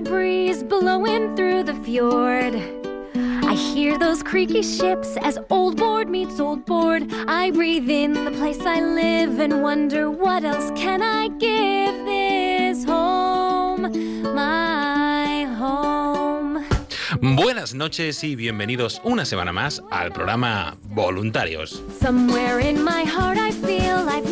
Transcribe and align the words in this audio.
Breeze 0.00 0.62
blowing 0.62 1.34
through 1.36 1.64
the 1.64 1.74
fjord. 1.74 2.54
I 3.44 3.54
hear 3.54 3.98
those 3.98 4.22
creaky 4.22 4.62
ships 4.62 5.16
as 5.22 5.38
old 5.50 5.76
board 5.76 6.08
meets 6.08 6.38
old 6.38 6.64
board. 6.66 7.10
I 7.26 7.50
breathe 7.50 7.88
in 7.90 8.12
the 8.12 8.30
place 8.32 8.60
I 8.60 8.80
live 8.80 9.40
and 9.40 9.62
wonder 9.62 10.10
what 10.10 10.44
else 10.44 10.70
can 10.78 11.02
I 11.02 11.28
give 11.38 12.04
this 12.04 12.84
home, 12.84 13.82
my 14.34 15.44
home. 15.58 16.64
Buenas 17.20 17.74
noches 17.74 18.22
y 18.22 18.36
bienvenidos 18.36 19.00
una 19.02 19.24
semana 19.24 19.52
más 19.52 19.82
al 19.90 20.12
programa 20.12 20.76
Voluntarios. 20.94 21.82
Somewhere 22.00 22.60
in 22.60 22.84
my 22.84 23.04
heart 23.04 23.38
I 23.38 23.50
feel 23.50 24.08
I've 24.08 24.27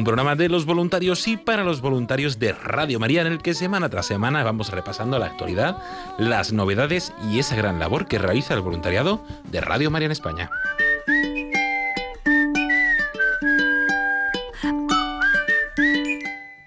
Un 0.00 0.04
programa 0.04 0.34
de 0.34 0.48
los 0.48 0.64
voluntarios 0.64 1.28
y 1.28 1.36
para 1.36 1.62
los 1.62 1.82
voluntarios 1.82 2.38
de 2.38 2.54
Radio 2.54 2.98
María 2.98 3.20
en 3.20 3.26
el 3.26 3.42
que 3.42 3.52
semana 3.52 3.90
tras 3.90 4.06
semana 4.06 4.42
vamos 4.42 4.70
repasando 4.70 5.18
la 5.18 5.26
actualidad, 5.26 5.76
las 6.16 6.54
novedades 6.54 7.12
y 7.30 7.38
esa 7.38 7.54
gran 7.54 7.78
labor 7.78 8.06
que 8.06 8.18
realiza 8.18 8.54
el 8.54 8.62
voluntariado 8.62 9.22
de 9.50 9.60
Radio 9.60 9.90
María 9.90 10.06
en 10.06 10.12
España. 10.12 10.50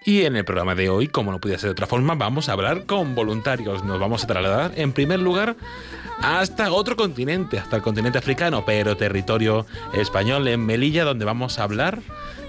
Y 0.05 0.25
en 0.25 0.35
el 0.35 0.45
programa 0.45 0.75
de 0.75 0.89
hoy, 0.89 1.07
como 1.07 1.31
no 1.31 1.39
podía 1.39 1.57
ser 1.57 1.69
de 1.69 1.71
otra 1.71 1.87
forma, 1.87 2.13
vamos 2.13 2.49
a 2.49 2.53
hablar 2.53 2.85
con 2.85 3.15
voluntarios. 3.15 3.83
Nos 3.83 3.99
vamos 3.99 4.23
a 4.23 4.27
trasladar, 4.27 4.73
en 4.75 4.93
primer 4.93 5.19
lugar, 5.19 5.55
hasta 6.21 6.71
otro 6.71 6.95
continente, 6.95 7.57
hasta 7.57 7.77
el 7.77 7.81
continente 7.81 8.19
africano, 8.19 8.63
pero 8.63 8.95
territorio 8.95 9.65
español, 9.95 10.47
en 10.47 10.63
Melilla, 10.63 11.03
donde 11.03 11.25
vamos 11.25 11.57
a 11.57 11.63
hablar 11.63 11.99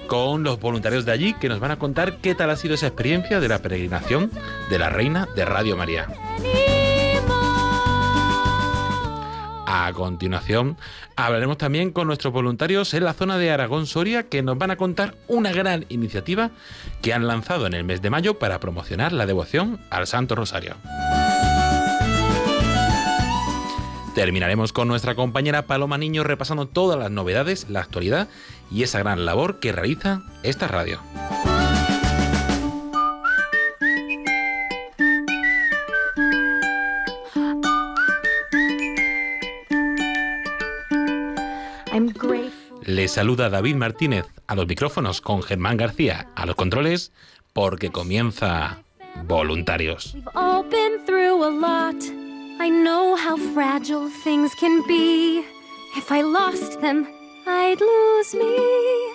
con 0.06 0.42
los 0.42 0.60
voluntarios 0.60 1.04
de 1.04 1.12
allí, 1.12 1.34
que 1.34 1.48
nos 1.48 1.60
van 1.60 1.70
a 1.70 1.78
contar 1.78 2.18
qué 2.18 2.34
tal 2.34 2.50
ha 2.50 2.56
sido 2.56 2.74
esa 2.74 2.86
experiencia 2.86 3.40
de 3.40 3.48
la 3.48 3.60
peregrinación 3.60 4.30
de 4.70 4.78
la 4.78 4.90
Reina 4.90 5.28
de 5.34 5.44
Radio 5.44 5.76
María. 5.76 6.08
A 9.66 9.92
continuación, 9.92 10.78
hablaremos 11.16 11.58
también 11.58 11.90
con 11.90 12.06
nuestros 12.06 12.32
voluntarios 12.32 12.94
en 12.94 13.04
la 13.04 13.12
zona 13.12 13.38
de 13.38 13.50
Aragón-Soria 13.50 14.28
que 14.28 14.42
nos 14.42 14.56
van 14.56 14.70
a 14.70 14.76
contar 14.76 15.14
una 15.26 15.52
gran 15.52 15.84
iniciativa 15.88 16.52
que 17.02 17.12
han 17.12 17.26
lanzado 17.26 17.66
en 17.66 17.74
el 17.74 17.84
mes 17.84 18.00
de 18.00 18.08
mayo 18.08 18.38
para 18.38 18.60
promocionar 18.60 19.12
la 19.12 19.26
devoción 19.26 19.80
al 19.90 20.06
Santo 20.06 20.36
Rosario. 20.36 20.76
Terminaremos 24.14 24.72
con 24.72 24.86
nuestra 24.86 25.16
compañera 25.16 25.66
Paloma 25.66 25.98
Niño 25.98 26.22
repasando 26.22 26.68
todas 26.68 26.96
las 26.96 27.10
novedades, 27.10 27.68
la 27.68 27.80
actualidad 27.80 28.28
y 28.74 28.82
esa 28.82 28.98
gran 28.98 29.24
labor 29.24 29.60
que 29.60 29.70
realiza 29.70 30.22
esta 30.42 30.66
radio. 30.66 30.98
I'm 41.92 42.08
grateful. 42.08 42.80
Le 42.84 43.06
saluda 43.06 43.48
David 43.48 43.76
Martínez 43.76 44.26
a 44.48 44.56
los 44.56 44.66
micrófonos 44.66 45.20
con 45.20 45.44
Germán 45.44 45.76
García 45.76 46.28
a 46.34 46.44
los 46.44 46.56
controles 46.56 47.12
porque 47.52 47.90
comienza 47.90 48.82
Voluntarios. 49.28 50.16
I 52.60 52.70
know 52.70 53.16
how 53.16 53.36
fragile 53.52 54.08
things 54.24 54.52
can 54.58 54.82
be. 54.86 55.44
If 55.96 56.10
I 56.10 56.22
lost 56.22 56.80
them, 56.80 57.06
I'd 57.46 57.80
lose 57.80 58.34
me. 58.34 59.14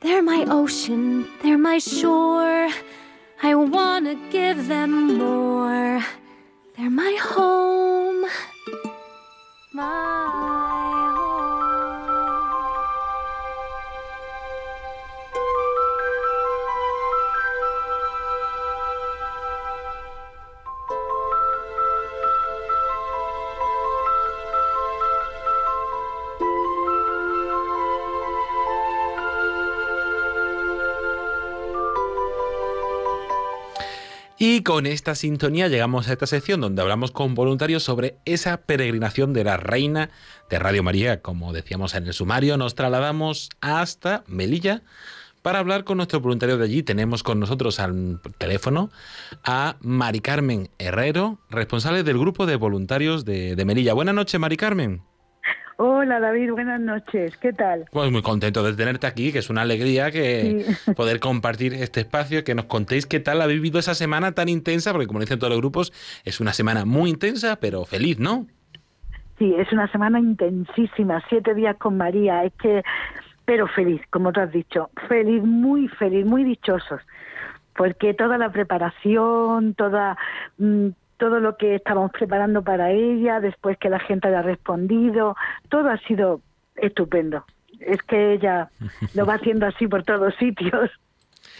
They're 0.00 0.22
my 0.22 0.44
ocean, 0.48 1.26
they're 1.42 1.58
my 1.58 1.78
shore. 1.78 2.68
I 3.42 3.54
wanna 3.54 4.14
give 4.30 4.68
them 4.68 5.18
more. 5.18 6.04
They're 6.76 6.90
my 6.90 7.16
home. 7.20 8.26
My 9.72 11.03
Y 34.46 34.62
con 34.62 34.84
esta 34.84 35.14
sintonía 35.14 35.68
llegamos 35.68 36.06
a 36.06 36.12
esta 36.12 36.26
sección 36.26 36.60
donde 36.60 36.82
hablamos 36.82 37.12
con 37.12 37.34
voluntarios 37.34 37.82
sobre 37.82 38.18
esa 38.26 38.58
peregrinación 38.58 39.32
de 39.32 39.42
la 39.42 39.56
Reina 39.56 40.10
de 40.50 40.58
Radio 40.58 40.82
María. 40.82 41.22
Como 41.22 41.54
decíamos 41.54 41.94
en 41.94 42.06
el 42.06 42.12
sumario, 42.12 42.58
nos 42.58 42.74
trasladamos 42.74 43.48
hasta 43.62 44.22
Melilla 44.26 44.82
para 45.40 45.60
hablar 45.60 45.84
con 45.84 45.96
nuestros 45.96 46.20
voluntarios 46.20 46.58
de 46.58 46.66
allí. 46.66 46.82
Tenemos 46.82 47.22
con 47.22 47.40
nosotros 47.40 47.80
al 47.80 48.20
teléfono 48.36 48.90
a 49.44 49.76
Mari 49.80 50.20
Carmen 50.20 50.68
Herrero, 50.78 51.38
responsable 51.48 52.02
del 52.02 52.18
grupo 52.18 52.44
de 52.44 52.56
voluntarios 52.56 53.24
de, 53.24 53.56
de 53.56 53.64
Melilla. 53.64 53.94
Buenas 53.94 54.14
noches, 54.14 54.38
Mari 54.38 54.58
Carmen. 54.58 55.13
Hola 55.76 56.20
David, 56.20 56.52
buenas 56.52 56.80
noches. 56.80 57.36
¿Qué 57.38 57.52
tal? 57.52 57.86
Pues 57.90 58.10
muy 58.12 58.22
contento 58.22 58.62
de 58.62 58.74
tenerte 58.74 59.06
aquí, 59.08 59.32
que 59.32 59.40
es 59.40 59.50
una 59.50 59.62
alegría 59.62 60.10
que 60.12 60.64
Sí. 60.76 60.92
poder 60.96 61.18
compartir 61.18 61.74
este 61.74 62.00
espacio, 62.00 62.44
que 62.44 62.54
nos 62.54 62.66
contéis 62.66 63.06
qué 63.06 63.18
tal 63.18 63.42
ha 63.42 63.46
vivido 63.46 63.78
esa 63.80 63.94
semana 63.94 64.32
tan 64.32 64.48
intensa, 64.48 64.92
porque 64.92 65.08
como 65.08 65.20
dicen 65.20 65.38
todos 65.38 65.50
los 65.50 65.60
grupos, 65.60 65.92
es 66.24 66.40
una 66.40 66.52
semana 66.52 66.84
muy 66.84 67.10
intensa, 67.10 67.56
pero 67.56 67.84
feliz, 67.84 68.18
¿no? 68.20 68.46
Sí, 69.38 69.52
es 69.58 69.72
una 69.72 69.90
semana 69.90 70.20
intensísima, 70.20 71.20
siete 71.28 71.54
días 71.54 71.76
con 71.76 71.96
María. 71.96 72.44
Es 72.44 72.52
que, 72.54 72.82
pero 73.44 73.66
feliz, 73.66 74.00
como 74.10 74.32
tú 74.32 74.40
has 74.40 74.52
dicho, 74.52 74.90
feliz, 75.08 75.42
muy 75.42 75.88
feliz, 75.88 76.24
muy 76.24 76.44
dichosos, 76.44 77.00
porque 77.76 78.14
toda 78.14 78.38
la 78.38 78.52
preparación, 78.52 79.74
toda 79.74 80.16
mm, 80.58 80.90
todo 81.16 81.40
lo 81.40 81.56
que 81.56 81.76
estábamos 81.76 82.12
preparando 82.12 82.62
para 82.62 82.90
ella, 82.90 83.40
después 83.40 83.78
que 83.78 83.88
la 83.88 84.00
gente 84.00 84.28
haya 84.28 84.42
respondido, 84.42 85.36
todo 85.68 85.90
ha 85.90 85.98
sido 85.98 86.40
estupendo. 86.76 87.44
Es 87.80 88.02
que 88.02 88.34
ella 88.34 88.68
lo 89.14 89.26
va 89.26 89.34
haciendo 89.34 89.66
así 89.66 89.86
por 89.86 90.04
todos 90.04 90.34
sitios. 90.36 90.90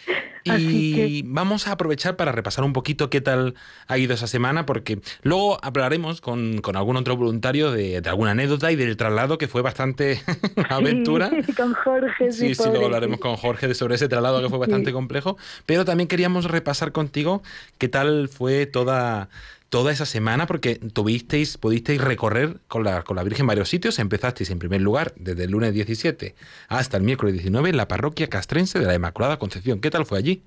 Y 0.47 1.23
vamos 1.23 1.67
a 1.67 1.73
aprovechar 1.73 2.17
para 2.17 2.31
repasar 2.31 2.65
un 2.67 2.75
poquito 2.75 3.09
qué 3.09 3.23
tal 3.23 3.55
ha 3.87 3.97
ido 3.97 4.13
esa 4.13 4.27
semana, 4.27 4.67
porque 4.67 5.01
luego 5.23 5.59
hablaremos 5.65 6.21
con, 6.21 6.61
con 6.61 6.77
algún 6.77 6.99
otro 6.99 7.17
voluntario 7.17 7.73
de, 7.73 8.03
de 8.03 8.09
alguna 8.11 8.33
anécdota 8.33 8.71
y 8.71 8.77
del 8.77 8.95
traslado 8.99 9.39
que 9.39 9.49
fue 9.49 9.63
bastante 9.63 10.21
aventura. 10.69 11.31
Sí, 11.31 11.53
con 11.57 11.73
Jorge. 11.73 12.31
Sí, 12.31 12.55
sí, 12.55 12.55
pobre, 12.57 12.73
luego 12.73 12.85
hablaremos 12.87 13.21
con 13.21 13.37
Jorge 13.37 13.73
sobre 13.75 13.95
ese 13.95 14.07
traslado 14.09 14.43
que 14.43 14.51
fue 14.51 14.59
bastante 14.59 14.91
Sí. 14.91 14.93
complejo, 14.93 15.39
pero 15.65 15.87
también 15.87 16.09
queríamos 16.09 16.45
repasar 16.45 16.93
contigo 16.93 17.43
qué 17.79 17.89
tal 17.89 18.29
fue 18.29 18.67
toda 18.67 19.31
toda 19.75 19.91
esa 19.91 20.07
semana 20.07 20.47
porque 20.47 20.77
tuvisteis, 20.77 21.59
pudisteis 21.59 22.01
recorrer 22.01 22.59
con 22.69 22.85
la, 22.85 23.03
con 23.03 23.17
la 23.17 23.25
Virgen 23.25 23.49
varios 23.49 23.69
sitios. 23.69 23.99
Empezasteis 23.99 24.49
en 24.53 24.61
primer 24.61 24.81
lugar 24.81 25.11
desde 25.17 25.47
el 25.47 25.51
lunes 25.51 25.75
17 25.75 26.37
hasta 26.69 26.97
el 26.97 27.03
miércoles 27.03 27.35
19 27.35 27.71
en 27.71 27.77
la 27.77 27.89
parroquia 27.89 28.29
castrense 28.29 28.79
de 28.79 28.87
la 28.87 28.95
Inmaculada 28.95 29.37
Concepción. 29.41 29.81
¿Qué 29.81 29.91
tal 29.91 30.07
fue 30.07 30.19
allí? 30.19 30.45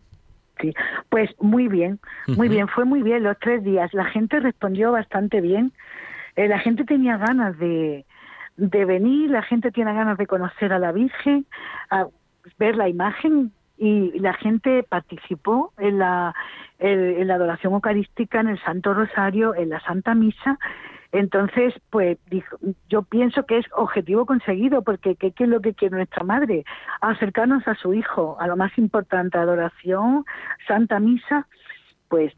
Sí, 0.62 0.74
pues 1.10 1.30
muy 1.42 1.68
bien, 1.68 2.00
muy 2.38 2.48
bien, 2.48 2.70
fue 2.70 2.86
muy 2.86 3.04
bien 3.04 3.24
los 3.24 3.38
tres 3.38 3.66
días. 3.66 3.94
La 3.94 4.06
gente 4.06 4.40
respondió 4.40 4.94
bastante 4.94 5.42
bien. 5.42 5.74
Eh, 6.38 6.48
la 6.48 6.60
gente 6.60 6.86
tenía 6.86 7.18
ganas 7.18 7.60
de, 7.60 8.06
de 8.56 8.86
venir, 8.86 9.30
la 9.30 9.42
gente 9.42 9.74
tiene 9.74 9.94
ganas 9.94 10.18
de 10.18 10.26
conocer 10.26 10.72
a 10.72 10.80
la 10.80 10.94
Virgen, 10.94 11.46
a 11.90 12.08
ver 12.58 12.78
la 12.78 12.88
imagen 12.88 13.52
y 13.78 14.20
la 14.20 14.34
gente 14.34 14.84
participó 14.84 15.74
en 15.78 16.00
la, 16.00 16.34
en 16.80 17.28
la 17.28 17.36
adoración 17.36 17.74
eucarística, 17.74 18.40
en 18.40 18.50
el 18.50 18.62
Santo 18.64 18.94
Rosario, 18.94 19.56
en 19.56 19.70
la 19.70 19.80
Santa 19.82 20.16
Misa. 20.16 20.58
Entonces, 21.12 21.74
pues 21.90 22.18
yo 22.90 23.04
pienso 23.04 23.46
que 23.46 23.60
es 23.60 23.66
objetivo 23.76 24.26
conseguido, 24.26 24.82
porque 24.82 25.16
¿qué, 25.16 25.34
es 25.38 25.50
lo 25.50 25.62
que 25.62 25.74
quiere 25.74 25.96
nuestra 25.96 26.24
madre? 26.24 26.66
Acercarnos 27.02 27.68
a 27.68 27.76
su 27.76 27.94
hijo, 27.94 28.38
a 28.40 28.48
lo 28.48 28.58
más 28.58 28.78
importante, 28.78 29.38
adoración, 29.38 30.26
Santa 30.68 31.00
Misa, 31.00 31.48
pues 32.10 32.34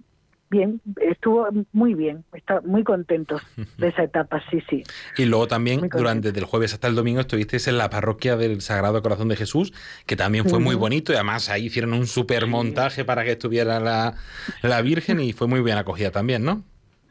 bien, 0.50 0.81
estuvo 1.01 1.48
muy 1.72 1.94
bien, 1.94 2.24
está 2.34 2.62
muy 2.62 2.84
contentos 2.84 3.42
de 3.78 3.88
esa 3.90 4.04
etapa, 4.04 4.42
sí, 4.50 4.62
sí. 4.69 4.84
Y 5.18 5.25
luego 5.25 5.48
también, 5.48 5.90
durante 5.90 6.30
el 6.30 6.46
jueves 6.46 6.74
hasta 6.74 6.88
el 6.88 6.96
domingo, 6.96 7.19
estuvisteis 7.19 7.68
en 7.68 7.78
la 7.78 7.90
parroquia 7.90 8.36
del 8.36 8.62
Sagrado 8.62 9.01
Corazón 9.01 9.28
de 9.28 9.36
Jesús, 9.36 9.74
que 10.06 10.16
también 10.16 10.46
fue 10.46 10.60
muy 10.60 10.75
bonito 10.75 11.12
y 11.12 11.16
además 11.16 11.50
ahí 11.50 11.66
hicieron 11.66 11.94
un 11.94 12.07
super 12.07 12.48
montaje 12.48 13.06
para 13.06 13.24
que 13.24 13.31
estuviera 13.31 13.80
la, 13.80 14.16
la 14.62 14.81
Virgen 14.81 15.19
y 15.19 15.34
fue 15.34 15.48
muy 15.48 15.62
bien 15.62 15.78
acogida 15.78 16.12
también, 16.12 16.44
¿no? 16.44 16.63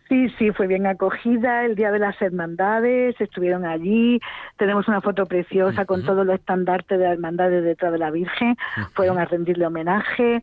Sí, 0.09 0.29
sí, 0.39 0.53
fue 0.53 0.67
bien 0.67 0.87
acogida. 0.87 1.67
El 1.67 1.75
Día 1.75 1.93
de 1.93 1.99
las 1.99 2.21
Hermandades, 2.23 3.15
estuvieron 3.21 3.67
allí. 3.67 4.21
Tenemos 4.57 4.89
una 4.89 5.03
foto 5.03 5.27
preciosa 5.27 5.85
con 5.85 6.03
todos 6.03 6.25
los 6.25 6.37
estandartes 6.37 6.99
de 6.99 7.05
las 7.05 7.13
hermandades 7.13 7.63
detrás 7.63 7.93
de 7.93 7.99
la 7.99 8.11
Virgen. 8.11 8.57
Fueron 8.95 9.19
a 9.19 9.27
rendirle 9.27 9.67
homenaje. 9.67 10.41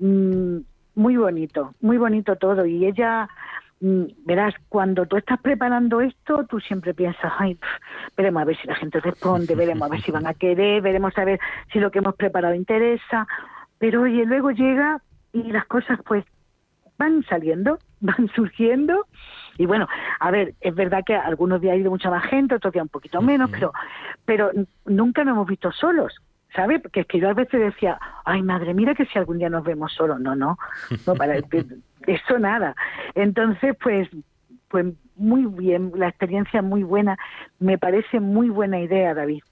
Mm, 0.00 0.58
muy 0.94 1.16
bonito, 1.16 1.74
muy 1.80 1.98
bonito 1.98 2.36
todo. 2.36 2.66
Y 2.66 2.86
ella, 2.86 3.28
mm, 3.80 4.04
verás, 4.24 4.54
cuando 4.68 5.06
tú 5.06 5.16
estás 5.16 5.40
preparando 5.40 6.00
esto, 6.00 6.44
tú 6.44 6.60
siempre 6.60 6.94
piensas, 6.94 7.32
ay, 7.38 7.58
veremos 8.16 8.42
a 8.42 8.44
ver 8.44 8.56
si 8.56 8.66
la 8.66 8.74
gente 8.74 9.00
responde, 9.00 9.54
veremos 9.56 9.86
a 9.86 9.90
ver 9.90 10.02
si 10.02 10.10
van 10.10 10.26
a 10.26 10.34
querer, 10.34 10.82
veremos 10.82 11.16
a 11.18 11.24
ver 11.24 11.40
si 11.72 11.80
lo 11.80 11.90
que 11.90 11.98
hemos 11.98 12.14
preparado 12.14 12.54
interesa. 12.54 13.26
Pero 13.78 14.02
oye, 14.02 14.24
luego 14.24 14.50
llega 14.50 15.00
y 15.32 15.50
las 15.50 15.66
cosas 15.66 15.98
pues 16.06 16.24
van 16.98 17.24
saliendo, 17.24 17.78
van 18.00 18.28
surgiendo. 18.34 19.06
Y 19.58 19.66
bueno, 19.66 19.86
a 20.20 20.30
ver, 20.30 20.54
es 20.60 20.74
verdad 20.74 21.02
que 21.04 21.14
algunos 21.14 21.60
días 21.60 21.74
ha 21.74 21.76
ido 21.76 21.90
mucha 21.90 22.10
más 22.10 22.24
gente, 22.24 22.56
otros 22.56 22.72
días 22.72 22.82
un 22.82 22.88
poquito 22.88 23.22
menos, 23.22 23.50
pero, 23.50 23.72
pero 24.24 24.50
nunca 24.84 25.24
nos 25.24 25.34
hemos 25.34 25.46
visto 25.46 25.70
solos. 25.72 26.20
¿Sabe? 26.54 26.78
Porque 26.78 27.00
es 27.00 27.06
que 27.06 27.20
yo 27.20 27.28
a 27.28 27.34
veces 27.34 27.60
decía, 27.60 27.98
ay 28.24 28.42
madre, 28.42 28.74
mira 28.74 28.94
que 28.94 29.06
si 29.06 29.18
algún 29.18 29.38
día 29.38 29.50
nos 29.50 29.64
vemos 29.64 29.92
solos, 29.92 30.20
no, 30.20 30.34
no, 30.34 30.58
no 31.06 31.14
para 31.14 31.36
eso 32.06 32.38
nada. 32.38 32.74
Entonces, 33.14 33.76
pues, 33.82 34.08
pues 34.68 34.86
muy 35.16 35.46
bien, 35.46 35.92
la 35.96 36.08
experiencia 36.08 36.62
muy 36.62 36.82
buena, 36.82 37.16
me 37.58 37.78
parece 37.78 38.20
muy 38.20 38.48
buena 38.48 38.80
idea, 38.80 39.14
David. 39.14 39.42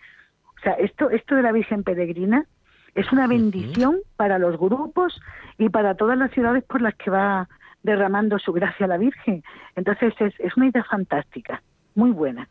O 0.58 0.60
sea, 0.62 0.72
esto, 0.75 1.10
esto 1.10 1.34
de 1.34 1.43
la 1.43 1.52
Virgen 1.52 1.82
Peregrina 1.82 2.46
es 2.94 3.10
una 3.10 3.26
bendición 3.26 3.98
para 4.16 4.38
los 4.38 4.58
grupos 4.58 5.20
y 5.58 5.69
para 5.70 5.96
todas 5.96 6.19
las 6.19 6.31
ciudades 6.32 6.62
por 6.64 6.82
las 6.82 6.94
que 6.94 7.10
va 7.10 7.48
derramando 7.82 8.38
su 8.38 8.52
gracia 8.52 8.87
la 8.87 8.98
Virgen. 8.98 9.43
Entonces 9.75 10.14
es, 10.20 10.34
es 10.38 10.56
una 10.56 10.69
idea 10.69 10.84
fantástica, 10.84 11.62
muy 11.94 12.10
buena. 12.10 12.48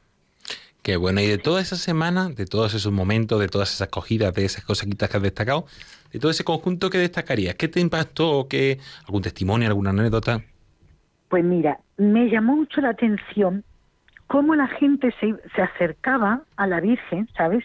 Qué 0.81 0.97
bueno. 0.97 1.21
Y 1.21 1.27
de 1.27 1.37
toda 1.37 1.61
esa 1.61 1.75
semana, 1.75 2.29
de 2.29 2.45
todos 2.45 2.73
esos 2.73 2.91
momentos, 2.91 3.39
de 3.39 3.47
todas 3.47 3.73
esas 3.73 3.89
cogidas, 3.89 4.33
de 4.33 4.45
esas 4.45 4.63
cositas 4.65 5.09
que 5.09 5.17
has 5.17 5.23
destacado, 5.23 5.65
de 6.11 6.19
todo 6.19 6.31
ese 6.31 6.43
conjunto, 6.43 6.89
¿qué 6.89 6.97
destacarías? 6.97 7.55
¿Qué 7.55 7.67
te 7.67 7.79
impactó? 7.79 8.47
¿Qué, 8.49 8.79
¿Algún 9.05 9.21
testimonio, 9.21 9.67
alguna 9.67 9.91
anécdota? 9.91 10.41
Pues 11.29 11.43
mira, 11.43 11.79
me 11.97 12.29
llamó 12.29 12.55
mucho 12.55 12.81
la 12.81 12.89
atención 12.89 13.63
cómo 14.27 14.55
la 14.55 14.67
gente 14.67 15.13
se, 15.19 15.35
se 15.55 15.61
acercaba 15.61 16.41
a 16.55 16.65
la 16.65 16.79
Virgen, 16.79 17.29
¿sabes? 17.37 17.63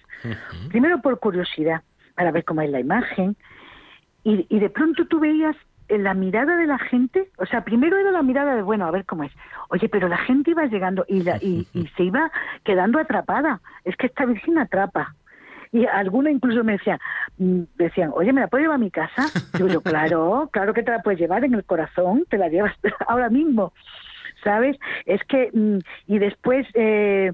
Primero 0.69 1.01
por 1.01 1.19
curiosidad, 1.19 1.83
para 2.15 2.33
ver 2.33 2.45
cómo 2.45 2.61
es 2.61 2.71
la 2.71 2.81
imagen, 2.81 3.37
y, 4.25 4.47
y 4.49 4.59
de 4.59 4.69
pronto 4.69 5.07
tú 5.07 5.21
veías 5.21 5.57
la 5.89 6.15
mirada 6.15 6.57
de 6.57 6.67
la 6.67 6.79
gente, 6.79 7.31
o 7.39 7.47
sea, 7.47 7.63
primero 7.65 7.97
era 7.97 8.11
la 8.11 8.23
mirada 8.23 8.57
de, 8.57 8.63
bueno, 8.63 8.87
a 8.87 8.91
ver 8.91 9.05
cómo 9.05 9.25
es. 9.25 9.33
Oye, 9.69 9.89
pero 9.89 10.09
la 10.09 10.19
gente 10.19 10.51
iba 10.51 10.65
llegando 10.67 11.05
y, 11.09 11.23
la, 11.23 11.37
y, 11.37 11.67
se 11.97 12.05
iba 12.05 12.31
quedando 12.65 12.99
atrapada. 12.99 13.61
Es 13.85 13.97
que 13.97 14.07
esta 14.07 14.25
Virgen 14.25 14.59
atrapa. 14.59 15.15
Y 15.73 15.87
algunos 15.87 16.33
incluso 16.33 16.65
me 16.65 16.73
decían, 16.73 16.99
mm, 17.39 17.63
decían, 17.77 18.11
oye, 18.15 18.33
¿me 18.33 18.41
la 18.41 18.49
puedo 18.49 18.63
llevar 18.63 18.77
a 18.77 18.79
mi 18.79 18.91
casa? 18.91 19.27
Digo 19.55 19.69
yo, 19.69 19.81
claro, 19.81 20.49
claro 20.53 20.73
que 20.73 20.83
te 20.83 20.91
la 20.91 21.03
puedes 21.03 21.21
llevar 21.21 21.45
en 21.45 21.55
el 21.55 21.65
corazón, 21.65 22.25
te 22.29 22.39
la 22.39 22.49
llevas 22.49 22.75
ahora 23.09 23.29
mismo, 23.29 23.73
¿sabes? 24.43 24.77
Es 25.05 25.23
que, 25.25 25.51
mm, 25.53 25.79
y 26.07 26.19
después, 26.19 26.67
eh, 26.75 27.33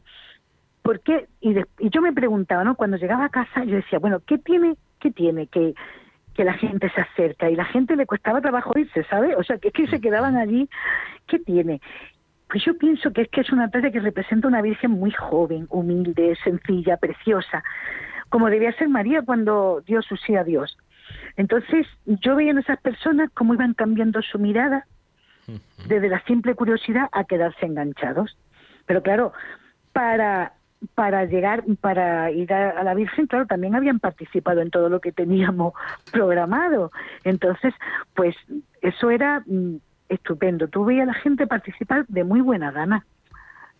¿por 0.82 1.00
qué? 1.00 1.26
Y, 1.40 1.56
y 1.78 1.90
yo 1.90 2.00
me 2.00 2.12
preguntaba, 2.12 2.64
¿no? 2.64 2.74
Cuando 2.74 2.96
llegaba 2.96 3.26
a 3.26 3.30
casa, 3.30 3.64
yo 3.64 3.76
decía, 3.76 3.98
bueno, 3.98 4.20
¿qué 4.26 4.38
tiene, 4.38 4.76
qué 4.98 5.10
tiene 5.10 5.46
que 5.46 5.74
que 6.34 6.44
la 6.44 6.54
gente 6.54 6.90
se 6.90 7.00
acerca 7.00 7.50
y 7.50 7.56
la 7.56 7.64
gente 7.66 7.96
le 7.96 8.06
costaba 8.06 8.40
trabajo 8.40 8.78
irse, 8.78 9.04
¿sabe? 9.04 9.36
O 9.36 9.42
sea, 9.42 9.58
que 9.58 9.68
es 9.68 9.74
que 9.74 9.86
se 9.86 10.00
quedaban 10.00 10.36
allí. 10.36 10.68
¿Qué 11.26 11.38
tiene? 11.38 11.80
Pues 12.48 12.64
yo 12.64 12.76
pienso 12.76 13.12
que 13.12 13.22
es 13.22 13.28
que 13.28 13.40
es 13.40 13.50
una 13.50 13.70
talla 13.70 13.90
que 13.90 14.00
representa 14.00 14.48
una 14.48 14.62
Virgen 14.62 14.90
muy 14.90 15.10
joven, 15.10 15.66
humilde, 15.70 16.36
sencilla, 16.44 16.96
preciosa, 16.98 17.62
como 18.28 18.50
debía 18.50 18.72
ser 18.72 18.88
María 18.88 19.22
cuando 19.22 19.82
dio 19.86 20.02
su 20.02 20.16
sí 20.16 20.36
a 20.36 20.44
Dios. 20.44 20.76
Entonces 21.36 21.86
yo 22.04 22.36
veía 22.36 22.50
en 22.50 22.58
esas 22.58 22.80
personas 22.80 23.30
cómo 23.34 23.54
iban 23.54 23.74
cambiando 23.74 24.20
su 24.22 24.38
mirada 24.38 24.86
desde 25.86 26.08
la 26.08 26.22
simple 26.24 26.54
curiosidad 26.54 27.08
a 27.12 27.24
quedarse 27.24 27.66
enganchados. 27.66 28.36
Pero 28.86 29.02
claro, 29.02 29.32
para 29.92 30.52
para 30.94 31.24
llegar, 31.24 31.64
para 31.80 32.30
ir 32.30 32.52
a, 32.52 32.82
la 32.82 32.94
Virgen, 32.94 33.26
claro, 33.26 33.46
también 33.46 33.74
habían 33.74 34.00
participado 34.00 34.60
en 34.60 34.70
todo 34.70 34.88
lo 34.88 35.00
que 35.00 35.12
teníamos 35.12 35.74
programado. 36.12 36.90
Entonces, 37.24 37.74
pues 38.14 38.34
eso 38.80 39.10
era 39.10 39.42
mm, 39.46 39.76
estupendo. 40.08 40.68
Tú 40.68 40.84
veías 40.84 41.04
a 41.04 41.12
la 41.12 41.14
gente 41.14 41.46
participar 41.46 42.06
de 42.08 42.24
muy 42.24 42.40
buena 42.40 42.70
gana. 42.70 43.04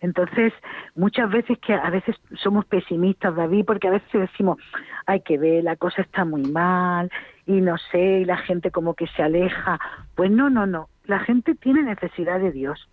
Entonces, 0.01 0.51
muchas 0.95 1.31
veces 1.31 1.57
que 1.59 1.73
a 1.73 1.89
veces 1.89 2.17
somos 2.35 2.65
pesimistas, 2.65 3.35
David, 3.35 3.63
porque 3.65 3.87
a 3.87 3.91
veces 3.91 4.11
decimos, 4.11 4.57
hay 5.05 5.21
que 5.21 5.37
ver, 5.37 5.63
la 5.63 5.77
cosa 5.77 6.01
está 6.01 6.25
muy 6.25 6.43
mal, 6.43 7.09
y 7.45 7.61
no 7.61 7.77
sé, 7.77 8.19
y 8.19 8.25
la 8.25 8.35
gente 8.37 8.69
como 8.69 8.95
que 8.95 9.07
se 9.07 9.23
aleja. 9.23 9.79
Pues 10.15 10.29
no, 10.29 10.49
no, 10.49 10.65
no. 10.65 10.89
La 11.05 11.19
gente 11.19 11.55
tiene 11.55 11.83
necesidad 11.83 12.41
de 12.41 12.51
Dios. 12.51 12.89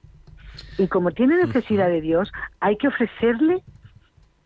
Y 0.79 0.87
como 0.87 1.11
tiene 1.11 1.37
necesidad 1.37 1.89
de 1.89 2.01
Dios, 2.01 2.33
hay 2.61 2.77
que 2.77 2.89
ofrecerle 2.89 3.63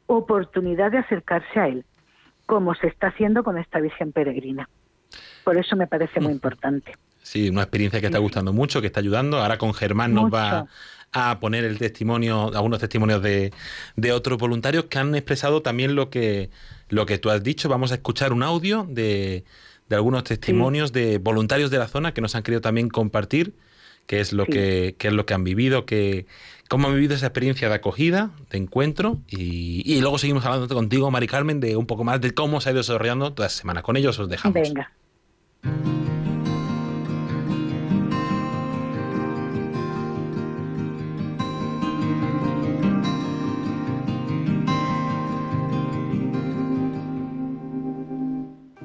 oportunidad 0.07 0.91
de 0.91 0.99
acercarse 0.99 1.61
a 1.61 1.69
Él, 1.69 1.85
como 2.47 2.75
se 2.75 2.89
está 2.89 3.09
haciendo 3.09 3.43
con 3.43 3.59
esta 3.59 3.81
Virgen 3.81 4.13
Peregrina. 4.13 4.69
Por 5.45 5.57
eso 5.57 5.77
me 5.77 5.87
parece 5.87 6.21
muy 6.21 6.33
importante. 6.33 6.93
Sí, 7.23 7.49
una 7.49 7.63
experiencia 7.63 8.01
que 8.01 8.07
está 8.07 8.19
gustando 8.19 8.53
mucho, 8.53 8.81
que 8.81 8.89
está 8.89 9.01
ayudando. 9.01 9.39
Ahora 9.39 9.59
con 9.59 9.73
Germán 9.73 10.13
nos 10.13 10.33
va 10.33 10.67
a 11.13 11.39
poner 11.41 11.65
el 11.65 11.79
testimonio, 11.79 12.51
algunos 12.55 12.81
testimonios 12.81 13.23
de, 13.23 13.53
de, 13.97 14.13
otros 14.13 14.37
voluntarios 14.37 14.87
que 14.87 14.99
han 14.99 15.15
expresado 15.15 15.63
también 15.63 15.95
lo 15.95 16.11
que, 16.11 16.51
lo 16.89 17.07
que 17.07 17.19
tú 17.19 17.31
has 17.31 17.43
dicho. 17.43 17.69
Vamos 17.69 17.93
a 17.93 17.95
escuchar 17.95 18.33
un 18.33 18.43
audio 18.43 18.87
de, 18.89 19.45
de 19.89 19.97
algunos 19.97 20.25
testimonios 20.25 20.93
de 20.93 21.19
voluntarios 21.19 21.71
de 21.71 21.79
la 21.79 21.89
zona 21.89 22.13
que 22.13 22.21
nos 22.21 22.35
han 22.35 22.43
querido 22.43 22.61
también 22.61 22.89
compartir 22.89 23.55
qué 24.07 24.21
es 24.21 24.33
lo 24.33 24.47
que 24.47 24.95
qué 24.99 25.09
es 25.09 25.15
lo 25.15 25.27
que 25.27 25.35
han 25.35 25.45
vivido, 25.45 25.87
qué, 25.87 26.27
cómo 26.69 26.89
han 26.89 26.95
vivido 26.95 27.15
esa 27.15 27.27
experiencia 27.27 27.69
de 27.69 27.75
acogida, 27.75 28.31
de 28.51 28.59
encuentro, 28.59 29.19
y, 29.29 30.01
luego 30.01 30.19
seguimos 30.19 30.45
hablando 30.45 30.73
contigo, 30.75 31.11
Mari 31.11 31.27
Carmen, 31.27 31.61
de 31.61 31.77
un 31.77 31.87
poco 31.87 32.05
más 32.05 32.21
de 32.21 32.33
cómo 32.33 32.61
se 32.61 32.69
ha 32.69 32.73
ido 32.73 32.81
desarrollando 32.81 33.33
toda 33.33 33.47
la 33.47 33.51
semana. 33.51 33.83
Con 33.83 33.97
ellos 33.97 34.19
os 34.19 34.29
dejamos. 34.29 34.55
Venga. 34.55 34.93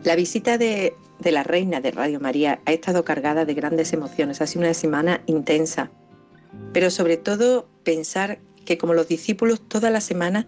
La 0.03 0.15
visita 0.15 0.57
de, 0.57 0.93
la 1.23 1.43
reina 1.43 1.81
de 1.81 1.91
Radio 1.91 2.19
María 2.19 2.61
ha 2.65 2.71
estado 2.71 3.03
cargada 3.03 3.43
de 3.43 3.53
grandes 3.53 3.91
emociones. 3.91 4.41
Ha 4.41 4.47
sido 4.47 4.61
una 4.61 4.73
semana 4.73 5.21
intensa, 5.25 5.91
pero 6.71 6.89
sobre 6.89 7.17
todo 7.17 7.67
pensar 7.83 8.39
que 8.65 8.77
como 8.77 8.93
los 8.93 9.07
discípulos 9.07 9.61
toda 9.67 9.89
la 9.89 9.99
semana 9.99 10.47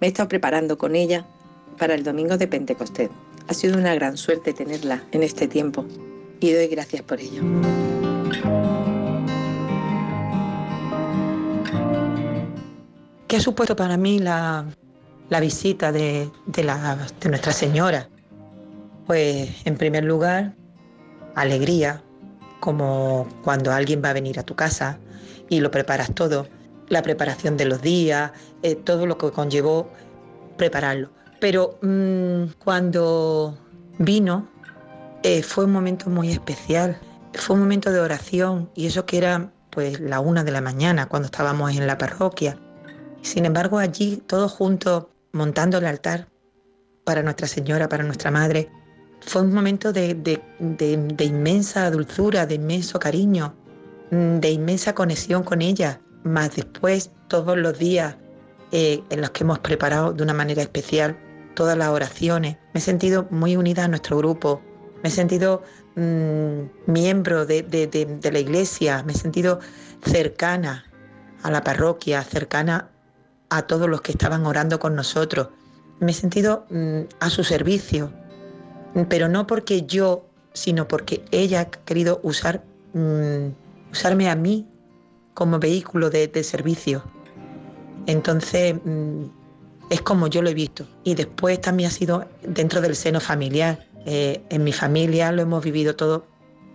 me 0.00 0.06
he 0.06 0.10
estado 0.10 0.28
preparando 0.28 0.76
con 0.76 0.94
ella 0.94 1.26
para 1.78 1.94
el 1.94 2.02
domingo 2.02 2.36
de 2.36 2.48
Pentecostés. 2.48 3.08
Ha 3.48 3.54
sido 3.54 3.78
una 3.78 3.94
gran 3.94 4.18
suerte 4.18 4.52
tenerla 4.52 5.02
en 5.12 5.22
este 5.22 5.48
tiempo 5.48 5.86
y 6.40 6.52
doy 6.52 6.66
gracias 6.66 7.02
por 7.02 7.18
ello. 7.20 7.42
¿Qué 13.26 13.36
ha 13.36 13.40
supuesto 13.40 13.74
para 13.74 13.96
mí 13.96 14.18
la, 14.18 14.66
visita 15.40 15.92
de 15.92 16.30
Nuestra 17.24 17.52
Señora? 17.52 18.08
Pues 19.06 19.50
en 19.64 19.76
primer 19.76 20.04
lugar, 20.04 20.54
alegría, 21.34 22.02
como 22.60 23.28
cuando 23.44 23.72
alguien 23.72 24.02
va 24.04 24.10
a 24.10 24.14
venir 24.14 24.38
a 24.38 24.42
tu 24.42 24.56
casa 24.56 24.98
y 25.48 25.60
lo 25.60 25.70
preparas 25.70 26.12
todo, 26.14 26.48
la 26.88 27.02
preparación 27.02 27.56
de 27.56 27.66
los 27.66 27.82
días, 27.82 28.32
eh, 28.62 28.74
todo 28.74 29.06
lo 29.06 29.18
que 29.18 29.30
conllevó 29.30 29.90
prepararlo. 30.56 31.10
Pero 31.40 31.78
mm, 31.82 32.52
cuando 32.58 33.56
vino, 33.98 34.48
eh, 35.22 35.42
fue 35.42 35.64
un 35.64 35.72
momento 35.72 36.10
muy 36.10 36.32
especial, 36.32 36.98
fue 37.34 37.54
un 37.54 37.60
momento 37.60 37.92
de 37.92 38.00
oración 38.00 38.70
y 38.74 38.86
eso 38.86 39.06
que 39.06 39.18
era 39.18 39.52
pues 39.70 40.00
la 40.00 40.20
una 40.20 40.42
de 40.42 40.50
la 40.50 40.60
mañana 40.60 41.06
cuando 41.06 41.26
estábamos 41.26 41.76
en 41.76 41.86
la 41.86 41.98
parroquia. 41.98 42.58
Sin 43.22 43.44
embargo, 43.44 43.78
allí 43.78 44.22
todos 44.26 44.52
juntos 44.52 45.06
montando 45.32 45.78
el 45.78 45.86
altar 45.86 46.28
para 47.04 47.22
Nuestra 47.22 47.46
Señora, 47.46 47.88
para 47.88 48.02
nuestra 48.02 48.30
Madre, 48.30 48.70
fue 49.26 49.42
un 49.42 49.52
momento 49.52 49.92
de, 49.92 50.40
inmensa 51.18 51.90
dulzura, 51.90 52.46
de 52.46 52.54
inmenso 52.54 52.98
cariño, 52.98 53.54
mm, 54.10 54.38
de 54.38 54.50
inmensa 54.50 54.94
conexión 54.94 55.42
con 55.42 55.62
ella, 55.62 56.00
más 56.22 56.54
después 56.54 57.10
todos 57.28 57.56
los 57.58 57.78
días 57.78 58.16
eh, 58.72 59.02
en 59.10 59.20
los 59.20 59.30
que 59.30 59.44
hemos 59.44 59.58
preparado 59.58 60.12
de 60.12 60.22
una 60.22 60.32
manera 60.32 60.62
especial 60.62 61.18
todas 61.54 61.76
las 61.76 61.88
oraciones. 61.88 62.56
Me 62.72 62.78
he 62.78 62.80
sentido 62.80 63.26
muy 63.30 63.56
unida 63.56 63.84
a 63.84 63.88
nuestro 63.88 64.16
grupo, 64.18 64.62
me 65.02 65.08
he 65.08 65.12
sentido 65.12 65.62
mm, 65.96 66.90
miembro 66.90 67.46
de, 67.46 68.20
la 68.32 68.38
iglesia, 68.38 69.02
me 69.02 69.12
he 69.12 69.16
sentido 69.16 69.58
cercana 70.04 70.84
a 71.42 71.50
la 71.50 71.64
parroquia, 71.64 72.22
cercana 72.22 72.90
a 73.50 73.62
todos 73.62 73.88
los 73.88 74.02
que 74.02 74.12
estaban 74.12 74.46
orando 74.46 74.78
con 74.78 74.94
nosotros. 74.94 75.48
Me 75.98 76.12
he 76.12 76.14
sentido 76.14 76.66
mm, 76.70 77.00
a 77.18 77.30
su 77.30 77.42
servicio, 77.42 78.12
pero 79.04 79.28
no 79.28 79.46
porque 79.46 79.82
yo, 79.82 80.26
sino 80.52 80.88
porque 80.88 81.22
ella 81.30 81.60
ha 81.60 81.70
querido 81.70 82.20
usar, 82.22 82.64
mm, 82.94 83.48
usarme 83.92 84.30
a 84.30 84.36
mí 84.36 84.66
como 85.34 85.58
vehículo 85.58 86.08
de, 86.08 86.42
servicio. 86.42 87.02
Entonces, 88.06 88.74
mm, 88.84 89.24
es 89.90 90.00
como 90.00 90.28
yo 90.28 90.40
lo 90.42 90.48
he 90.48 90.54
visto. 90.54 90.86
Y 91.04 91.14
después 91.14 91.60
también 91.60 91.88
ha 91.88 91.92
sido 91.92 92.24
dentro 92.42 92.80
del 92.80 92.96
seno 92.96 93.20
familiar. 93.20 93.86
Eh, 94.06 94.42
en 94.48 94.64
mi 94.64 94.72
familia 94.72 95.30
lo 95.32 95.42
hemos 95.42 95.62
vivido 95.62 95.94
todo, 95.94 96.24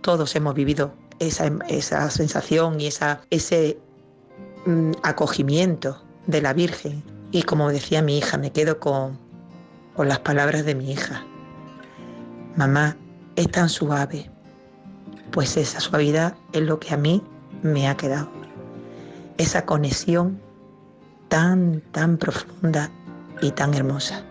todos 0.02 0.34
hemos 0.36 0.54
vivido 0.54 0.94
esa, 1.18 1.50
esa 1.68 2.08
sensación 2.10 2.80
y 2.80 2.86
esa, 2.86 3.22
ese 3.30 3.78
mm, 4.66 4.92
acogimiento 5.02 6.02
de 6.26 6.40
la 6.40 6.52
Virgen. 6.52 7.02
Y 7.32 7.42
como 7.42 7.70
decía 7.70 8.02
mi 8.02 8.18
hija, 8.18 8.38
me 8.38 8.52
quedo 8.52 8.78
con, 8.78 9.18
con 9.94 10.08
las 10.08 10.20
palabras 10.20 10.64
de 10.64 10.74
mi 10.74 10.92
hija. 10.92 11.26
Mamá, 12.56 12.96
es 13.36 13.50
tan 13.50 13.68
suave. 13.68 14.30
Pues 15.30 15.56
esa 15.56 15.80
suavidad 15.80 16.34
es 16.52 16.62
lo 16.62 16.78
que 16.78 16.94
a 16.94 16.96
mí 16.96 17.22
me 17.62 17.88
ha 17.88 17.96
quedado 17.96 18.28
esa 19.38 19.64
conexión 19.64 20.40
tan, 21.28 21.80
tan 21.92 22.18
profunda 22.18 22.90
y 23.40 23.50
tan 23.52 23.74
hermosa. 23.74 24.24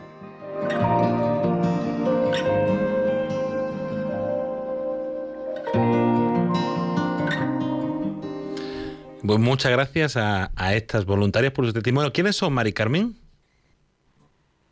Pues 9.26 9.40
muchas 9.40 9.72
gracias 9.72 10.18
a, 10.18 10.50
estas 10.74 11.06
voluntarias 11.06 11.54
por 11.54 11.66
su 11.66 11.74
testimonio. 11.74 12.12
¿Quiénes 12.12 12.36
son, 12.36 12.54
Mari 12.54 12.74
Carmen? 12.74 13.16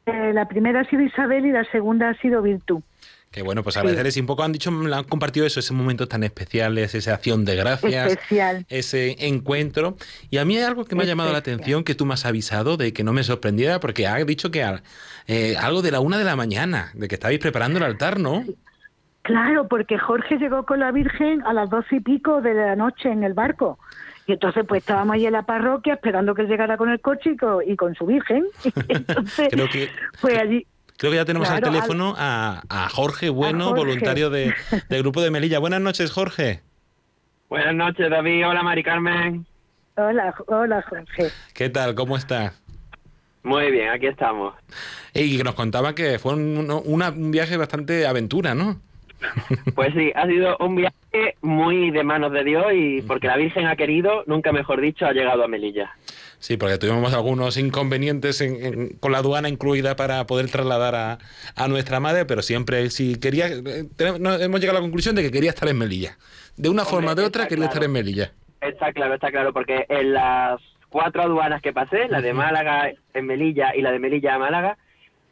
Eh, 0.05 0.33
la 0.33 0.47
primera 0.47 0.81
ha 0.81 0.85
sido 0.85 1.01
Isabel 1.03 1.45
y 1.45 1.51
la 1.51 1.63
segunda 1.71 2.09
ha 2.09 2.13
sido 2.15 2.41
Virtud. 2.41 2.81
Que 3.31 3.43
bueno, 3.43 3.61
pues 3.61 3.77
agradecerles 3.77 4.17
un 4.17 4.25
poco, 4.25 4.43
han 4.43 4.51
dicho, 4.51 4.71
han 4.71 5.03
compartido 5.03 5.45
eso, 5.45 5.59
ese 5.59 5.71
momento 5.73 6.07
tan 6.07 6.23
especial, 6.23 6.77
esa 6.79 7.13
acción 7.13 7.45
de 7.45 7.55
gracias, 7.55 8.17
ese 8.69 9.27
encuentro. 9.27 9.97
Y 10.31 10.37
a 10.37 10.45
mí 10.45 10.57
hay 10.57 10.63
algo 10.63 10.83
que 10.85 10.95
me 10.95 11.03
ha 11.03 11.05
llamado 11.05 11.31
la 11.31 11.37
atención, 11.37 11.83
que 11.83 11.93
tú 11.93 12.07
me 12.07 12.15
has 12.15 12.25
avisado 12.25 12.75
de 12.75 12.91
que 12.91 13.03
no 13.03 13.13
me 13.13 13.23
sorprendiera, 13.23 13.79
porque 13.79 14.07
has 14.07 14.25
dicho 14.25 14.49
que 14.49 14.65
eh, 15.27 15.55
algo 15.57 15.83
de 15.83 15.91
la 15.91 15.99
una 15.99 16.17
de 16.17 16.23
la 16.23 16.35
mañana, 16.35 16.89
de 16.95 17.07
que 17.07 17.15
estabais 17.15 17.39
preparando 17.39 17.77
el 17.77 17.85
altar, 17.85 18.19
¿no? 18.19 18.43
Claro, 19.21 19.67
porque 19.67 19.99
Jorge 19.99 20.37
llegó 20.37 20.65
con 20.65 20.79
la 20.79 20.91
Virgen 20.91 21.43
a 21.45 21.53
las 21.53 21.69
doce 21.69 21.97
y 21.97 21.99
pico 21.99 22.41
de 22.41 22.55
la 22.55 22.75
noche 22.75 23.11
en 23.11 23.23
el 23.23 23.33
barco. 23.33 23.77
Y 24.25 24.33
entonces 24.33 24.65
pues 24.67 24.81
estábamos 24.81 25.15
ahí 25.15 25.27
en 25.27 25.33
la 25.33 25.43
parroquia 25.43 25.93
esperando 25.93 26.33
que 26.33 26.43
él 26.43 26.47
llegara 26.47 26.77
con 26.77 26.89
el 26.89 26.99
coche 26.99 27.35
y 27.65 27.75
con, 27.75 27.93
su 27.93 28.07
Virgen. 28.07 28.45
entonces, 28.87 29.49
Creo 29.51 29.69
que... 29.69 29.89
fue 30.13 30.39
allí 30.39 30.65
Creo 30.99 31.11
que 31.11 31.17
ya 31.17 31.23
tenemos 31.23 31.49
al 31.49 31.61
teléfono 31.61 32.13
a, 32.17 32.89
Jorge 32.91 33.29
Bueno, 33.29 33.73
voluntario 33.73 34.29
de, 34.29 34.53
del 34.89 35.01
grupo 35.01 35.21
de 35.21 35.31
Melilla. 35.31 35.57
Buenas 35.59 35.79
noches, 35.79 36.11
Jorge. 36.11 36.59
Buenas 37.47 37.73
noches, 37.73 38.09
David. 38.09 38.45
Hola, 38.45 38.63
Mari 38.63 38.83
Carmen. 38.83 39.45
Hola, 39.95 40.35
hola, 40.47 40.83
Jorge. 40.89 41.29
¿Qué 41.53 41.69
tal? 41.69 41.95
¿Cómo 41.95 42.17
estás? 42.17 42.61
Muy 43.43 43.71
bien, 43.71 43.89
aquí 43.91 44.07
estamos. 44.07 44.53
Y 45.13 45.37
nos 45.37 45.55
contaba 45.55 45.95
que 45.95 46.19
fue 46.19 46.33
un, 46.33 47.31
viaje 47.31 47.55
bastante 47.55 48.05
aventura, 48.05 48.53
¿no? 48.53 48.81
Pues 49.75 49.93
sí, 49.93 50.11
ha 50.15 50.27
sido 50.27 50.57
un 50.59 50.75
viaje 50.75 51.35
muy 51.41 51.91
de 51.91 52.03
manos 52.03 52.33
de 52.33 52.43
Dios 52.43 52.65
y 52.73 53.01
porque 53.03 53.27
la 53.27 53.37
Virgen 53.37 53.67
ha 53.67 53.77
querido, 53.77 54.23
nunca 54.27 54.51
mejor 54.51 54.81
dicho, 54.81 55.05
ha 55.05 55.13
llegado 55.13 55.45
a 55.45 55.47
Melilla. 55.47 55.95
Sí, 56.39 56.55
porque 56.55 56.77
tuvimos 56.77 57.13
algunos 57.13 57.57
inconvenientes 57.57 58.41
con 59.01 59.11
la 59.11 59.17
aduana 59.17 59.49
incluida 59.49 59.97
para 59.97 60.25
poder 60.25 60.49
trasladar 60.49 61.19
a, 61.55 61.67
nuestra 61.67 61.99
madre, 61.99 62.25
pero 62.25 62.41
siempre 62.41 62.89
si 62.89 63.19
quería, 63.19 63.47
eh, 63.47 63.85
hemos 63.99 64.59
llegado 64.59 64.77
a 64.77 64.81
la 64.81 64.85
conclusión 64.85 65.15
de 65.15 65.21
que 65.21 65.31
quería 65.31 65.49
estar 65.49 65.67
en 65.67 65.77
Melilla. 65.77 66.17
De 66.55 66.69
una 66.69 66.85
forma 66.85 67.11
o 67.11 67.15
de 67.15 67.25
otra 67.25 67.47
quería 67.47 67.65
estar 67.65 67.83
en 67.83 67.91
Melilla. 67.91 68.31
Está 68.61 68.93
claro, 68.93 69.15
está 69.15 69.31
claro, 69.31 69.51
porque 69.51 69.85
en 69.89 70.13
las 70.13 70.61
cuatro 70.89 71.23
aduanas 71.23 71.61
que 71.61 71.73
pasé, 71.73 72.07
la 72.07 72.21
de 72.21 72.33
Málaga 72.33 72.91
en 73.13 73.25
Melilla 73.25 73.75
y 73.75 73.81
la 73.81 73.91
de 73.91 73.99
Melilla 73.99 74.35
a 74.35 74.39
Málaga, 74.39 74.77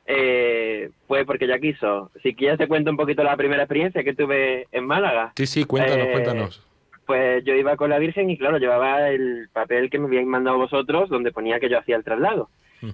eh, 0.05 0.89
fue 1.07 1.25
porque 1.25 1.47
ya 1.47 1.57
quiso. 1.59 2.11
Si 2.21 2.35
quieres 2.35 2.57
te 2.57 2.67
cuento 2.67 2.91
un 2.91 2.97
poquito 2.97 3.23
la 3.23 3.37
primera 3.37 3.63
experiencia 3.63 4.03
que 4.03 4.13
tuve 4.13 4.67
en 4.73 4.85
Málaga. 4.85 5.31
Sí, 5.37 5.47
sí, 5.47 5.63
cuéntanos, 5.63 6.07
eh, 6.07 6.11
cuéntanos 6.11 6.66
pues 7.07 7.43
yo 7.45 7.55
iba 7.55 7.77
con 7.77 7.89
la 7.89 7.99
Virgen 7.99 8.29
y 8.29 8.37
claro, 8.37 8.57
llevaba 8.57 9.09
el 9.09 9.47
papel 9.53 9.89
que 9.89 9.97
me 9.97 10.07
habíais 10.07 10.27
mandado 10.27 10.57
vosotros 10.57 11.09
donde 11.09 11.31
ponía 11.31 11.59
que 11.59 11.69
yo 11.69 11.79
hacía 11.79 11.95
el 11.95 12.03
traslado. 12.03 12.49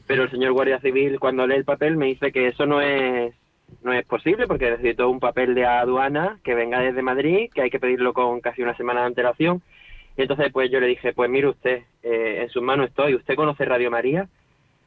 Pero 0.08 0.24
el 0.24 0.32
señor 0.32 0.54
Guardia 0.54 0.80
Civil 0.80 1.20
cuando 1.20 1.46
lee 1.46 1.56
el 1.56 1.66
papel 1.66 1.98
me 1.98 2.06
dice 2.06 2.32
que 2.32 2.48
eso 2.48 2.66
no 2.66 2.80
es 2.80 3.34
no 3.82 3.92
es 3.92 4.06
posible 4.06 4.48
porque 4.48 4.70
necesito 4.70 5.10
un 5.10 5.20
papel 5.20 5.56
de 5.56 5.66
aduana 5.66 6.38
que 6.44 6.54
venga 6.54 6.80
desde 6.80 7.02
Madrid, 7.02 7.50
que 7.54 7.64
hay 7.64 7.72
que 7.72 7.80
pedirlo 7.80 8.14
con 8.14 8.40
casi 8.40 8.62
una 8.62 8.78
semana 8.78 9.02
de 9.02 9.08
antelación. 9.08 9.62
Y 10.16 10.22
entonces 10.22 10.54
pues 10.54 10.70
yo 10.70 10.80
le 10.80 10.88
dije, 10.88 11.12
pues 11.14 11.30
mire 11.30 11.50
usted, 11.50 11.82
eh, 12.04 12.42
en 12.44 12.50
sus 12.50 12.62
manos 12.62 12.90
estoy, 12.90 13.16
usted 13.16 13.36
conoce 13.36 13.66
Radio 13.66 13.90
María 13.90 14.30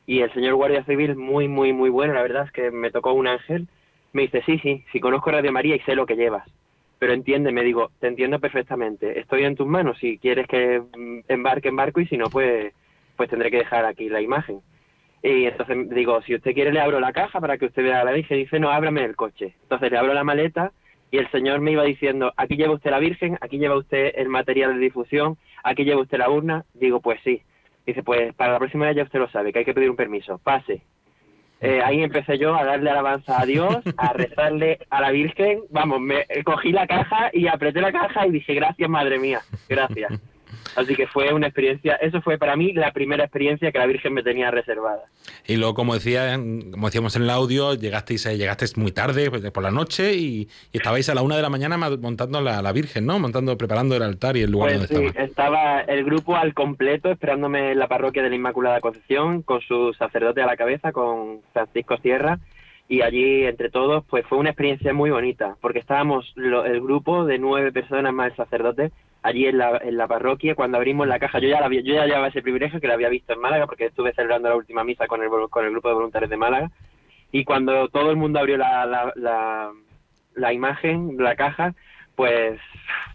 y 0.07 0.21
el 0.21 0.33
señor 0.33 0.55
Guardia 0.55 0.85
Civil 0.85 1.17
muy, 1.17 1.49
muy, 1.49 1.73
muy 1.73 1.91
bueno, 1.91 2.15
la 2.15 2.23
verdad 2.23 2.45
es 2.45 2.53
que 2.53 2.71
me 2.71 2.93
tocó 2.93 3.13
un 3.13 3.27
ángel, 3.27 3.67
me 4.13 4.23
dice, 4.23 4.43
sí, 4.47 4.59
sí, 4.61 4.85
sí 4.93 5.01
conozco 5.01 5.33
Radio 5.33 5.51
María 5.51 5.75
y 5.75 5.81
sé 5.81 5.97
lo 5.97 6.07
que 6.07 6.15
llevas 6.15 6.49
pero 6.99 7.13
entiende, 7.13 7.53
me 7.53 7.63
digo, 7.63 7.91
te 8.01 8.09
entiendo 8.09 8.39
perfectamente, 8.39 9.19
estoy 9.19 9.45
en 9.45 9.57
tus 9.57 9.67
manos, 9.67 9.99
si 9.99 10.19
quieres 10.19 10.47
que 10.47 10.81
mm, 10.81 11.21
embarque, 11.29 11.69
embarco 11.69 12.01
y 12.01 12.07
si 12.07 12.17
no, 12.17 12.27
pues, 12.31 12.73
pues 13.17 13.29
tendré 13.29 13.51
que 13.51 13.59
dejar 13.59 13.85
aquí 13.85 14.09
la 14.09 14.21
imagen. 14.21 14.61
Y 15.23 15.47
entonces 15.47 15.89
digo, 15.91 16.23
si 16.23 16.35
usted 16.35 16.55
quiere 16.55 16.73
le 16.73 16.81
abro 16.81 17.01
la 17.01 17.13
caja 17.13 17.41
para 17.41 17.59
que 17.59 17.67
usted 17.67 17.83
vea 17.83 18.05
la 18.05 18.13
Virgen, 18.13 18.39
dice, 18.39 18.61
no, 18.61 18.71
ábrame 18.71 19.05
el 19.05 19.17
coche. 19.17 19.55
Entonces 19.63 19.91
le 19.91 19.99
abro 19.99 20.15
la 20.15 20.25
maleta 20.25 20.73
y 21.11 21.19
el 21.19 21.31
señor 21.31 21.61
me 21.61 21.73
iba 21.73 21.83
diciendo, 21.83 22.33
aquí 22.37 22.57
lleva 22.57 22.75
usted 22.75 22.91
la 22.91 22.99
Virgen, 22.99 23.37
aquí 23.41 23.59
lleva 23.59 23.77
usted 23.77 24.13
el 24.17 24.29
material 24.29 24.75
de 24.75 24.81
difusión, 24.81 25.37
aquí 25.65 25.85
lleva 25.85 26.03
usted 26.03 26.19
la 26.19 26.31
urna. 26.31 26.65
Digo, 26.75 27.01
pues 27.01 27.21
sí. 27.25 27.43
Dice, 27.87 28.03
pues 28.03 28.35
para 28.35 28.53
la 28.53 28.59
próxima 28.59 28.87
vez 28.87 28.97
ya 28.97 29.05
usted 29.05 29.19
lo 29.19 29.29
sabe, 29.29 29.53
que 29.53 29.61
hay 29.61 29.65
que 29.65 29.75
pedir 29.75 29.91
un 29.91 29.97
permiso. 29.97 30.39
Pase. 30.39 30.83
Eh, 31.61 31.81
ahí 31.83 32.03
empecé 32.03 32.39
yo 32.39 32.55
a 32.55 32.65
darle 32.65 32.91
alabanza 32.91 33.41
a 33.41 33.47
Dios, 33.47 33.79
a 33.97 34.13
rezarle 34.13 34.79
a 34.91 35.01
la 35.01 35.11
Virgen. 35.11 35.61
Vamos, 35.71 36.01
me 36.01 36.27
cogí 36.45 36.73
la 36.73 36.87
caja 36.87 37.31
y 37.33 37.49
apreté 37.49 37.81
la 37.81 37.93
caja 37.93 38.27
y 38.27 38.33
dije, 38.33 38.55
gracias, 38.55 38.89
madre 38.89 39.19
mía, 39.19 39.41
gracias. 39.69 40.21
Así 40.77 40.95
que 40.95 41.07
fue 41.07 41.33
una 41.33 41.47
experiencia, 41.47 41.95
eso 41.97 42.21
fue 42.21 42.39
para 42.39 42.57
mí 42.57 42.73
la 42.73 42.93
primera 42.93 43.25
experiencia 43.25 43.73
que 43.73 43.79
la 43.79 43.87
Virgen 43.87 44.13
me 44.13 44.23
tenía 44.23 44.51
reservada. 44.51 45.05
Y 45.47 45.57
luego, 45.57 45.75
como 45.75 45.95
decía, 45.95 46.37
como 46.37 46.87
decíamos 46.87 47.17
en 47.17 47.23
el 47.23 47.31
audio, 47.31 47.75
llegasteis, 47.75 48.27
eh, 48.27 48.37
llegasteis 48.37 48.77
muy 48.77 48.93
tarde, 48.93 49.31
pues, 49.31 49.51
por 49.51 49.63
la 49.63 49.71
noche, 49.71 50.15
y, 50.15 50.49
estabais 50.73 51.09
a 51.09 51.15
la 51.15 51.23
una 51.23 51.37
de 51.37 51.43
la 51.43 51.49
mañana 51.49 51.79
montando 51.79 52.41
la, 52.41 52.63
la, 52.63 52.73
Virgen, 52.73 53.07
¿no? 53.07 53.19
Montando, 53.19 53.57
preparando 53.57 53.97
el 53.97 54.03
altar 54.03 54.37
y 54.37 54.43
el 54.43 54.51
lugar 54.51 54.77
pues 54.77 54.91
donde 54.91 55.09
sí, 55.09 55.15
estaba. 55.19 55.81
el 55.81 56.05
grupo 56.05 56.37
al 56.37 56.53
completo 56.53 57.11
esperándome 57.11 57.73
en 57.73 57.79
la 57.79 57.89
parroquia 57.89 58.23
de 58.23 58.29
la 58.29 58.37
Inmaculada 58.37 58.81
Concepción, 58.81 59.43
con 59.43 59.61
su 59.63 59.95
sacerdote 59.95 60.43
a 60.43 60.47
la 60.47 60.57
cabeza, 60.57 60.93
con 60.93 61.41
Francisco 61.53 61.97
Sierra 61.99 62.39
y 62.89 63.03
allí 63.03 63.45
entre 63.45 63.71
todos 63.71 64.05
pues 64.05 64.25
fue 64.27 64.39
una 64.39 64.51
experiencia 64.51 64.93
muy 64.93 65.11
bonita 65.11 65.57
porque 65.61 65.81
estábamos 65.81 66.33
el 66.37 66.81
grupo 66.81 67.25
de 67.25 67.39
nueve 67.39 67.73
personas 67.73 68.13
más 68.13 68.31
el 68.31 68.37
sacerdote 68.37 68.93
allí 69.27 69.47
en 69.47 69.59
la, 69.59 69.81
en 69.83 69.97
la 69.97 70.07
parroquia, 70.07 70.55
cuando 70.55 70.77
abrimos 70.77 71.07
la 71.09 71.19
caja, 71.19 71.41
yo 71.41 71.49
ya, 71.49 71.61
la, 71.61 71.69
yo 71.69 71.81
ya 71.81 72.07
llevaba 72.07 72.29
ese 72.29 72.43
privilegio 72.43 72.81
que 72.81 72.87
la 72.87 72.95
había 72.95 73.09
visto 73.09 73.33
en 73.33 73.41
Málaga, 73.41 73.67
porque 73.67 73.87
estuve 73.87 74.13
celebrando 74.15 74.49
la 74.49 74.55
última 74.57 74.85
misa 74.85 75.09
con 75.09 75.21
el, 75.21 75.29
con 75.51 75.65
el 75.65 75.73
grupo 75.73 75.89
de 75.89 75.95
voluntarios 75.95 76.31
de 76.31 76.37
Málaga, 76.37 76.71
y 77.33 77.45
cuando 77.45 77.89
todo 77.89 78.11
el 78.11 78.17
mundo 78.17 78.39
abrió 78.39 78.57
la, 78.57 78.87
la, 78.87 79.13
la, 79.17 79.73
la 80.35 80.53
imagen, 80.53 81.17
la 81.19 81.35
caja, 81.35 81.75
pues 82.15 82.61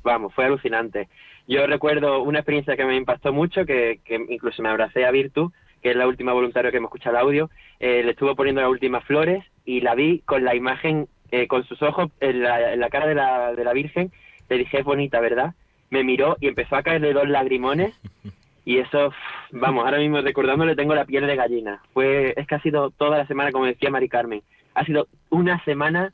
vamos, 0.03 0.33
fue 0.33 0.45
alucinante. 0.45 1.07
Yo 1.47 1.65
recuerdo 1.65 2.21
una 2.21 2.39
experiencia 2.39 2.75
que 2.75 2.85
me 2.85 2.97
impactó 2.97 3.31
mucho, 3.31 3.65
que, 3.65 4.01
que 4.03 4.15
incluso 4.15 4.61
me 4.61 4.69
abracé 4.69 5.05
a 5.05 5.11
Virtu, 5.11 5.53
que 5.81 5.91
es 5.91 5.95
la 5.95 6.07
última 6.07 6.33
voluntaria 6.33 6.71
que 6.71 6.79
me 6.79 6.85
escucha 6.85 7.09
el 7.09 7.17
audio, 7.17 7.49
eh, 7.79 8.03
le 8.03 8.11
estuvo 8.11 8.35
poniendo 8.35 8.61
las 8.61 8.69
últimas 8.69 9.03
flores 9.05 9.43
y 9.65 9.81
la 9.81 9.95
vi 9.95 10.19
con 10.19 10.43
la 10.43 10.55
imagen, 10.55 11.07
eh, 11.31 11.47
con 11.47 11.63
sus 11.65 11.81
ojos 11.81 12.11
en 12.19 12.43
la, 12.43 12.73
en 12.73 12.79
la 12.79 12.89
cara 12.89 13.07
de 13.07 13.15
la, 13.15 13.53
de 13.53 13.63
la 13.63 13.73
Virgen, 13.73 14.11
le 14.49 14.57
dije, 14.57 14.79
es 14.79 14.85
bonita, 14.85 15.19
¿verdad? 15.19 15.53
Me 15.89 16.03
miró 16.03 16.37
y 16.39 16.47
empezó 16.47 16.75
a 16.75 16.83
caerle 16.83 17.13
dos 17.13 17.27
lagrimones 17.27 17.93
y 18.65 18.77
eso, 18.77 19.11
vamos, 19.51 19.85
ahora 19.85 19.97
mismo 19.97 20.21
recordándole 20.21 20.75
tengo 20.75 20.95
la 20.95 21.05
piel 21.05 21.27
de 21.27 21.35
gallina. 21.35 21.81
Fue, 21.93 22.33
es 22.35 22.47
que 22.47 22.55
ha 22.55 22.61
sido 22.61 22.91
toda 22.91 23.17
la 23.17 23.27
semana, 23.27 23.51
como 23.51 23.65
decía 23.65 23.89
Mari 23.89 24.09
Carmen, 24.09 24.41
ha 24.75 24.85
sido 24.85 25.07
una 25.29 25.63
semana 25.65 26.13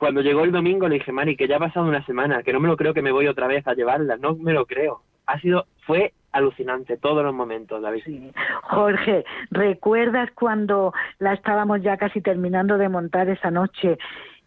cuando 0.00 0.22
llegó 0.22 0.44
el 0.44 0.50
domingo 0.50 0.88
le 0.88 0.94
dije, 0.94 1.12
Mari, 1.12 1.36
que 1.36 1.46
ya 1.46 1.56
ha 1.56 1.60
pasado 1.60 1.86
una 1.86 2.04
semana, 2.06 2.42
que 2.42 2.54
no 2.54 2.58
me 2.58 2.68
lo 2.68 2.76
creo 2.78 2.94
que 2.94 3.02
me 3.02 3.12
voy 3.12 3.26
otra 3.26 3.46
vez 3.46 3.66
a 3.66 3.74
llevarla, 3.74 4.16
no 4.16 4.34
me 4.34 4.54
lo 4.54 4.64
creo. 4.64 5.02
Ha 5.26 5.38
sido, 5.40 5.66
fue 5.86 6.14
alucinante 6.32 6.96
todos 6.96 7.24
los 7.24 7.34
momentos, 7.34 7.82
David. 7.82 8.02
Sí. 8.04 8.32
Jorge, 8.62 9.24
¿recuerdas 9.50 10.30
cuando 10.34 10.92
la 11.18 11.32
estábamos 11.34 11.82
ya 11.82 11.96
casi 11.96 12.20
terminando 12.20 12.78
de 12.78 12.88
montar 12.88 13.28
esa 13.28 13.50
noche 13.50 13.98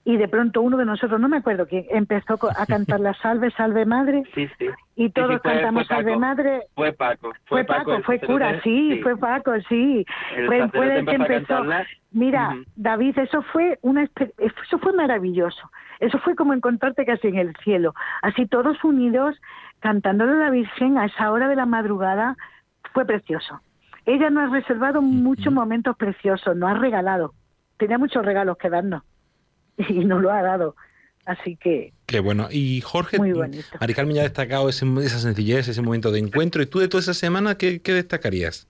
y 0.06 0.18
de 0.18 0.28
pronto 0.28 0.62
uno 0.62 0.76
de 0.76 0.84
nosotros, 0.86 1.18
no 1.20 1.30
me 1.30 1.38
acuerdo 1.38 1.66
quién, 1.66 1.86
empezó 1.90 2.38
a 2.58 2.66
cantar 2.66 3.00
la 3.00 3.14
salve, 3.14 3.52
salve 3.52 3.86
madre. 3.86 4.24
Sí, 4.36 4.50
sí. 4.60 4.68
Y 4.98 5.10
todos 5.12 5.30
Sí, 5.30 5.34
sí, 5.36 5.40
fue- 5.44 5.52
cantamos 5.54 5.88
fue 5.88 5.96
salve 5.96 6.12
Paco. 6.12 6.20
madre. 6.20 6.62
Fue 6.76 6.92
Paco. 6.92 7.32
Fue 7.46 7.64
Paco, 7.64 7.96
el 7.96 8.04
fue 8.04 8.20
cura, 8.20 8.62
sí, 8.64 9.00
fue 9.02 9.16
Paco, 9.18 9.54
sí. 9.70 10.06
El 10.36 10.48
Fue, 10.48 10.70
fue 10.70 11.00
el 11.00 11.06
que 11.06 11.16
empezó. 11.16 11.64
Mira. 12.12 12.54
David, 12.76 13.18
eso 13.18 13.42
fue 13.54 13.80
una 13.82 14.04
eso 14.04 14.78
fue 14.80 14.92
maravilloso. 14.94 15.72
Eso 16.02 16.20
fue 16.20 16.36
como 16.36 16.54
encontrarte 16.54 17.06
casi 17.06 17.30
en 17.30 17.38
el 17.38 17.56
cielo. 17.64 17.94
Así 18.22 18.46
todos 18.46 18.84
unidos 18.84 19.40
cantándole 19.84 20.32
a 20.32 20.46
la 20.46 20.50
Virgen 20.50 20.98
a 20.98 21.06
esa 21.06 21.30
hora 21.30 21.50
de 21.50 21.58
la 21.58 21.66
madrugada 21.66 22.38
fue 22.94 23.06
precioso. 23.06 23.60
Ella 24.06 24.30
nos 24.30 24.50
ha 24.50 24.54
reservado 24.56 25.02
muchos 25.02 25.52
momentos 25.52 25.96
preciosos, 25.98 26.56
nos 26.56 26.72
ha 26.72 26.76
regalado. 26.76 27.34
Tenía 27.78 27.98
muchos 27.98 28.26
regalos 28.26 28.58
que 28.58 28.70
darnos 28.70 29.04
y 29.78 30.06
nos 30.06 30.22
lo 30.22 30.32
ha 30.32 30.42
dado. 30.42 30.76
Así 31.26 31.56
que 31.58 31.92
Qué 32.06 32.20
bueno. 32.22 32.48
Y 32.50 32.80
Jorge. 32.82 33.18
Mari 33.20 33.94
Carmen 33.94 34.16
ya 34.16 34.22
ha 34.22 34.24
destacado 34.26 34.70
ese- 34.70 34.86
esa 35.04 35.20
sencillez, 35.20 35.68
ese 35.68 35.82
momento 35.82 36.12
de 36.12 36.20
encuentro. 36.20 36.62
¿Y 36.62 36.66
tú 36.66 36.80
de 36.80 36.88
toda 36.88 37.02
esa 37.02 37.14
semana 37.14 37.56
qué, 37.58 37.82
qué 37.82 37.92
destacarías? 37.94 38.68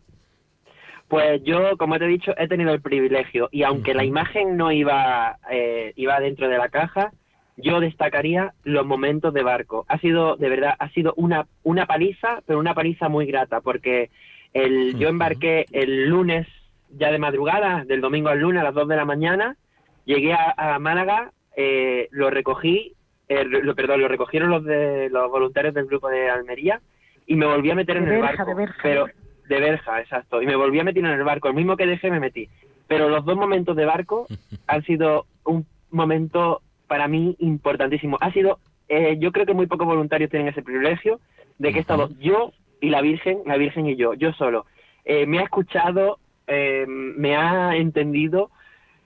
Pues 1.07 1.43
yo, 1.43 1.77
como 1.77 1.97
te 1.99 2.05
he 2.05 2.07
dicho, 2.07 2.33
he 2.37 2.47
tenido 2.47 2.71
el 2.73 2.81
privilegio 2.81 3.49
y 3.51 3.61
aunque 3.63 3.93
la 3.93 4.03
imagen 4.03 4.57
no 4.57 4.71
iba, 4.71 5.37
eh, 5.51 5.93
iba 5.95 6.19
dentro 6.19 6.47
de 6.49 6.57
la 6.57 6.69
caja, 6.69 7.11
yo 7.57 7.79
destacaría 7.79 8.53
los 8.63 8.85
momentos 8.85 9.33
de 9.33 9.43
barco. 9.43 9.85
Ha 9.87 9.97
sido, 9.99 10.35
de 10.37 10.49
verdad, 10.49 10.75
ha 10.79 10.89
sido 10.89 11.13
una, 11.17 11.45
una 11.63 11.85
paliza, 11.85 12.41
pero 12.45 12.59
una 12.59 12.73
paliza 12.73 13.09
muy 13.09 13.25
grata, 13.25 13.61
porque 13.61 14.09
el, 14.53 14.97
yo 14.97 15.09
embarqué 15.09 15.65
el 15.71 16.09
lunes 16.09 16.47
ya 16.89 17.11
de 17.11 17.19
madrugada, 17.19 17.85
del 17.85 18.01
domingo 18.01 18.29
al 18.29 18.39
lunes 18.39 18.61
a 18.61 18.65
las 18.65 18.73
2 18.73 18.87
de 18.87 18.95
la 18.95 19.05
mañana, 19.05 19.57
llegué 20.05 20.33
a, 20.33 20.53
a 20.57 20.79
Málaga, 20.79 21.31
eh, 21.55 22.07
lo 22.11 22.29
recogí, 22.29 22.93
eh, 23.29 23.45
lo, 23.45 23.75
perdón, 23.75 24.01
lo 24.01 24.07
recogieron 24.07 24.49
los 24.49 24.63
de 24.63 25.09
los 25.09 25.29
voluntarios 25.29 25.73
del 25.73 25.85
grupo 25.85 26.09
de 26.09 26.29
Almería 26.29 26.81
y 27.25 27.35
me 27.35 27.45
volví 27.45 27.71
a 27.71 27.75
meter 27.75 27.99
De 27.99 28.07
en 28.07 28.13
el 28.15 28.21
barco. 28.21 28.45
de 28.45 28.53
Berja. 28.53 28.79
Pero 28.83 29.07
de 29.47 29.59
Berja, 29.59 30.01
exacto. 30.01 30.41
Y 30.41 30.45
me 30.45 30.55
volví 30.55 30.79
a 30.79 30.83
meter 30.83 31.03
en 31.03 31.11
el 31.11 31.23
barco. 31.23 31.47
El 31.47 31.53
mismo 31.53 31.77
que 31.77 31.85
dejé 31.85 32.11
me 32.11 32.19
metí. 32.19 32.49
Pero 32.87 33.09
los 33.09 33.25
dos 33.25 33.35
momentos 33.37 33.75
de 33.75 33.85
barco 33.85 34.27
han 34.67 34.83
sido 34.83 35.25
un 35.45 35.65
momento 35.89 36.61
para 36.93 37.07
mí 37.07 37.35
importantísimo. 37.39 38.19
Ha 38.21 38.31
sido, 38.31 38.59
eh, 38.87 39.17
yo 39.19 39.31
creo 39.31 39.47
que 39.47 39.55
muy 39.55 39.65
pocos 39.65 39.87
voluntarios 39.87 40.29
tienen 40.29 40.49
ese 40.49 40.61
privilegio 40.61 41.19
de 41.57 41.71
que 41.71 41.79
he 41.79 41.81
estado 41.81 42.11
yo 42.19 42.51
y 42.81 42.91
la 42.91 43.01
Virgen, 43.01 43.39
la 43.47 43.57
Virgen 43.57 43.87
y 43.87 43.95
yo, 43.95 44.13
yo 44.13 44.31
solo. 44.33 44.67
Eh, 45.03 45.25
me 45.25 45.39
ha 45.39 45.41
escuchado, 45.41 46.19
eh, 46.45 46.85
me 46.87 47.35
ha 47.35 47.75
entendido 47.77 48.51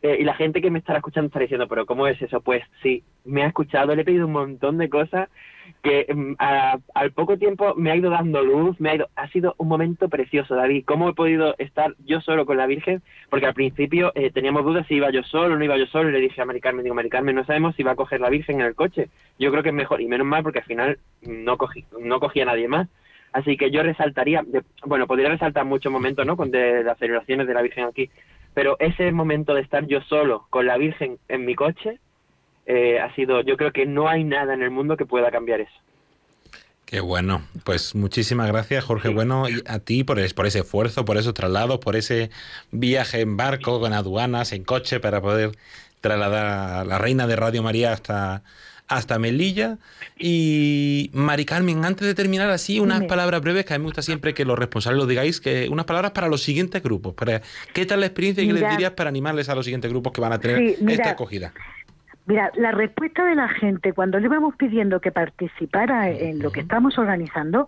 eh, 0.08 0.18
y 0.20 0.24
la 0.24 0.34
gente 0.36 0.62
que 0.62 0.72
me 0.72 0.80
estará 0.80 1.00
escuchando 1.00 1.28
estará 1.28 1.44
diciendo, 1.44 1.68
pero 1.68 1.86
¿cómo 1.86 2.08
es 2.08 2.22
eso? 2.22 2.42
Pues 2.42 2.64
sí, 2.82 3.04
me 3.26 3.44
ha 3.44 3.48
escuchado, 3.48 3.96
le 3.96 4.02
he 4.02 4.06
pedido 4.06 4.26
un 4.28 4.34
montón 4.34 4.78
de 4.78 4.90
cosas 4.90 5.30
que 5.84 6.06
mm, 6.14 6.34
a- 6.40 6.78
al 6.94 7.12
poco 7.12 7.38
tiempo 7.38 7.74
me 7.76 7.92
ha 7.92 7.96
ido 7.96 8.10
dando 8.10 8.42
luz, 8.42 8.80
me 8.80 8.90
ha 8.90 8.96
ido, 8.96 9.10
ha 9.16 9.28
sido 9.30 9.54
un 9.58 9.68
momento 9.68 10.08
precioso, 10.10 10.56
David. 10.56 10.86
¿Cómo 10.86 11.10
he 11.10 11.14
podido 11.14 11.56
estar 11.58 11.94
yo 12.06 12.22
solo 12.22 12.46
con 12.46 12.58
la 12.58 12.68
Virgen? 12.68 13.02
Porque 13.30 13.46
al 13.48 13.54
principio 13.54 14.12
eh, 14.16 14.32
teníamos 14.32 14.64
dudas 14.64 14.88
si 14.88 14.96
iba 14.96 15.12
yo 15.12 15.24
solo 15.24 15.56
o 15.56 15.58
no 15.58 15.64
iba 15.66 15.78
yo 15.78 15.86
solo 15.88 16.10
y 16.10 16.14
le 16.14 16.20
dije 16.22 16.42
a 16.42 16.46
Mari 16.46 16.62
Carmen, 16.62 16.84
digo, 16.84 16.96
Mari 16.96 17.10
Carmen, 17.10 17.36
no 17.36 17.46
sabemos 17.46 17.76
si 17.76 17.84
va 17.84 17.92
a 17.92 17.96
coger 17.96 18.22
la 18.22 18.30
Virgen 18.30 18.62
en 18.62 18.68
el 18.68 18.76
coche. 18.76 19.10
Yo 19.40 19.52
creo 19.52 19.62
que 19.64 19.70
es 19.70 19.76
mejor, 19.76 20.02
y 20.02 20.08
menos 20.08 20.26
mal 20.28 20.42
porque 20.44 20.60
al 20.60 20.66
final 20.66 21.00
no 21.22 21.58
cogí, 21.58 21.84
no 22.00 22.20
cogía 22.20 22.44
a 22.44 22.48
nadie 22.48 22.68
más. 22.68 22.88
Así 23.34 23.58
que 23.58 23.70
yo 23.72 23.84
resaltaría, 23.84 24.42
de- 24.48 24.64
bueno, 24.86 25.06
podría 25.06 25.30
resaltar 25.30 25.66
muchos 25.66 25.92
momentos, 25.92 26.26
¿no? 26.26 26.38
Con 26.38 26.50
de 26.50 26.82
las 26.84 26.98
celebraciones 26.98 27.46
de 27.46 27.54
la 27.54 27.62
Virgen 27.62 27.84
aquí, 27.84 28.10
pero 28.58 28.76
ese 28.80 29.12
momento 29.12 29.54
de 29.54 29.62
estar 29.62 29.86
yo 29.86 30.02
solo 30.10 30.48
con 30.50 30.66
la 30.66 30.78
Virgen 30.78 31.20
en 31.28 31.46
mi 31.46 31.54
coche 31.54 32.00
eh, 32.66 33.00
ha 33.00 33.14
sido, 33.14 33.42
yo 33.42 33.56
creo 33.56 33.72
que 33.72 33.86
no 33.86 34.10
hay 34.10 34.24
nada 34.24 34.56
en 34.56 34.64
el 34.64 34.72
mundo 34.72 34.98
que 34.98 35.06
pueda 35.06 35.30
cambiar 35.30 35.62
eso. 35.62 35.80
Qué 36.84 37.00
bueno. 37.00 37.44
Pues 37.64 37.94
muchísimas 37.94 38.48
gracias, 38.48 38.84
Jorge 38.84 39.10
Bueno, 39.10 39.48
y 39.48 39.62
a 39.68 39.78
ti 39.78 40.04
por, 40.04 40.18
por 40.34 40.48
ese 40.48 40.62
esfuerzo, 40.62 41.06
por 41.06 41.18
esos 41.18 41.36
traslados, 41.36 41.78
por 41.78 41.96
ese 41.96 42.32
viaje 42.72 43.22
en 43.22 43.38
barco, 43.38 43.80
con 43.80 43.94
aduanas, 43.94 44.52
en 44.54 44.64
coche, 44.64 45.00
para 45.00 45.22
poder 45.22 45.52
trasladar 46.02 46.48
a 46.48 46.84
la 46.84 46.98
reina 46.98 47.28
de 47.28 47.36
Radio 47.36 47.62
María 47.62 47.92
hasta, 47.92 48.42
hasta 48.88 49.20
Melilla. 49.20 49.78
Y 50.18 51.10
Mari 51.14 51.46
Carmen, 51.46 51.86
antes 51.86 52.08
de 52.08 52.16
terminar 52.16 52.50
así, 52.50 52.80
unas 52.80 53.00
Dime. 53.00 53.10
palabras 53.10 53.42
breves 53.42 53.66
que 53.66 53.74
a 53.74 53.78
mí 53.78 53.82
me 53.84 53.88
gusta 53.88 54.02
siempre 54.02 54.34
que 54.34 54.46
los 54.46 54.58
responsables 54.58 55.00
lo 55.00 55.06
digáis, 55.08 55.40
que 55.42 55.68
unas 55.70 55.86
palabras 55.86 56.12
para 56.12 56.28
los 56.28 56.42
siguientes 56.42 56.82
grupos. 56.82 57.14
Para, 57.14 57.42
¿Qué 57.74 57.86
tal 57.86 58.00
la 58.00 58.06
experiencia 58.08 58.44
y 58.44 58.48
qué 58.48 58.54
les 58.54 58.62
Mira. 58.64 58.72
dirías 58.72 58.92
para 58.92 59.10
animarles 59.10 59.50
a 59.50 59.56
los 59.56 59.66
siguientes 59.66 59.92
grupos 59.92 60.14
que 60.14 60.22
van 60.22 60.34
a 60.34 60.40
tener 60.40 60.58
Sí, 60.58 60.76
mira. 60.82 60.94
esta 61.04 61.10
acogida? 61.12 61.54
Mira, 62.26 62.52
la 62.58 62.72
respuesta 62.72 63.24
de 63.24 63.36
la 63.36 63.48
gente 63.48 63.94
cuando 63.94 64.20
le 64.20 64.26
íbamos 64.26 64.56
pidiendo 64.56 65.00
que 65.00 65.12
participara 65.14 66.10
en 66.10 66.40
lo 66.40 66.52
que 66.52 66.60
estamos 66.60 66.98
organizando, 66.98 67.68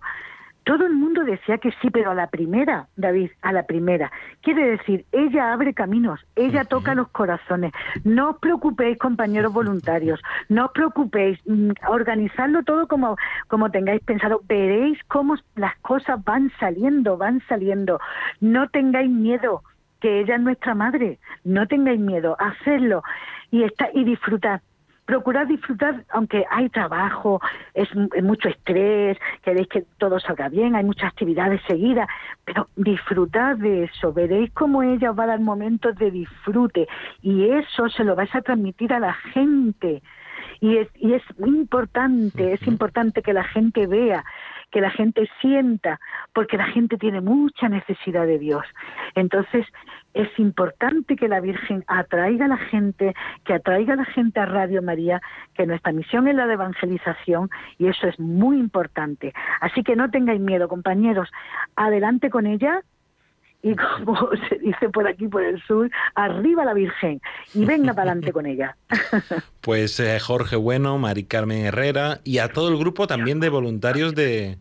todo 0.64 0.86
el 0.86 0.94
mundo 0.94 1.24
decía 1.24 1.58
que 1.58 1.72
sí, 1.80 1.90
pero 1.90 2.10
a 2.10 2.14
la 2.14 2.28
primera, 2.28 2.88
David, 2.96 3.30
a 3.42 3.52
la 3.52 3.64
primera. 3.64 4.10
Quiere 4.42 4.70
decir, 4.70 5.04
ella 5.12 5.52
abre 5.52 5.74
caminos, 5.74 6.20
ella 6.36 6.64
toca 6.64 6.94
los 6.94 7.08
corazones. 7.08 7.72
No 8.04 8.30
os 8.30 8.38
preocupéis, 8.38 8.98
compañeros 8.98 9.52
voluntarios, 9.52 10.20
no 10.48 10.66
os 10.66 10.72
preocupéis, 10.72 11.38
mm, 11.46 11.70
organizadlo 11.88 12.62
todo 12.62 12.86
como, 12.88 13.16
como 13.48 13.70
tengáis 13.70 14.02
pensado. 14.02 14.42
Veréis 14.48 14.98
cómo 15.08 15.36
las 15.56 15.76
cosas 15.78 16.22
van 16.24 16.52
saliendo, 16.60 17.16
van 17.16 17.42
saliendo. 17.48 18.00
No 18.40 18.68
tengáis 18.68 19.10
miedo, 19.10 19.62
que 20.00 20.20
ella 20.20 20.36
es 20.36 20.40
nuestra 20.40 20.74
madre. 20.74 21.18
No 21.44 21.66
tengáis 21.66 22.00
miedo, 22.00 22.36
hacedlo 22.38 23.02
y 23.50 23.64
está 23.64 23.88
y 23.92 24.04
disfrutar. 24.04 24.62
Procurad 25.10 25.48
disfrutar, 25.48 26.04
aunque 26.10 26.44
hay 26.48 26.68
trabajo, 26.68 27.40
es, 27.74 27.88
es 28.14 28.22
mucho 28.22 28.48
estrés, 28.48 29.18
queréis 29.42 29.66
que 29.66 29.84
todo 29.98 30.20
salga 30.20 30.48
bien, 30.48 30.76
hay 30.76 30.84
muchas 30.84 31.08
actividades 31.08 31.60
seguidas, 31.66 32.06
pero 32.44 32.68
disfrutad 32.76 33.56
de 33.56 33.82
eso, 33.82 34.12
veréis 34.12 34.52
cómo 34.52 34.84
ella 34.84 35.10
os 35.10 35.18
va 35.18 35.24
a 35.24 35.32
dar 35.34 35.40
momentos 35.40 35.96
de 35.96 36.12
disfrute 36.12 36.86
y 37.22 37.50
eso 37.50 37.88
se 37.88 38.04
lo 38.04 38.14
vais 38.14 38.32
a 38.36 38.42
transmitir 38.42 38.92
a 38.92 39.00
la 39.00 39.12
gente. 39.12 40.00
Y 40.60 40.76
es, 40.76 40.88
y 40.94 41.14
es 41.14 41.22
muy 41.40 41.58
importante, 41.58 42.52
es 42.52 42.64
importante 42.68 43.20
que 43.20 43.32
la 43.32 43.42
gente 43.42 43.88
vea, 43.88 44.24
que 44.70 44.80
la 44.80 44.90
gente 44.90 45.28
sienta, 45.40 46.00
porque 46.32 46.56
la 46.56 46.66
gente 46.66 46.96
tiene 46.96 47.20
mucha 47.20 47.68
necesidad 47.68 48.26
de 48.26 48.38
Dios. 48.38 48.64
Entonces, 49.14 49.66
es 50.14 50.28
importante 50.38 51.16
que 51.16 51.28
la 51.28 51.40
Virgen 51.40 51.84
atraiga 51.86 52.46
a 52.46 52.48
la 52.48 52.56
gente, 52.56 53.14
que 53.44 53.54
atraiga 53.54 53.94
a 53.94 53.96
la 53.96 54.04
gente 54.04 54.40
a 54.40 54.46
Radio 54.46 54.82
María, 54.82 55.20
que 55.54 55.66
nuestra 55.66 55.92
misión 55.92 56.26
es 56.28 56.34
la 56.34 56.46
de 56.46 56.54
evangelización 56.54 57.50
y 57.78 57.86
eso 57.86 58.08
es 58.08 58.18
muy 58.18 58.58
importante. 58.58 59.32
Así 59.60 59.82
que 59.82 59.96
no 59.96 60.10
tengáis 60.10 60.40
miedo, 60.40 60.68
compañeros, 60.68 61.28
adelante 61.76 62.30
con 62.30 62.46
ella 62.46 62.82
y 63.62 63.74
como 64.04 64.30
se 64.48 64.58
dice 64.58 64.88
por 64.88 65.06
aquí, 65.06 65.28
por 65.28 65.42
el 65.42 65.62
sur, 65.62 65.90
arriba 66.14 66.64
la 66.64 66.74
Virgen 66.74 67.20
y 67.54 67.64
venga 67.64 67.94
para 67.94 68.12
adelante 68.12 68.32
con 68.32 68.46
ella. 68.46 68.76
Pues 69.60 70.00
eh, 70.00 70.18
Jorge 70.18 70.56
Bueno, 70.56 70.96
Mari 70.96 71.24
Carmen 71.24 71.66
Herrera 71.66 72.20
y 72.24 72.38
a 72.38 72.48
todo 72.48 72.70
el 72.70 72.78
grupo 72.78 73.06
también 73.06 73.40
de 73.40 73.50
voluntarios 73.50 74.14
de, 74.14 74.56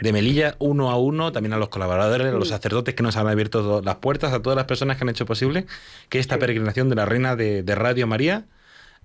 de 0.00 0.12
Melilla, 0.12 0.54
uno 0.60 0.92
a 0.92 0.96
uno, 0.96 1.32
también 1.32 1.54
a 1.54 1.58
los 1.58 1.70
colaboradores, 1.70 2.28
a 2.28 2.30
los 2.30 2.50
sacerdotes 2.50 2.94
que 2.94 3.02
nos 3.02 3.16
han 3.16 3.26
abierto 3.26 3.82
las 3.82 3.96
puertas, 3.96 4.32
a 4.32 4.42
todas 4.42 4.56
las 4.56 4.66
personas 4.66 4.96
que 4.96 5.02
han 5.02 5.08
hecho 5.08 5.26
posible 5.26 5.66
que 6.08 6.20
esta 6.20 6.38
peregrinación 6.38 6.88
de 6.88 6.94
la 6.94 7.04
Reina 7.04 7.34
de, 7.34 7.64
de 7.64 7.74
Radio 7.74 8.06
María 8.06 8.44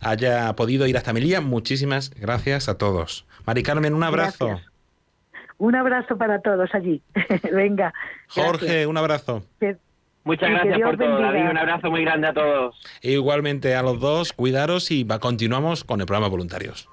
haya 0.02 0.56
podido 0.56 0.86
ir 0.86 0.96
hasta 0.96 1.14
Melilla. 1.14 1.42
Muchísimas 1.42 2.12
gracias 2.12 2.70
a 2.70 2.78
todos. 2.78 3.26
Mari 3.48 3.64
Carmen, 3.64 3.96
un 3.96 4.04
abrazo. 4.04 4.50
Gracias. 4.50 4.70
Un 5.60 5.76
abrazo 5.76 6.18
para 6.18 6.42
todos 6.42 6.74
allí. 6.74 7.02
Venga. 7.54 7.94
Jorge, 8.30 8.88
un 8.88 8.98
abrazo. 8.98 9.44
Muchas 10.24 10.50
gracias 10.50 10.80
por 10.80 10.98
todo, 10.98 11.22
David. 11.22 11.50
Un 11.50 11.58
abrazo 11.58 11.92
muy 11.92 12.02
grande 12.04 12.28
a 12.28 12.34
todos. 12.34 12.76
Igualmente 13.02 13.76
a 13.76 13.84
los 13.84 14.00
dos, 14.00 14.34
cuidaros 14.34 14.90
y 14.90 15.04
va, 15.04 15.20
continuamos 15.20 15.84
con 15.84 16.00
el 16.00 16.08
programa 16.08 16.30
Voluntarios. 16.30 16.90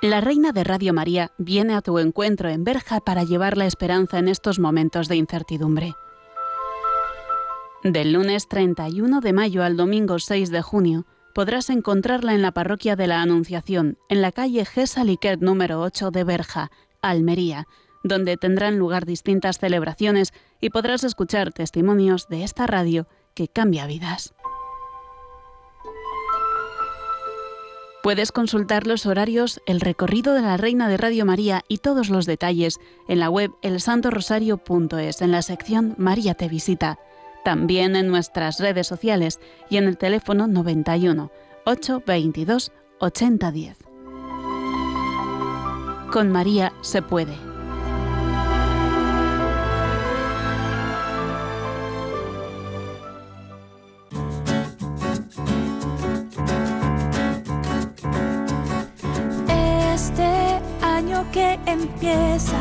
La 0.00 0.20
Reina 0.20 0.50
de 0.50 0.64
Radio 0.64 0.92
María 0.92 1.30
viene 1.38 1.74
a 1.74 1.80
tu 1.80 2.00
encuentro 2.00 2.48
en 2.48 2.64
Berja 2.64 2.98
para 2.98 3.22
llevar 3.22 3.56
la 3.56 3.66
esperanza 3.66 4.18
en 4.18 4.26
estos 4.26 4.58
momentos 4.58 5.06
de 5.06 5.14
incertidumbre. 5.14 5.94
Del 7.84 8.12
lunes 8.12 8.46
31 8.46 9.20
de 9.20 9.32
mayo 9.32 9.64
al 9.64 9.76
domingo 9.76 10.20
6 10.20 10.52
de 10.52 10.62
junio 10.62 11.04
podrás 11.34 11.68
encontrarla 11.68 12.32
en 12.32 12.40
la 12.40 12.52
parroquia 12.52 12.94
de 12.94 13.08
la 13.08 13.22
Anunciación, 13.22 13.98
en 14.08 14.22
la 14.22 14.30
calle 14.30 14.64
Gesaliquet 14.64 15.40
número 15.40 15.80
8 15.80 16.12
de 16.12 16.22
Berja, 16.22 16.70
Almería, 17.00 17.66
donde 18.04 18.36
tendrán 18.36 18.78
lugar 18.78 19.04
distintas 19.04 19.58
celebraciones 19.58 20.32
y 20.60 20.70
podrás 20.70 21.02
escuchar 21.02 21.52
testimonios 21.52 22.28
de 22.28 22.44
esta 22.44 22.68
radio 22.68 23.08
que 23.34 23.48
cambia 23.48 23.88
vidas. 23.88 24.32
Puedes 28.04 28.30
consultar 28.30 28.86
los 28.86 29.06
horarios, 29.06 29.60
el 29.66 29.80
recorrido 29.80 30.34
de 30.34 30.42
la 30.42 30.56
Reina 30.56 30.88
de 30.88 30.98
Radio 30.98 31.24
María 31.24 31.62
y 31.66 31.78
todos 31.78 32.10
los 32.10 32.26
detalles 32.26 32.78
en 33.08 33.18
la 33.18 33.28
web 33.28 33.50
elsantorosario.es 33.62 35.20
en 35.20 35.32
la 35.32 35.42
sección 35.42 35.96
María 35.98 36.34
te 36.34 36.48
visita. 36.48 37.00
También 37.44 37.96
en 37.96 38.08
nuestras 38.08 38.58
redes 38.60 38.86
sociales 38.86 39.40
y 39.68 39.76
en 39.76 39.84
el 39.84 39.98
teléfono 39.98 40.46
91 40.46 41.30
822 41.64 42.72
8010. 43.00 43.78
Con 46.10 46.30
María 46.30 46.72
se 46.82 47.02
puede. 47.02 47.52
que 61.32 61.58
empieza, 61.66 62.58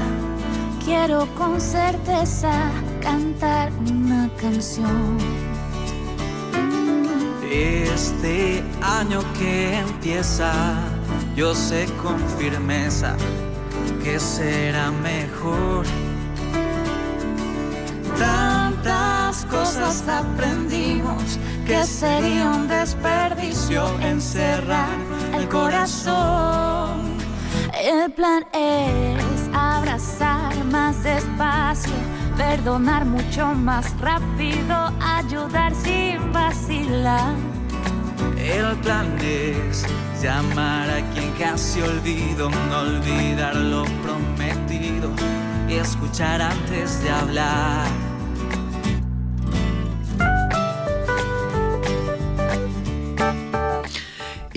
quiero 0.85 1.27
con 1.35 1.59
certeza 1.59 2.71
cantar 3.01 3.71
una 3.89 4.29
canción. 4.39 5.17
Este 7.51 8.63
año 8.81 9.19
que 9.37 9.79
empieza, 9.79 10.53
yo 11.35 11.53
sé 11.53 11.87
con 12.01 12.17
firmeza 12.37 13.17
que 14.03 14.19
será 14.19 14.91
mejor. 14.91 15.85
Tantas 18.17 19.45
cosas 19.45 20.07
aprendimos 20.07 21.39
que 21.65 21.83
sería 21.83 22.49
un 22.49 22.67
desperdicio 22.67 23.83
encerrar 23.99 24.95
el 25.33 25.47
corazón. 25.49 27.17
El 27.73 28.11
plan 28.11 28.45
es 28.53 29.49
abrazar 29.53 30.63
más 30.65 31.03
despacio, 31.03 31.93
perdonar 32.37 33.05
mucho 33.05 33.53
más 33.53 33.97
rápido, 33.99 34.75
ayudar 34.99 35.73
sin 35.75 36.31
vacilar. 36.31 37.35
El 38.37 38.75
plan 38.77 39.17
es 39.21 39.85
llamar 40.21 40.89
a 40.89 41.01
quien 41.13 41.31
casi 41.39 41.81
olvido, 41.81 42.49
no 42.69 42.79
olvidar 42.79 43.55
lo 43.55 43.83
prometido 44.03 45.11
y 45.67 45.73
escuchar 45.75 46.41
antes 46.41 47.03
de 47.03 47.09
hablar. 47.09 48.10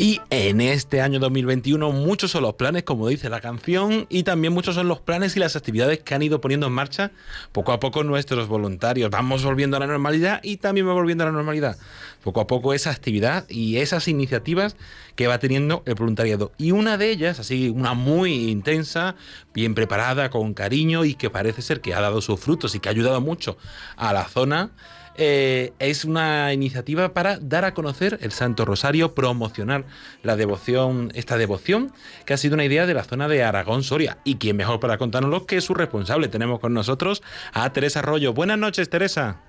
Y 0.04 0.20
en 0.28 0.60
este 0.60 1.00
año 1.00 1.18
2021 1.18 1.90
muchos 1.90 2.32
son 2.32 2.42
los 2.42 2.56
planes, 2.56 2.82
como 2.82 3.08
dice 3.08 3.30
la 3.30 3.40
canción, 3.40 4.06
y 4.10 4.22
también 4.22 4.52
muchos 4.52 4.74
son 4.74 4.86
los 4.86 5.00
planes 5.00 5.34
y 5.34 5.40
las 5.40 5.56
actividades 5.56 6.00
que 6.00 6.14
han 6.14 6.20
ido 6.20 6.42
poniendo 6.42 6.66
en 6.66 6.74
marcha 6.74 7.10
poco 7.52 7.72
a 7.72 7.80
poco 7.80 8.04
nuestros 8.04 8.46
voluntarios. 8.46 9.08
Vamos 9.08 9.42
volviendo 9.42 9.78
a 9.78 9.80
la 9.80 9.86
normalidad 9.86 10.40
y 10.42 10.58
también 10.58 10.86
va 10.86 10.92
volviendo 10.92 11.24
a 11.24 11.28
la 11.28 11.32
normalidad. 11.32 11.78
Poco 12.22 12.42
a 12.42 12.46
poco 12.46 12.74
esa 12.74 12.90
actividad 12.90 13.48
y 13.48 13.78
esas 13.78 14.06
iniciativas 14.06 14.76
que 15.16 15.26
va 15.26 15.38
teniendo 15.38 15.82
el 15.86 15.94
voluntariado. 15.94 16.52
Y 16.58 16.72
una 16.72 16.98
de 16.98 17.08
ellas, 17.08 17.40
así 17.40 17.70
una 17.70 17.94
muy 17.94 18.50
intensa, 18.50 19.14
bien 19.54 19.74
preparada, 19.74 20.28
con 20.28 20.52
cariño 20.52 21.06
y 21.06 21.14
que 21.14 21.30
parece 21.30 21.62
ser 21.62 21.80
que 21.80 21.94
ha 21.94 22.02
dado 22.02 22.20
sus 22.20 22.38
frutos 22.38 22.74
y 22.74 22.78
que 22.78 22.90
ha 22.90 22.92
ayudado 22.92 23.22
mucho 23.22 23.56
a 23.96 24.12
la 24.12 24.24
zona 24.28 24.70
eh, 25.16 25.72
es 25.78 26.04
una 26.04 26.52
iniciativa 26.52 27.12
para 27.14 27.38
dar 27.38 27.64
a 27.64 27.74
conocer 27.74 28.18
el 28.22 28.32
Santo 28.32 28.64
Rosario, 28.64 29.14
promocionar 29.14 29.84
la 30.22 30.36
devoción, 30.36 31.10
esta 31.14 31.36
devoción, 31.36 31.92
que 32.26 32.34
ha 32.34 32.36
sido 32.36 32.54
una 32.54 32.64
idea 32.64 32.86
de 32.86 32.94
la 32.94 33.04
zona 33.04 33.28
de 33.28 33.42
Aragón 33.42 33.82
Soria. 33.82 34.18
Y 34.24 34.36
quién 34.36 34.56
mejor 34.56 34.80
para 34.80 34.98
contárnoslo 34.98 35.46
que 35.46 35.60
su 35.60 35.74
responsable. 35.74 36.28
Tenemos 36.28 36.60
con 36.60 36.74
nosotros 36.74 37.22
a 37.52 37.72
Teresa 37.72 38.00
Arroyo. 38.00 38.32
Buenas 38.34 38.58
noches, 38.58 38.90
Teresa. 38.90 39.40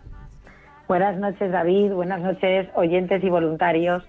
Buenas 0.88 1.18
noches, 1.18 1.52
David. 1.52 1.92
Buenas 1.92 2.22
noches, 2.22 2.68
oyentes 2.76 3.24
y 3.24 3.30
voluntarios 3.30 4.04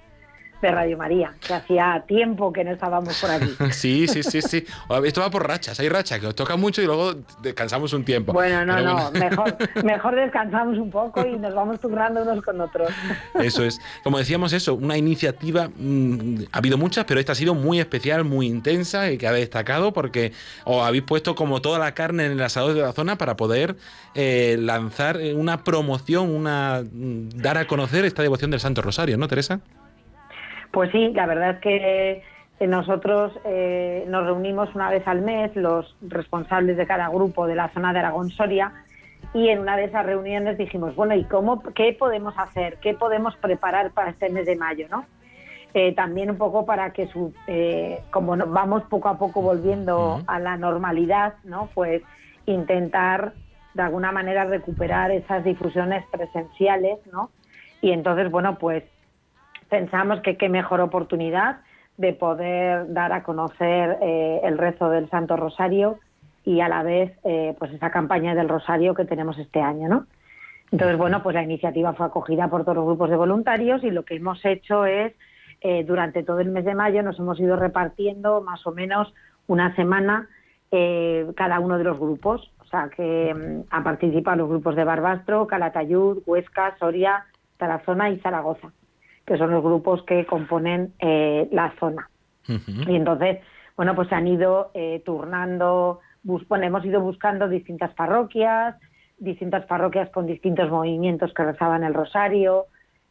de 0.60 0.70
Radio 0.70 0.96
María, 0.96 1.34
que 1.46 1.54
hacía 1.54 2.04
tiempo 2.06 2.52
que 2.52 2.64
no 2.64 2.72
estábamos 2.72 3.20
por 3.20 3.30
aquí. 3.30 3.54
sí, 3.72 4.06
sí, 4.08 4.22
sí, 4.22 4.40
sí. 4.42 4.64
Esto 5.04 5.20
va 5.20 5.30
por 5.30 5.46
rachas, 5.46 5.78
hay 5.80 5.88
rachas 5.88 6.18
que 6.20 6.26
os 6.26 6.34
toca 6.34 6.56
mucho 6.56 6.82
y 6.82 6.86
luego 6.86 7.14
descansamos 7.42 7.92
un 7.92 8.04
tiempo. 8.04 8.32
Bueno, 8.32 8.64
no, 8.64 8.80
no, 8.80 9.10
mejor, 9.12 9.56
mejor 9.84 10.16
descansamos 10.16 10.78
un 10.78 10.90
poco 10.90 11.26
y 11.26 11.36
nos 11.38 11.54
vamos 11.54 11.80
turnando 11.80 12.22
unos 12.22 12.42
con 12.44 12.60
otros. 12.60 12.90
Eso 13.34 13.64
es. 13.64 13.80
Como 14.02 14.18
decíamos 14.18 14.52
eso, 14.52 14.74
una 14.74 14.96
iniciativa, 14.96 15.68
mm, 15.76 16.44
ha 16.52 16.58
habido 16.58 16.78
muchas, 16.78 17.04
pero 17.04 17.20
esta 17.20 17.32
ha 17.32 17.36
sido 17.36 17.54
muy 17.54 17.80
especial, 17.80 18.24
muy 18.24 18.46
intensa 18.46 19.10
y 19.10 19.18
que 19.18 19.26
ha 19.26 19.32
destacado 19.32 19.92
porque 19.92 20.32
os 20.64 20.86
habéis 20.86 21.04
puesto 21.04 21.34
como 21.34 21.60
toda 21.60 21.78
la 21.78 21.92
carne 21.94 22.26
en 22.26 22.32
el 22.32 22.42
asador 22.42 22.74
de 22.74 22.82
la 22.82 22.92
zona 22.92 23.18
para 23.18 23.36
poder 23.36 23.76
eh, 24.14 24.56
lanzar 24.58 25.18
una 25.34 25.64
promoción, 25.64 26.34
una 26.34 26.82
mm, 26.82 27.28
dar 27.36 27.58
a 27.58 27.66
conocer 27.66 28.04
esta 28.04 28.22
devoción 28.22 28.50
del 28.50 28.60
Santo 28.60 28.82
Rosario, 28.82 29.16
¿no, 29.18 29.28
Teresa? 29.28 29.60
Pues 30.76 30.92
sí, 30.92 31.10
la 31.14 31.24
verdad 31.24 31.52
es 31.52 31.60
que 31.60 32.22
nosotros 32.66 33.32
eh, 33.46 34.04
nos 34.08 34.26
reunimos 34.26 34.74
una 34.74 34.90
vez 34.90 35.08
al 35.08 35.22
mes, 35.22 35.56
los 35.56 35.96
responsables 36.02 36.76
de 36.76 36.86
cada 36.86 37.08
grupo 37.08 37.46
de 37.46 37.54
la 37.54 37.70
zona 37.70 37.94
de 37.94 38.00
Aragón 38.00 38.28
Soria, 38.28 38.74
y 39.32 39.48
en 39.48 39.60
una 39.60 39.78
de 39.78 39.84
esas 39.84 40.04
reuniones 40.04 40.58
dijimos, 40.58 40.94
bueno, 40.94 41.14
¿y 41.14 41.24
cómo, 41.24 41.62
qué 41.74 41.96
podemos 41.98 42.34
hacer? 42.36 42.76
¿Qué 42.82 42.92
podemos 42.92 43.34
preparar 43.38 43.92
para 43.92 44.10
este 44.10 44.28
mes 44.28 44.44
de 44.44 44.56
mayo? 44.56 44.86
¿no? 44.90 45.06
Eh, 45.72 45.94
también 45.94 46.30
un 46.30 46.36
poco 46.36 46.66
para 46.66 46.92
que, 46.92 47.06
su, 47.06 47.32
eh, 47.46 48.02
como 48.10 48.36
vamos 48.36 48.82
poco 48.82 49.08
a 49.08 49.16
poco 49.16 49.40
volviendo 49.40 50.20
a 50.26 50.38
la 50.38 50.58
normalidad, 50.58 51.36
¿no? 51.44 51.70
pues 51.72 52.02
intentar 52.44 53.32
de 53.72 53.82
alguna 53.82 54.12
manera 54.12 54.44
recuperar 54.44 55.10
esas 55.10 55.42
difusiones 55.42 56.04
presenciales, 56.12 56.98
¿no? 57.10 57.30
Y 57.80 57.92
entonces, 57.92 58.30
bueno, 58.30 58.58
pues 58.58 58.84
pensamos 59.68 60.20
que 60.20 60.36
qué 60.36 60.48
mejor 60.48 60.80
oportunidad 60.80 61.60
de 61.96 62.12
poder 62.12 62.92
dar 62.92 63.12
a 63.12 63.22
conocer 63.22 63.98
eh, 64.02 64.40
el 64.44 64.58
rezo 64.58 64.90
del 64.90 65.08
Santo 65.08 65.36
Rosario 65.36 65.98
y 66.44 66.60
a 66.60 66.68
la 66.68 66.82
vez 66.82 67.12
eh, 67.24 67.54
pues 67.58 67.72
esa 67.72 67.90
campaña 67.90 68.34
del 68.34 68.48
Rosario 68.48 68.94
que 68.94 69.04
tenemos 69.04 69.38
este 69.38 69.60
año, 69.60 69.88
¿no? 69.88 70.06
Entonces, 70.72 70.98
bueno, 70.98 71.22
pues 71.22 71.34
la 71.34 71.42
iniciativa 71.42 71.92
fue 71.94 72.06
acogida 72.06 72.48
por 72.48 72.62
todos 72.64 72.76
los 72.76 72.86
grupos 72.86 73.10
de 73.10 73.16
voluntarios 73.16 73.84
y 73.84 73.90
lo 73.90 74.04
que 74.04 74.16
hemos 74.16 74.44
hecho 74.44 74.84
es, 74.84 75.14
eh, 75.60 75.84
durante 75.84 76.22
todo 76.22 76.40
el 76.40 76.50
mes 76.50 76.64
de 76.64 76.74
mayo, 76.74 77.02
nos 77.02 77.18
hemos 77.18 77.38
ido 77.38 77.56
repartiendo 77.56 78.42
más 78.42 78.66
o 78.66 78.72
menos 78.72 79.12
una 79.46 79.74
semana 79.76 80.28
cada 81.36 81.58
uno 81.60 81.78
de 81.78 81.84
los 81.84 81.98
grupos. 81.98 82.52
O 82.60 82.64
sea, 82.66 82.90
que 82.94 83.32
mm, 83.32 83.68
han 83.70 83.84
participado 83.84 84.36
los 84.38 84.48
grupos 84.50 84.76
de 84.76 84.84
Barbastro, 84.84 85.46
Calatayud, 85.46 86.18
Huesca, 86.26 86.76
Soria, 86.78 87.24
Tarazona 87.56 88.10
y 88.10 88.18
Zaragoza 88.18 88.72
que 89.26 89.36
son 89.36 89.50
los 89.50 89.62
grupos 89.62 90.02
que 90.04 90.24
componen 90.24 90.94
eh, 91.00 91.48
la 91.50 91.74
zona. 91.80 92.08
Y 92.48 92.94
entonces, 92.94 93.40
bueno, 93.76 93.96
pues 93.96 94.08
se 94.08 94.14
han 94.14 94.28
ido 94.28 94.70
eh, 94.72 95.02
turnando, 95.04 96.00
hemos 96.24 96.84
ido 96.84 97.00
buscando 97.00 97.48
distintas 97.48 97.92
parroquias, 97.94 98.76
distintas 99.18 99.66
parroquias 99.66 100.10
con 100.10 100.26
distintos 100.26 100.70
movimientos 100.70 101.34
que 101.34 101.42
rezaban 101.42 101.82
el 101.82 101.92
rosario. 101.92 102.66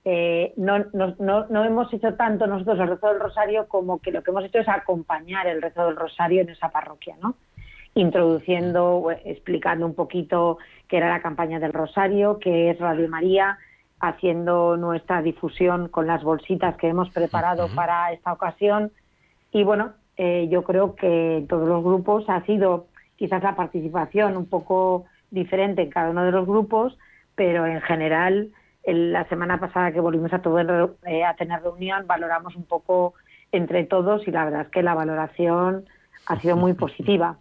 Eh, 0.06 0.54
no, 0.56 0.86
no, 0.93 1.15
no, 1.49 1.65
hemos 1.65 1.91
hecho 1.91 2.13
tanto 2.13 2.47
nosotros 2.47 2.80
el 2.80 2.88
rezo 2.88 3.08
del 3.10 3.19
rosario 3.19 3.67
como 3.67 3.99
que 3.99 4.12
lo 4.12 4.23
que 4.23 4.32
hemos 4.32 4.45
hecho 4.45 4.60
es 4.60 4.69
acompañar 4.69 5.47
el 5.47 5.62
rezo 5.62 5.88
del 5.88 5.97
rosario 5.97 6.41
en 6.41 6.49
esa 6.49 6.69
parroquia, 6.69 7.17
¿no? 7.21 7.36
Introduciendo, 7.95 9.12
explicando 9.25 9.86
un 9.86 9.95
poquito 9.95 10.60
qué 10.88 10.97
era 10.97 11.10
la 11.10 11.21
campaña 11.21 11.60
del 11.60 11.73
rosario, 11.73 12.39
qué 12.39 12.69
es 12.69 12.80
Radio 12.80 13.10
María, 13.10 13.58
haciendo 14.08 14.78
nuestra 14.78 15.22
difusión 15.22 15.89
con 15.89 16.08
las 16.08 16.24
bolsitas 16.24 16.76
que 16.78 16.88
hemos 16.88 17.10
preparado 17.10 17.68
para 17.76 18.12
esta 18.12 18.34
ocasión. 18.34 18.91
Y 19.52 19.63
bueno, 19.63 19.94
eh, 20.18 20.48
yo 20.50 20.63
creo 20.63 20.96
que 20.96 21.38
en 21.38 21.48
todos 21.48 21.68
los 21.68 21.84
grupos 21.84 22.26
ha 22.28 22.44
sido 22.46 22.88
quizás 23.15 23.44
la 23.44 23.56
participación 23.56 24.38
un 24.38 24.48
poco 24.48 25.06
diferente 25.32 25.84
en 25.84 25.89
cada 25.89 26.10
uno 26.10 26.24
de 26.24 26.32
los 26.32 26.46
grupos, 26.46 26.98
pero 27.36 27.65
en 27.65 27.82
general 27.82 28.52
la 28.86 29.28
semana 29.28 29.60
pasada 29.60 29.91
que 29.91 30.00
volvimos 30.00 30.32
a, 30.34 30.41
todo, 30.41 30.96
eh, 31.06 31.24
a 31.24 31.36
tener 31.36 31.62
reunión 31.62 32.06
valoramos 32.06 32.56
un 32.56 32.65
poco 32.65 33.15
entre 33.52 33.84
todos 33.86 34.28
y 34.28 34.32
la 34.32 34.46
verdad 34.46 34.62
es 34.62 34.70
que 34.70 34.84
la 34.84 34.94
valoración 34.94 35.86
ha 36.28 36.39
sido 36.39 36.56
muy 36.56 36.74
positiva. 36.86 37.38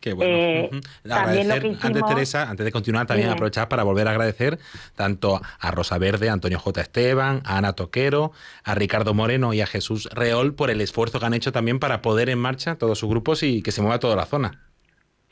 Qué 0.00 0.12
bueno. 0.12 0.32
Eh, 0.32 0.70
agradecer, 1.04 1.76
antes, 1.80 2.02
Teresa, 2.06 2.48
antes 2.48 2.64
de 2.64 2.72
continuar, 2.72 3.06
también 3.06 3.30
aprovechar 3.30 3.68
para 3.68 3.82
volver 3.82 4.08
a 4.08 4.12
agradecer 4.12 4.58
tanto 4.96 5.40
a 5.60 5.70
Rosa 5.70 5.98
Verde, 5.98 6.28
a 6.28 6.32
Antonio 6.32 6.58
J. 6.58 6.80
Esteban, 6.80 7.42
a 7.44 7.58
Ana 7.58 7.74
Toquero, 7.74 8.32
a 8.64 8.74
Ricardo 8.74 9.14
Moreno 9.14 9.52
y 9.52 9.60
a 9.60 9.66
Jesús 9.66 10.08
Reol 10.12 10.54
por 10.54 10.70
el 10.70 10.80
esfuerzo 10.80 11.20
que 11.20 11.26
han 11.26 11.34
hecho 11.34 11.52
también 11.52 11.78
para 11.78 12.02
poder 12.02 12.28
en 12.28 12.38
marcha 12.38 12.76
todos 12.76 12.98
sus 12.98 13.08
grupos 13.08 13.42
y 13.42 13.62
que 13.62 13.72
se 13.72 13.82
mueva 13.82 13.98
toda 13.98 14.16
la 14.16 14.26
zona. 14.26 14.60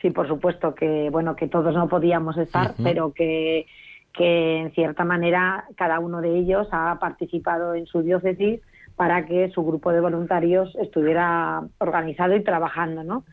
Sí, 0.00 0.10
por 0.10 0.26
supuesto 0.28 0.74
que 0.74 1.10
bueno 1.10 1.36
que 1.36 1.46
todos 1.46 1.74
no 1.74 1.88
podíamos 1.88 2.36
estar, 2.38 2.74
pero 2.82 3.12
que 3.12 3.66
que 4.12 4.58
en 4.58 4.72
cierta 4.72 5.04
manera 5.04 5.64
cada 5.76 6.00
uno 6.00 6.20
de 6.20 6.36
ellos 6.36 6.68
ha 6.72 6.98
participado 6.98 7.74
en 7.74 7.86
su 7.86 8.02
diócesis 8.02 8.60
para 8.96 9.26
que 9.26 9.50
su 9.50 9.64
grupo 9.64 9.92
de 9.92 10.00
voluntarios 10.00 10.74
estuviera 10.76 11.62
organizado 11.78 12.36
y 12.36 12.44
trabajando, 12.44 13.02
¿no? 13.02 13.24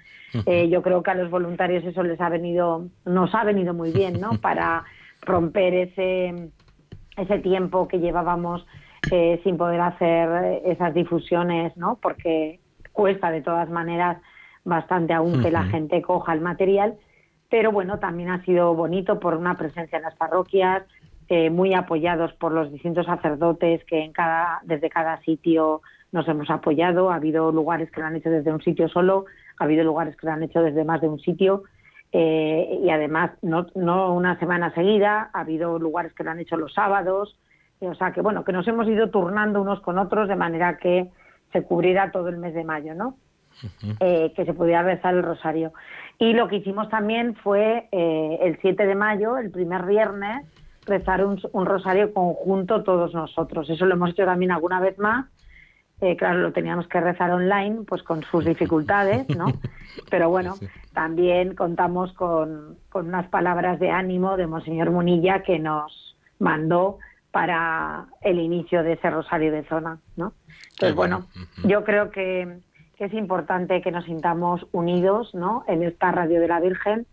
Eh, 0.46 0.70
yo 0.70 0.82
creo 0.82 1.04
que 1.04 1.12
a 1.12 1.16
los 1.16 1.30
voluntarios 1.30 1.84
eso 1.86 2.04
les 2.04 2.20
ha 2.20 2.30
venido, 2.30 2.88
nos 3.06 3.34
ha 3.34 3.44
venido 3.44 3.74
muy 3.74 3.92
bien, 3.92 4.20
¿no? 4.20 4.32
Para 4.42 4.84
romper 5.22 5.74
ese, 5.74 6.50
ese 7.16 7.40
tiempo 7.40 7.88
que 7.88 8.00
llevábamos 8.00 8.66
eh, 9.12 9.40
sin 9.44 9.58
poder 9.58 9.82
hacer 9.82 10.62
esas 10.66 10.94
difusiones, 10.94 11.76
¿no? 11.78 11.98
Porque 12.02 12.60
cuesta 12.92 13.32
de 13.32 13.42
todas 13.42 13.70
maneras 13.70 14.18
bastante 14.64 15.14
aún 15.14 15.42
que 15.42 15.52
la 15.52 15.64
gente 15.64 16.02
coja 16.02 16.34
el 16.34 16.42
material, 16.42 16.96
pero 17.50 17.72
bueno, 17.72 18.00
también 18.00 18.30
ha 18.30 18.44
sido 18.44 18.74
bonito 18.76 19.20
por 19.20 19.36
una 19.36 19.56
presencia 19.56 19.98
en 19.98 20.04
las 20.04 20.16
parroquias, 20.16 20.84
eh, 21.30 21.50
muy 21.50 21.74
apoyados 21.74 22.34
por 22.34 22.52
los 22.52 22.72
distintos 22.72 23.06
sacerdotes 23.06 23.84
que 23.86 24.04
en 24.04 24.12
cada, 24.12 24.62
desde 24.64 24.90
cada 24.90 25.22
sitio 25.22 25.82
nos 26.12 26.28
hemos 26.28 26.50
apoyado. 26.50 27.12
Ha 27.12 27.16
habido 27.16 27.52
lugares 27.52 27.92
que 27.92 28.02
lo 28.02 28.08
han 28.08 28.16
hecho 28.16 28.30
desde 28.30 28.52
un 28.52 28.62
sitio 28.62 28.88
solo, 28.90 29.26
ha 29.58 29.64
habido 29.64 29.84
lugares 29.84 30.16
que 30.16 30.28
lo 30.28 30.34
han 30.34 30.44
hecho 30.44 30.62
desde 30.62 30.84
más 30.84 31.02
de 31.02 31.10
un 31.10 31.20
sitio. 31.20 31.64
Eh, 32.12 32.80
y 32.84 32.90
además, 32.90 33.32
no, 33.42 33.68
no 33.76 34.14
una 34.14 34.40
semana 34.40 34.74
seguida, 34.74 35.30
ha 35.34 35.42
habido 35.42 35.78
lugares 35.78 36.14
que 36.14 36.24
lo 36.24 36.32
han 36.32 36.40
hecho 36.40 36.58
los 36.58 36.74
sábados. 36.74 37.38
o 37.82 37.96
sea 37.96 38.12
que, 38.12 38.22
bueno, 38.22 38.44
que 38.44 38.54
nos 38.54 38.68
hemos 38.68 38.88
ido 38.88 39.10
turnando 39.10 39.62
unos 39.62 39.82
con 39.82 39.98
otros 39.98 40.28
de 40.28 40.36
manera 40.36 40.78
que 40.78 41.10
se 41.52 41.64
cubriera 41.64 42.12
todo 42.12 42.30
el 42.30 42.38
mes 42.38 42.54
de 42.54 42.64
mayo, 42.64 42.94
¿no? 42.94 43.18
Eh, 44.00 44.34
que 44.36 44.46
se 44.46 44.54
pudiera 44.54 44.84
rezar 44.84 45.16
el 45.16 45.24
rosario. 45.24 45.74
Y 46.20 46.34
lo 46.34 46.48
que 46.48 46.58
hicimos 46.58 46.90
también 46.90 47.36
fue 47.36 47.88
eh, 47.92 48.40
el 48.42 48.60
7 48.62 48.86
de 48.86 48.96
mayo, 48.96 49.38
el 49.38 49.50
primer 49.52 49.86
viernes, 49.86 50.46
rezar 50.86 51.26
un, 51.26 51.40
rosario 51.66 52.14
conjunto 52.14 52.84
todos 52.84 53.14
nosotros. 53.14 53.70
Eso 53.70 53.86
lo 53.86 53.96
hemos 53.96 54.12
hecho 54.12 54.26
también 54.26 54.52
alguna 54.52 54.80
vez 54.80 54.98
más. 54.98 55.26
Eh, 56.00 56.16
claro, 56.16 56.40
lo 56.40 56.54
teníamos 56.54 56.88
que 56.88 57.02
rezar 57.02 57.32
online, 57.32 57.84
pues 57.88 58.04
con 58.04 58.24
sus 58.24 58.46
dificultades, 58.46 59.28
¿no? 59.36 59.48
Pero 60.12 60.30
bueno, 60.30 60.56
también 60.94 61.56
contamos 61.56 62.14
con, 62.14 62.78
con 62.90 63.08
unas 63.08 63.28
palabras 63.30 63.80
de 63.80 63.90
ánimo 63.90 64.38
de 64.38 64.48
Monseñor 64.48 64.92
Munilla 64.92 65.42
que 65.42 65.58
nos 65.58 66.16
mandó 66.40 67.00
para 67.32 68.06
el 68.22 68.40
inicio 68.40 68.84
de 68.84 68.94
ese 68.94 69.10
rosario 69.10 69.52
de 69.52 69.64
zona, 69.66 70.00
¿no? 70.16 70.34
Entonces, 70.72 70.96
bueno, 70.96 71.28
yo 71.64 71.84
creo 71.84 72.12
que 72.12 72.62
que 72.98 73.06
es 73.06 73.14
importante 73.14 73.82
que 73.82 73.92
nos 73.92 74.06
sintamos 74.06 74.66
unidos 74.72 75.34
¿no? 75.34 75.64
en 75.68 75.84
esta 75.84 76.12
radio 76.12 76.42
de 76.42 76.48
la 76.48 76.60
Virgen, 76.60 77.06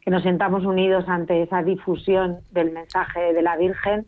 que 0.00 0.10
nos 0.10 0.22
sintamos 0.22 0.64
unidos 0.64 1.04
ante 1.08 1.42
esa 1.42 1.62
difusión 1.62 2.38
del 2.52 2.70
mensaje 2.70 3.32
de 3.32 3.42
la 3.42 3.56
Virgen 3.56 4.06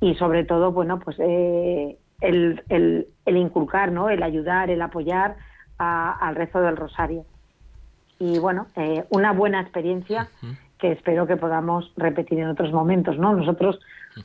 y 0.00 0.14
sobre 0.14 0.44
todo, 0.44 0.70
bueno, 0.70 1.00
pues 1.00 1.16
eh, 1.20 1.96
el, 2.20 2.62
el, 2.68 3.36
inculcar, 3.36 3.92
¿no? 3.92 4.10
el 4.10 4.22
ayudar, 4.22 4.70
el 4.70 4.82
apoyar 4.82 5.36
al 5.78 6.34
rezo 6.34 6.60
del 6.60 6.76
rosario. 6.76 7.24
Y 8.18 8.38
bueno, 8.38 8.66
eh, 8.74 9.04
una 9.10 9.32
buena 9.32 9.60
experiencia 9.60 10.28
que 10.78 10.92
espero 10.92 11.26
que 11.26 11.36
podamos 11.36 11.92
repetir 11.96 12.40
en 12.40 12.48
otros 12.48 12.72
momentos, 12.72 13.16
¿no? 13.18 13.34
Nosotros, 13.34 13.78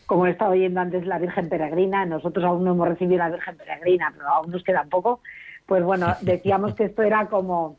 como 0.08 0.26
he 0.26 0.32
estado 0.32 0.52
oyendo 0.52 0.80
antes 0.80 1.06
la 1.06 1.20
Virgen 1.20 1.50
Peregrina, 1.50 2.06
nosotros 2.06 2.44
aún 2.46 2.64
no 2.64 2.72
hemos 2.72 2.88
recibido 2.88 3.20
la 3.20 3.30
Virgen 3.30 3.58
Peregrina, 3.58 4.12
pero 4.16 4.30
aún 4.30 4.52
nos 4.52 4.64
queda 4.64 4.86
poco, 4.90 5.22
pues 5.68 5.84
bueno, 5.84 6.08
decíamos 6.22 6.74
que 6.76 6.86
esto 6.86 7.04
era 7.04 7.28
como 7.28 7.78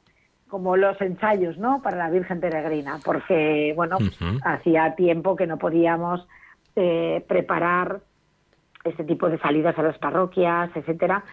como 0.48 0.76
los 0.76 1.00
ensayos, 1.00 1.58
¿no? 1.58 1.82
Para 1.82 1.96
la 1.96 2.10
Virgen 2.10 2.38
Peregrina, 2.38 3.00
porque 3.04 3.72
bueno, 3.74 3.98
hacía 4.44 4.94
tiempo 4.94 5.34
que 5.34 5.48
no 5.48 5.58
podíamos 5.58 6.28
eh, 6.76 7.24
preparar 7.26 8.02
ese 8.84 9.04
tipo 9.04 9.28
de 9.28 9.38
salidas 9.38 9.78
a 9.78 9.82
las 9.82 9.98
parroquias, 9.98 10.70
etcétera, 10.74 11.24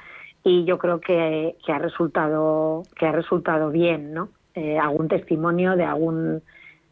y 0.44 0.66
yo 0.66 0.78
creo 0.78 1.00
que, 1.00 1.56
que 1.66 1.72
ha 1.72 1.80
resultado 1.80 2.84
que 2.96 3.06
ha 3.06 3.12
resultado 3.12 3.70
bien, 3.70 4.14
¿no? 4.14 4.30
Eh, 4.56 4.78
algún 4.80 5.08
testimonio 5.08 5.76
de 5.76 5.86
algún 5.86 6.42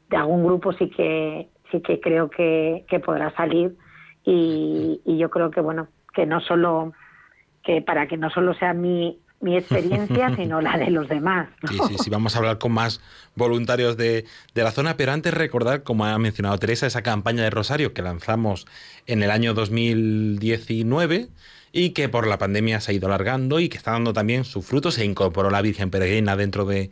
de 0.10 0.18
algún 0.18 0.44
grupo 0.44 0.74
sí 0.74 0.90
que 0.90 1.50
sí 1.72 1.82
que 1.82 2.00
creo 2.00 2.30
que, 2.30 2.86
que 2.88 3.00
podrá 3.00 3.32
salir 3.36 3.76
y, 4.24 5.02
y 5.06 5.18
yo 5.18 5.30
creo 5.30 5.52
que 5.52 5.62
bueno 5.62 5.88
que 6.14 6.26
no 6.26 6.40
solo 6.42 6.94
que 7.64 7.82
para 7.82 8.08
que 8.08 8.18
no 8.18 8.30
solo 8.30 8.54
sea 8.54 8.74
mi 8.74 9.20
mi 9.42 9.58
experiencia, 9.58 10.36
sino 10.36 10.62
la 10.62 10.78
de 10.78 10.90
los 10.90 11.08
demás. 11.08 11.50
Sí, 11.68 11.78
sí, 11.88 11.96
sí, 12.04 12.10
vamos 12.10 12.36
a 12.36 12.40
hablar 12.40 12.58
con 12.58 12.72
más 12.72 13.02
voluntarios 13.36 13.98
de, 13.98 14.26
de, 14.54 14.64
la 14.64 14.72
zona, 14.72 14.98
pero 14.98 15.12
antes 15.12 15.34
recordar, 15.34 15.84
como 15.84 16.06
ha 16.06 16.18
mencionado 16.18 16.58
Teresa, 16.58 16.88
esa 16.88 17.02
campaña 17.02 17.44
de 17.44 17.50
Rosario 17.50 17.94
que 17.94 18.02
lanzamos 18.02 18.68
en 19.08 19.24
el 19.24 19.32
año 19.32 19.54
2019 19.54 21.30
y 21.72 21.92
que 21.92 22.10
por 22.10 22.28
la 22.28 22.38
pandemia 22.38 22.82
se 22.82 22.92
ha 22.92 22.96
ido 22.96 23.08
alargando 23.08 23.60
y 23.60 23.70
que 23.70 23.78
está 23.78 23.92
dando 23.92 24.14
también 24.14 24.44
sus 24.44 24.66
frutos. 24.66 24.96
Se 24.96 25.06
incorporó 25.06 25.50
la 25.50 25.62
Virgen 25.62 25.92
Peregrina 25.92 26.36
dentro 26.36 26.66
de, 26.66 26.92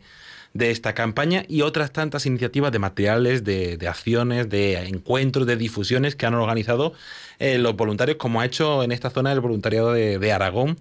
de 0.54 0.70
esta 0.70 0.94
campaña 0.94 1.44
y 1.48 1.62
otras 1.62 1.92
tantas 1.92 2.26
iniciativas 2.26 2.72
de 2.72 2.78
materiales, 2.78 3.44
de, 3.44 3.76
de 3.76 3.88
acciones, 3.88 4.48
de 4.48 4.86
encuentros, 4.86 5.46
de 5.46 5.56
difusiones 5.56 6.16
que 6.16 6.26
han 6.26 6.34
organizado 6.34 6.94
eh, 7.40 7.58
los 7.58 7.76
voluntarios, 7.76 8.16
como 8.18 8.40
ha 8.40 8.46
hecho 8.46 8.82
en 8.82 8.92
esta 8.92 9.10
zona 9.10 9.32
el 9.32 9.40
voluntariado 9.40 9.92
de 9.92 10.32
Aragón 10.32 10.78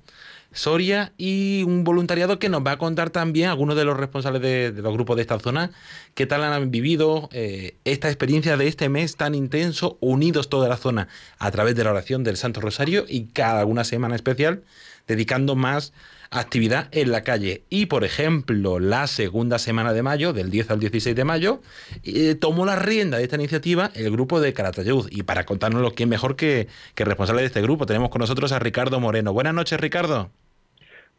Soria 0.58 1.14
y 1.18 1.64
un 1.64 1.84
voluntariado 1.84 2.40
que 2.40 2.50
nos 2.50 2.66
va 2.66 2.72
a 2.72 2.78
contar 2.78 3.12
también 3.12 3.50
algunos 3.50 3.76
de 3.76 3.86
los 3.86 3.96
responsables 3.96 4.42
de, 4.42 4.74
los 4.82 4.94
grupos 4.94 5.16
de 5.16 5.22
esta 5.22 5.40
zona, 5.40 5.70
qué 6.16 6.26
tal 6.26 6.44
han 6.44 6.72
vivido 6.72 7.30
eh, 7.32 7.76
esta 7.86 8.08
experiencia 8.08 8.58
de 8.58 8.68
este 8.68 8.90
mes 8.90 9.16
tan 9.18 9.36
intenso, 9.36 9.98
unidos 10.02 10.50
toda 10.50 10.68
la 10.68 10.78
zona 10.78 11.10
a 11.38 11.52
través 11.52 11.76
de 11.76 11.84
la 11.84 11.92
oración 11.92 12.24
del 12.24 12.38
Santo 12.38 12.60
Rosario 12.60 13.06
y 13.08 13.26
cada 13.26 13.66
una 13.66 13.84
semana 13.84 14.16
especial 14.16 14.64
dedicando 15.08 15.56
más 15.56 15.94
actividad 16.32 16.90
en 16.92 17.12
la 17.12 17.22
calle. 17.22 17.64
Y, 17.70 17.86
por 17.86 18.04
ejemplo, 18.04 18.80
la 18.80 19.08
segunda 19.08 19.60
semana 19.60 19.94
de 19.94 20.04
mayo, 20.04 20.34
del 20.34 20.50
10 20.50 20.72
al 20.72 20.80
16 20.80 21.16
de 21.16 21.24
mayo, 21.24 21.62
eh, 22.04 22.36
tomó 22.36 22.66
la 22.66 22.76
rienda 22.76 23.18
de 23.18 23.24
esta 23.24 23.36
iniciativa 23.36 23.92
el 23.94 24.12
grupo 24.12 24.42
de 24.42 24.54
Caratayud. 24.54 25.08
Y 25.12 25.24
para 25.24 25.46
contárnoslo, 25.46 25.94
¿quién 25.94 26.10
mejor 26.10 26.36
que, 26.36 26.68
que 26.96 27.06
responsable 27.06 27.42
de 27.42 27.48
este 27.48 27.62
grupo? 27.62 27.86
Tenemos 27.86 28.10
con 28.10 28.20
nosotros 28.20 28.52
a 28.52 28.60
Ricardo 28.60 29.00
Moreno. 29.00 29.34
Buenas 29.34 29.54
noches, 29.54 29.80
Ricardo. 29.80 30.32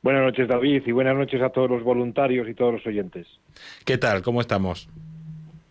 Buenas 0.02 0.22
noches, 0.22 0.48
David, 0.48 0.82
y 0.86 0.92
buenas 0.92 1.16
noches 1.16 1.42
a 1.42 1.50
todos 1.50 1.70
los 1.70 1.82
voluntarios 1.82 2.48
y 2.48 2.54
todos 2.54 2.74
los 2.74 2.86
oyentes. 2.86 3.26
¿Qué 3.84 3.98
tal? 3.98 4.22
¿Cómo 4.22 4.40
estamos? 4.40 4.88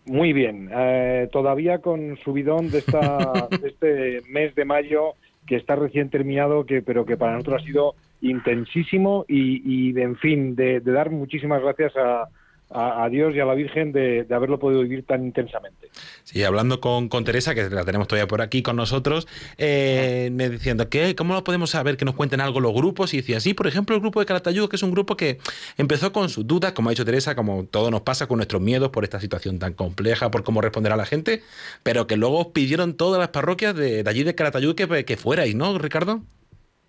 Muy 0.04 0.32
bien. 0.32 0.70
Eh, 0.72 1.28
todavía 1.32 1.78
con 1.78 2.16
subidón 2.24 2.70
de, 2.70 2.78
esta, 2.78 3.48
de 3.60 3.68
este 3.68 4.22
mes 4.28 4.54
de 4.54 4.64
mayo 4.64 5.14
que 5.46 5.56
está 5.56 5.76
recién 5.76 6.10
terminado, 6.10 6.66
que, 6.66 6.82
pero 6.82 7.06
que 7.06 7.16
para 7.16 7.32
nosotros 7.32 7.62
ha 7.62 7.66
sido 7.66 7.94
intensísimo 8.20 9.24
y, 9.28 9.62
y 9.64 9.98
en 9.98 10.16
fin, 10.16 10.54
de 10.54 10.80
dar 10.80 11.10
muchísimas 11.10 11.62
gracias 11.62 11.96
a, 11.96 12.28
a, 12.70 13.08
Dios 13.08 13.34
y 13.34 13.40
a 13.40 13.44
la 13.44 13.54
Virgen 13.54 13.92
de, 13.92 14.26
haberlo 14.30 14.58
podido 14.58 14.82
vivir 14.82 15.04
tan 15.04 15.24
intensamente. 15.24 15.88
Sí, 16.24 16.42
hablando 16.44 16.80
con, 16.80 17.08
con, 17.08 17.24
Teresa, 17.24 17.54
que 17.54 17.68
la 17.70 17.84
tenemos 17.84 18.08
todavía 18.08 18.28
por 18.28 18.42
aquí 18.42 18.62
con 18.62 18.76
nosotros, 18.76 19.26
eh, 19.56 20.28
me 20.32 20.50
diciendo, 20.50 20.88
¿qué, 20.88 21.14
¿cómo 21.14 21.34
lo 21.34 21.44
podemos 21.44 21.70
saber? 21.70 21.96
Que 21.96 22.04
nos 22.04 22.14
cuenten 22.14 22.40
algo 22.40 22.60
los 22.60 22.74
grupos. 22.74 23.14
Y 23.14 23.18
decía, 23.18 23.40
sí, 23.40 23.54
por 23.54 23.66
ejemplo, 23.66 23.94
el 23.94 24.00
grupo 24.00 24.20
de 24.20 24.26
Caratayud, 24.26 24.68
que 24.68 24.76
es 24.76 24.82
un 24.82 24.90
grupo 24.90 25.16
que 25.16 25.38
empezó 25.76 26.12
con 26.12 26.28
sus 26.28 26.46
dudas, 26.46 26.72
como 26.72 26.90
ha 26.90 26.92
dicho 26.92 27.04
Teresa, 27.04 27.34
como 27.34 27.64
todo 27.64 27.90
nos 27.90 28.02
pasa 28.02 28.26
con 28.26 28.36
nuestros 28.36 28.60
miedos 28.60 28.90
por 28.90 29.04
esta 29.04 29.20
situación 29.20 29.58
tan 29.58 29.72
compleja, 29.72 30.30
por 30.30 30.44
cómo 30.44 30.60
responder 30.60 30.92
a 30.92 30.96
la 30.96 31.06
gente, 31.06 31.42
pero 31.82 32.06
que 32.06 32.16
luego 32.16 32.52
pidieron 32.52 32.96
todas 32.96 33.18
las 33.18 33.28
parroquias 33.28 33.74
de, 33.74 34.04
allí 34.06 34.24
de 34.24 34.34
Caratayud 34.34 34.74
que, 34.74 35.04
que 35.04 35.16
fuerais, 35.16 35.54
¿no, 35.54 35.78
Ricardo? 35.78 36.22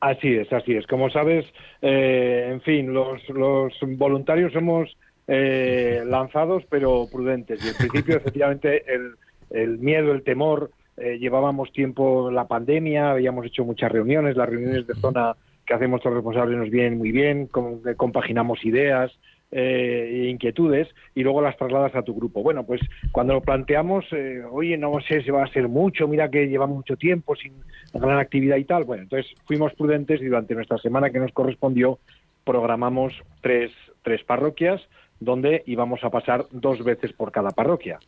Así 0.01 0.33
es, 0.33 0.51
así 0.53 0.73
es. 0.73 0.87
Como 0.87 1.09
sabes, 1.09 1.45
eh, 1.81 2.49
en 2.51 2.61
fin, 2.61 2.93
los, 2.93 3.27
los 3.29 3.73
voluntarios 3.81 4.55
hemos 4.55 4.89
eh, 5.31 6.03
lanzados 6.05 6.63
pero 6.69 7.07
prudentes. 7.09 7.63
Y 7.63 7.69
en 7.69 7.75
principio, 7.75 8.17
efectivamente, 8.17 8.83
el, 8.91 9.13
el, 9.51 9.77
miedo, 9.77 10.11
el 10.11 10.23
temor 10.23 10.71
eh, 10.97 11.19
llevábamos 11.19 11.71
tiempo 11.71 12.31
la 12.31 12.47
pandemia, 12.47 13.11
habíamos 13.11 13.45
hecho 13.45 13.63
muchas 13.63 13.91
reuniones, 13.91 14.35
las 14.35 14.49
reuniones 14.49 14.87
de 14.87 14.95
zona 14.95 15.35
que 15.65 15.75
hacemos 15.75 16.03
los 16.03 16.15
responsables 16.15 16.57
nos 16.57 16.71
vienen 16.71 16.97
muy 16.97 17.11
bien, 17.11 17.47
compaginamos 17.95 18.65
ideas, 18.65 19.11
eh, 19.51 20.27
inquietudes 20.31 20.87
y 21.13 21.21
luego 21.21 21.41
las 21.41 21.57
trasladas 21.57 21.95
a 21.95 22.01
tu 22.01 22.15
grupo. 22.15 22.41
Bueno, 22.41 22.65
pues 22.65 22.81
cuando 23.11 23.33
lo 23.33 23.41
planteamos, 23.41 24.05
eh, 24.11 24.41
oye, 24.49 24.77
no 24.77 24.99
sé 25.07 25.21
si 25.21 25.29
va 25.29 25.43
a 25.43 25.53
ser 25.53 25.67
mucho, 25.67 26.07
mira 26.07 26.29
que 26.29 26.47
llevamos 26.47 26.77
mucho 26.77 26.97
tiempo 26.97 27.35
sin 27.35 27.53
gran 27.93 28.17
actividad 28.17 28.57
y 28.57 28.63
tal. 28.63 28.83
Bueno, 28.83 29.03
entonces 29.03 29.31
fuimos 29.45 29.73
prudentes 29.73 30.21
y 30.21 30.25
durante 30.25 30.55
nuestra 30.55 30.79
semana 30.79 31.11
que 31.11 31.19
nos 31.19 31.31
correspondió 31.33 31.99
programamos 32.43 33.13
tres, 33.41 33.71
tres 34.01 34.23
parroquias 34.23 34.81
donde 35.19 35.63
íbamos 35.65 36.03
a 36.03 36.09
pasar 36.09 36.45
dos 36.51 36.83
veces 36.83 37.13
por 37.13 37.31
cada 37.31 37.51
parroquia. 37.51 37.99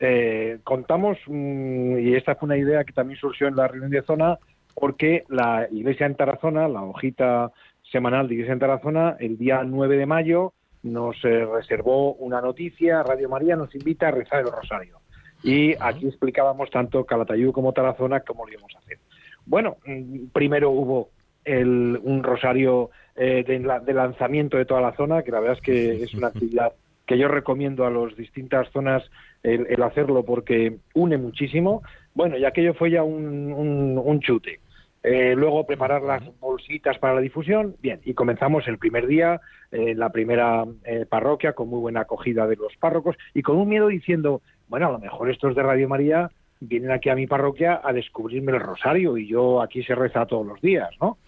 Eh, 0.00 0.58
contamos, 0.64 1.18
mm, 1.26 1.98
y 1.98 2.14
esta 2.14 2.34
fue 2.36 2.46
una 2.46 2.56
idea 2.56 2.84
que 2.84 2.92
también 2.92 3.18
surgió 3.18 3.48
en 3.48 3.56
la 3.56 3.68
reunión 3.68 3.90
de 3.90 4.02
zona, 4.02 4.38
porque 4.74 5.24
la 5.28 5.66
iglesia 5.70 6.06
en 6.06 6.14
Tarazona, 6.14 6.68
la 6.68 6.82
hojita 6.82 7.50
semanal 7.90 8.28
de 8.28 8.34
iglesia 8.34 8.52
en 8.52 8.60
Tarazona, 8.60 9.16
el 9.18 9.36
día 9.36 9.62
9 9.64 9.96
de 9.96 10.06
mayo 10.06 10.52
nos 10.82 11.16
eh, 11.24 11.44
reservó 11.44 12.14
una 12.14 12.40
noticia, 12.40 13.02
Radio 13.02 13.28
María 13.28 13.56
nos 13.56 13.74
invita 13.74 14.08
a 14.08 14.12
rezar 14.12 14.40
el 14.40 14.52
rosario. 14.52 14.98
Y 15.42 15.74
aquí 15.80 16.06
explicábamos 16.06 16.70
tanto 16.70 17.04
Calatayud 17.04 17.52
como 17.52 17.72
Tarazona 17.72 18.20
cómo 18.20 18.46
lo 18.46 18.52
íbamos 18.52 18.74
a 18.76 18.78
hacer. 18.78 18.98
Bueno, 19.46 19.76
mm, 19.84 20.26
primero 20.32 20.70
hubo 20.70 21.10
el, 21.44 21.98
un 22.02 22.22
rosario 22.22 22.90
eh, 23.18 23.44
de, 23.46 23.92
lanzamiento 23.92 24.56
de 24.56 24.64
toda 24.64 24.80
la 24.80 24.96
zona, 24.96 25.22
que 25.22 25.32
la 25.32 25.40
verdad 25.40 25.58
es 25.58 25.62
que 25.62 26.02
es 26.02 26.14
una 26.14 26.28
actividad 26.28 26.72
que 27.06 27.18
yo 27.18 27.28
recomiendo 27.28 27.86
a 27.86 27.90
las 27.90 28.16
distintas 28.16 28.70
zonas 28.70 29.02
el, 29.42 29.82
hacerlo 29.82 30.24
porque 30.24 30.78
une 30.94 31.16
muchísimo. 31.16 31.82
Bueno, 32.14 32.36
y 32.36 32.44
aquello 32.44 32.74
fue 32.74 32.90
ya 32.90 33.02
un, 33.02 33.52
un 33.52 34.20
chute. 34.20 34.60
Eh, 35.02 35.34
luego 35.36 35.64
preparar 35.64 36.02
las 36.02 36.22
bolsitas 36.40 36.98
para 36.98 37.14
la 37.14 37.20
difusión. 37.20 37.76
Bien, 37.80 38.00
y 38.04 38.14
comenzamos 38.14 38.66
el 38.66 38.78
primer 38.78 39.06
día 39.06 39.40
en 39.70 39.98
la 39.98 40.10
primera 40.10 40.64
eh, 40.84 41.06
parroquia 41.08 41.52
con 41.52 41.68
muy 41.68 41.80
buena 41.80 42.00
acogida 42.00 42.46
de 42.46 42.56
los 42.56 42.76
párrocos 42.76 43.16
y 43.32 43.42
con 43.42 43.56
un 43.56 43.68
miedo 43.68 43.88
diciendo, 43.88 44.42
bueno, 44.68 44.88
a 44.88 44.92
lo 44.92 44.98
mejor 44.98 45.30
estos 45.30 45.54
de 45.54 45.62
Radio 45.62 45.88
María 45.88 46.30
vienen 46.60 46.90
aquí 46.90 47.08
a 47.08 47.14
mi 47.14 47.26
parroquia 47.26 47.80
a 47.82 47.92
descubrirme 47.92 48.52
el 48.52 48.60
rosario 48.60 49.16
y 49.16 49.26
yo 49.26 49.62
aquí 49.62 49.82
se 49.82 49.94
reza 49.94 50.26
todos 50.26 50.46
los 50.46 50.60
días, 50.60 50.90
¿no? 51.00 51.18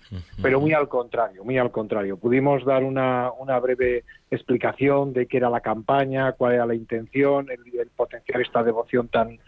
Pero 0.42 0.60
muy 0.60 0.72
al 0.72 0.88
contrario, 0.88 1.44
muy 1.44 1.56
al 1.58 1.70
contrario. 1.70 2.16
Pudimos 2.16 2.64
dar 2.64 2.82
una, 2.82 3.30
una 3.38 3.58
breve 3.60 4.04
explicación 4.30 5.12
de 5.12 5.26
qué 5.26 5.36
era 5.36 5.50
la 5.50 5.60
campaña, 5.60 6.32
cuál 6.32 6.54
era 6.54 6.66
la 6.66 6.74
intención, 6.74 7.48
el, 7.50 7.88
potenciar 7.96 8.40
esta 8.40 8.62
devoción 8.62 9.08
tan 9.08 9.38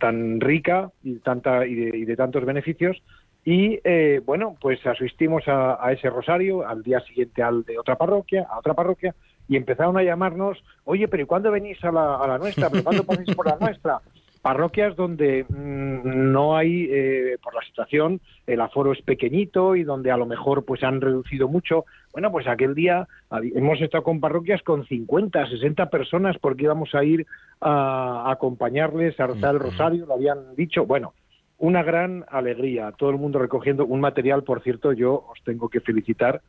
tan 0.00 0.40
rica 0.40 0.90
y 1.02 1.16
tanta 1.16 1.66
y 1.66 2.04
de 2.04 2.16
tantos 2.16 2.46
beneficios 2.46 3.02
y 3.46 3.78
eh, 3.84 4.20
bueno, 4.26 4.56
pues 4.60 4.84
asistimos 4.84 5.44
a, 5.46 5.92
ese 5.92 6.10
rosario, 6.10 6.66
al 6.66 6.82
día 6.82 6.98
siguiente 7.02 7.44
al 7.44 7.62
de 7.62 7.78
otra 7.78 7.94
parroquia, 7.94 8.44
a 8.50 8.58
otra 8.58 8.74
parroquia, 8.74 9.14
y 9.46 9.56
empezaron 9.56 9.96
a 9.96 10.02
llamarnos, 10.02 10.58
oye, 10.82 11.06
pero 11.06 11.22
¿y 11.22 11.26
cuándo 11.26 11.52
venís 11.52 11.82
a 11.84 11.92
la, 11.92 12.16
a 12.16 12.26
la 12.26 12.38
nuestra? 12.38 12.68
¿Pero 12.68 12.82
cuándo 12.82 13.04
pasáis 13.06 13.32
por 13.36 13.46
la 13.46 13.56
nuestra? 13.60 14.00
Parroquias 14.46 14.94
donde 14.94 15.44
mm, 15.48 16.32
no 16.32 16.56
hay, 16.56 16.86
eh, 16.88 17.36
por 17.42 17.52
la 17.52 17.62
situación, 17.62 18.20
el 18.46 18.60
aforo 18.60 18.92
es 18.92 19.02
pequeñito 19.02 19.74
y 19.74 19.82
donde 19.82 20.12
a 20.12 20.16
lo 20.16 20.24
mejor 20.24 20.64
pues 20.64 20.84
han 20.84 21.00
reducido 21.00 21.48
mucho. 21.48 21.84
Bueno, 22.12 22.30
pues 22.30 22.46
aquel 22.46 22.76
día 22.76 23.08
hemos 23.32 23.80
estado 23.80 24.04
con 24.04 24.20
parroquias 24.20 24.62
con 24.62 24.86
50, 24.86 25.48
60 25.48 25.90
personas 25.90 26.36
porque 26.40 26.62
íbamos 26.62 26.94
a 26.94 27.02
ir 27.02 27.26
a, 27.60 28.30
acompañarles 28.30 29.18
a 29.18 29.26
rezar 29.26 29.56
el 29.56 29.60
rosario, 29.62 30.06
lo 30.06 30.14
habían 30.14 30.54
dicho. 30.54 30.86
Bueno, 30.86 31.14
una 31.58 31.82
gran 31.82 32.24
alegría. 32.28 32.92
Todo 32.92 33.10
el 33.10 33.16
mundo 33.16 33.40
recogiendo 33.40 33.84
un 33.84 33.98
material, 33.98 34.44
por 34.44 34.62
cierto, 34.62 34.92
yo 34.92 35.26
os 35.28 35.42
tengo 35.42 35.68
que 35.68 35.80
felicitar 35.80 36.40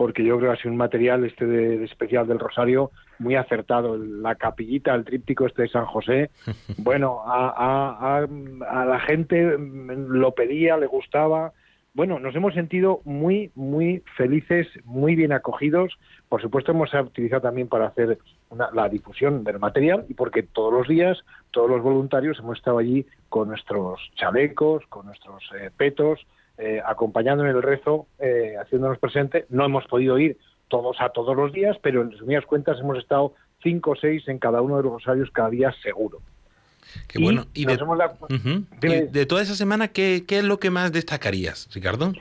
porque 0.00 0.24
yo 0.24 0.38
creo 0.38 0.52
que 0.52 0.58
ha 0.58 0.62
sido 0.62 0.72
un 0.72 0.78
material 0.78 1.26
este 1.26 1.44
de, 1.44 1.84
especial 1.84 2.26
del 2.26 2.38
Rosario 2.38 2.90
muy 3.18 3.34
acertado. 3.34 3.98
La 3.98 4.34
capillita, 4.34 4.94
el 4.94 5.04
tríptico 5.04 5.44
este 5.44 5.60
de 5.60 5.68
San 5.68 5.84
José, 5.84 6.30
bueno, 6.78 7.20
a, 7.26 8.24
a 8.24 8.84
la 8.86 9.00
gente 9.00 9.58
lo 9.58 10.32
pedía, 10.32 10.78
le 10.78 10.86
gustaba 10.86 11.52
bueno, 11.92 12.20
nos 12.20 12.34
hemos 12.36 12.54
sentido 12.54 13.00
muy, 13.04 13.50
muy 13.56 14.02
felices, 14.16 14.68
muy 14.84 15.16
bien 15.16 15.32
acogidos. 15.32 15.98
Por 16.28 16.40
supuesto, 16.40 16.70
hemos 16.70 16.94
utilizado 16.94 17.42
también 17.42 17.68
para 17.68 17.88
hacer 17.88 18.16
la 18.72 18.88
difusión 18.88 19.42
del 19.42 19.58
material 19.58 20.06
y 20.08 20.14
porque 20.14 20.44
todos 20.44 20.72
los 20.72 20.88
días, 20.88 21.18
todos 21.50 21.68
los 21.68 21.82
voluntarios 21.82 22.38
hemos 22.38 22.58
estado 22.58 22.78
allí 22.78 23.04
con 23.28 23.48
nuestros 23.48 24.00
chalecos, 24.14 24.84
con 24.88 25.06
nuestros 25.06 25.42
eh, 25.60 25.70
petos, 25.76 26.24
eh, 26.60 26.80
acompañando 26.84 27.44
en 27.44 27.50
el 27.50 27.62
rezo, 27.62 28.06
eh, 28.18 28.54
haciéndonos 28.60 28.98
presente. 28.98 29.46
No 29.48 29.64
hemos 29.64 29.86
podido 29.86 30.18
ir 30.18 30.36
todos 30.68 31.00
a 31.00 31.08
todos 31.08 31.36
los 31.36 31.52
días, 31.52 31.76
pero 31.82 32.02
en 32.02 32.10
resumidas 32.10 32.44
cuentas 32.44 32.78
hemos 32.80 32.98
estado 32.98 33.34
cinco 33.62 33.92
o 33.92 33.96
seis 33.96 34.26
en 34.28 34.38
cada 34.38 34.60
uno 34.60 34.76
de 34.76 34.82
los 34.82 34.92
rosarios 34.92 35.30
cada 35.30 35.50
día 35.50 35.72
seguro. 35.82 36.20
Qué 37.08 37.18
bueno. 37.18 37.46
Y 37.54 37.66
de, 37.66 39.26
toda 39.26 39.42
esa 39.42 39.54
semana, 39.54 39.88
¿qué, 39.88 40.24
es 40.28 40.44
lo 40.44 40.58
que 40.58 40.70
más 40.70 40.92
destacarías, 40.92 41.68
Ricardo? 41.72 42.12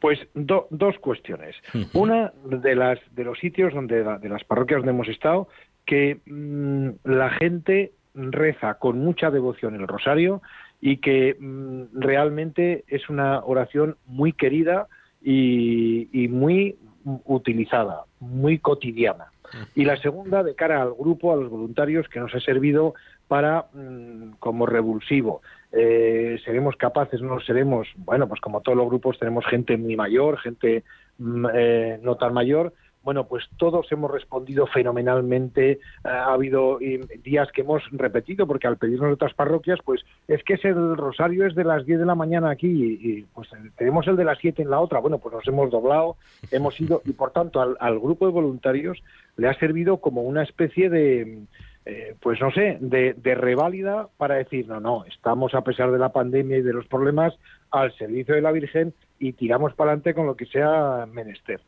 Pues 0.00 0.18
dos 0.34 0.98
cuestiones. 1.00 1.56
Una 1.92 2.32
de 2.44 2.74
las 2.74 2.98
de 3.12 3.24
los 3.24 3.38
sitios 3.38 3.72
donde 3.72 4.04
de 4.04 4.28
las 4.28 4.44
parroquias 4.44 4.78
donde 4.78 4.92
hemos 4.92 5.08
estado 5.08 5.48
que 5.86 6.20
mm, 6.26 6.90
la 7.04 7.30
gente 7.30 7.92
reza 8.14 8.74
con 8.74 8.98
mucha 8.98 9.30
devoción 9.30 9.74
el 9.74 9.86
rosario 9.86 10.42
y 10.80 10.98
que 10.98 11.36
mm, 11.38 12.00
realmente 12.00 12.84
es 12.88 13.08
una 13.08 13.40
oración 13.44 13.96
muy 14.06 14.32
querida 14.32 14.88
y, 15.22 16.28
muy 16.30 16.76
utilizada, 17.24 18.04
muy 18.20 18.58
cotidiana. 18.58 19.26
Y 19.74 19.84
la 19.84 19.96
segunda, 19.96 20.42
de 20.42 20.54
cara 20.54 20.82
al 20.82 20.92
grupo, 20.92 21.32
a 21.32 21.36
los 21.36 21.48
voluntarios, 21.48 22.08
que 22.08 22.20
nos 22.20 22.34
ha 22.34 22.40
servido 22.40 22.94
para 23.28 23.66
mm, 23.72 24.34
como 24.38 24.66
revulsivo. 24.66 25.42
Eh, 25.72 26.38
¿Seremos 26.44 26.76
capaces? 26.76 27.20
¿No 27.20 27.40
seremos? 27.40 27.88
Bueno, 27.96 28.28
pues 28.28 28.40
como 28.40 28.60
todos 28.60 28.78
los 28.78 28.86
grupos 28.86 29.18
tenemos 29.18 29.44
gente 29.46 29.76
muy 29.76 29.96
mayor, 29.96 30.38
gente 30.38 30.84
mm, 31.18 31.46
eh, 31.54 31.98
no 32.02 32.16
tan 32.16 32.34
mayor. 32.34 32.72
Bueno, 33.06 33.28
pues 33.28 33.44
todos 33.56 33.86
hemos 33.92 34.10
respondido 34.10 34.66
fenomenalmente. 34.66 35.70
Eh, 35.70 35.78
ha 36.02 36.32
habido 36.32 36.80
días 37.22 37.52
que 37.52 37.60
hemos 37.60 37.84
repetido, 37.92 38.48
porque 38.48 38.66
al 38.66 38.78
pedirnos 38.78 39.12
otras 39.12 39.32
parroquias, 39.32 39.78
pues 39.84 40.04
es 40.26 40.42
que 40.42 40.54
ese 40.54 40.72
rosario 40.72 41.46
es 41.46 41.54
de 41.54 41.62
las 41.62 41.86
10 41.86 42.00
de 42.00 42.04
la 42.04 42.16
mañana 42.16 42.50
aquí 42.50 42.66
y, 42.66 43.22
pues 43.32 43.48
tenemos 43.76 44.08
el 44.08 44.16
de 44.16 44.24
las 44.24 44.38
7 44.38 44.60
en 44.60 44.70
la 44.70 44.80
otra. 44.80 44.98
Bueno, 44.98 45.18
pues 45.18 45.32
nos 45.36 45.46
hemos 45.46 45.70
doblado, 45.70 46.16
hemos 46.50 46.80
ido 46.80 47.00
y 47.04 47.12
por 47.12 47.30
tanto 47.30 47.60
al 47.60 48.00
grupo 48.00 48.26
de 48.26 48.32
voluntarios 48.32 49.00
le 49.36 49.46
ha 49.46 49.54
servido 49.54 49.98
como 49.98 50.22
una 50.22 50.42
especie 50.42 50.90
de 50.90 51.46
eh, 51.88 52.16
pues 52.20 52.40
no 52.40 52.50
sé, 52.50 52.78
de, 52.80 53.14
de, 53.14 53.36
reválida 53.36 54.08
para 54.16 54.34
decir, 54.34 54.66
no, 54.66 54.80
no, 54.80 55.04
estamos 55.04 55.54
a 55.54 55.60
pesar 55.60 55.92
de 55.92 55.98
la 55.98 56.08
pandemia 56.08 56.56
y 56.56 56.62
de 56.62 56.72
los 56.72 56.88
problemas 56.88 57.38
al 57.70 57.96
servicio 57.96 58.34
de 58.34 58.40
la 58.40 58.50
Virgen 58.50 58.92
y 59.20 59.34
tiramos 59.34 59.72
para 59.74 59.92
adelante 59.92 60.12
con 60.12 60.26
lo 60.26 60.36
que 60.36 60.46
sea 60.46 61.06
menester. 61.06 61.60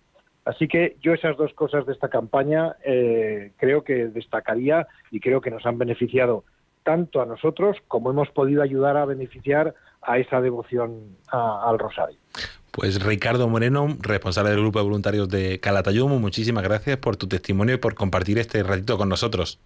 Así 0.48 0.66
que 0.66 0.96
yo 1.02 1.12
esas 1.12 1.36
dos 1.36 1.52
cosas 1.52 1.84
de 1.84 1.92
esta 1.92 2.08
campaña 2.08 2.74
eh, 2.82 3.52
creo 3.58 3.84
que 3.84 4.06
destacaría 4.06 4.86
y 5.10 5.20
creo 5.20 5.42
que 5.42 5.50
nos 5.50 5.66
han 5.66 5.76
beneficiado 5.76 6.44
tanto 6.84 7.20
a 7.20 7.26
nosotros 7.26 7.76
como 7.86 8.10
hemos 8.10 8.30
podido 8.30 8.62
ayudar 8.62 8.96
a 8.96 9.04
beneficiar 9.04 9.74
a 10.00 10.16
esa 10.16 10.40
devoción 10.40 11.18
al 11.30 11.78
rosario. 11.78 12.16
Pues 12.70 13.04
Ricardo 13.04 13.46
Moreno, 13.46 13.88
responsable 14.00 14.52
del 14.52 14.60
grupo 14.60 14.78
de 14.78 14.86
voluntarios 14.86 15.28
de 15.28 15.60
Calatayumo, 15.60 16.18
muchísimas 16.18 16.64
gracias 16.64 16.96
por 16.96 17.16
tu 17.16 17.28
testimonio 17.28 17.74
y 17.74 17.78
por 17.78 17.94
compartir 17.94 18.38
este 18.38 18.62
ratito 18.62 18.96
con 18.96 19.10
nosotros. 19.10 19.60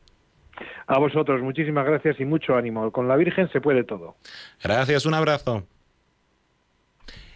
A 0.88 0.98
vosotros, 0.98 1.42
muchísimas 1.42 1.86
gracias 1.86 2.18
y 2.18 2.24
mucho 2.24 2.56
ánimo. 2.56 2.90
Con 2.90 3.06
la 3.06 3.14
Virgen 3.14 3.48
se 3.52 3.60
puede 3.60 3.84
todo. 3.84 4.16
Gracias, 4.60 5.06
un 5.06 5.14
abrazo. 5.14 5.62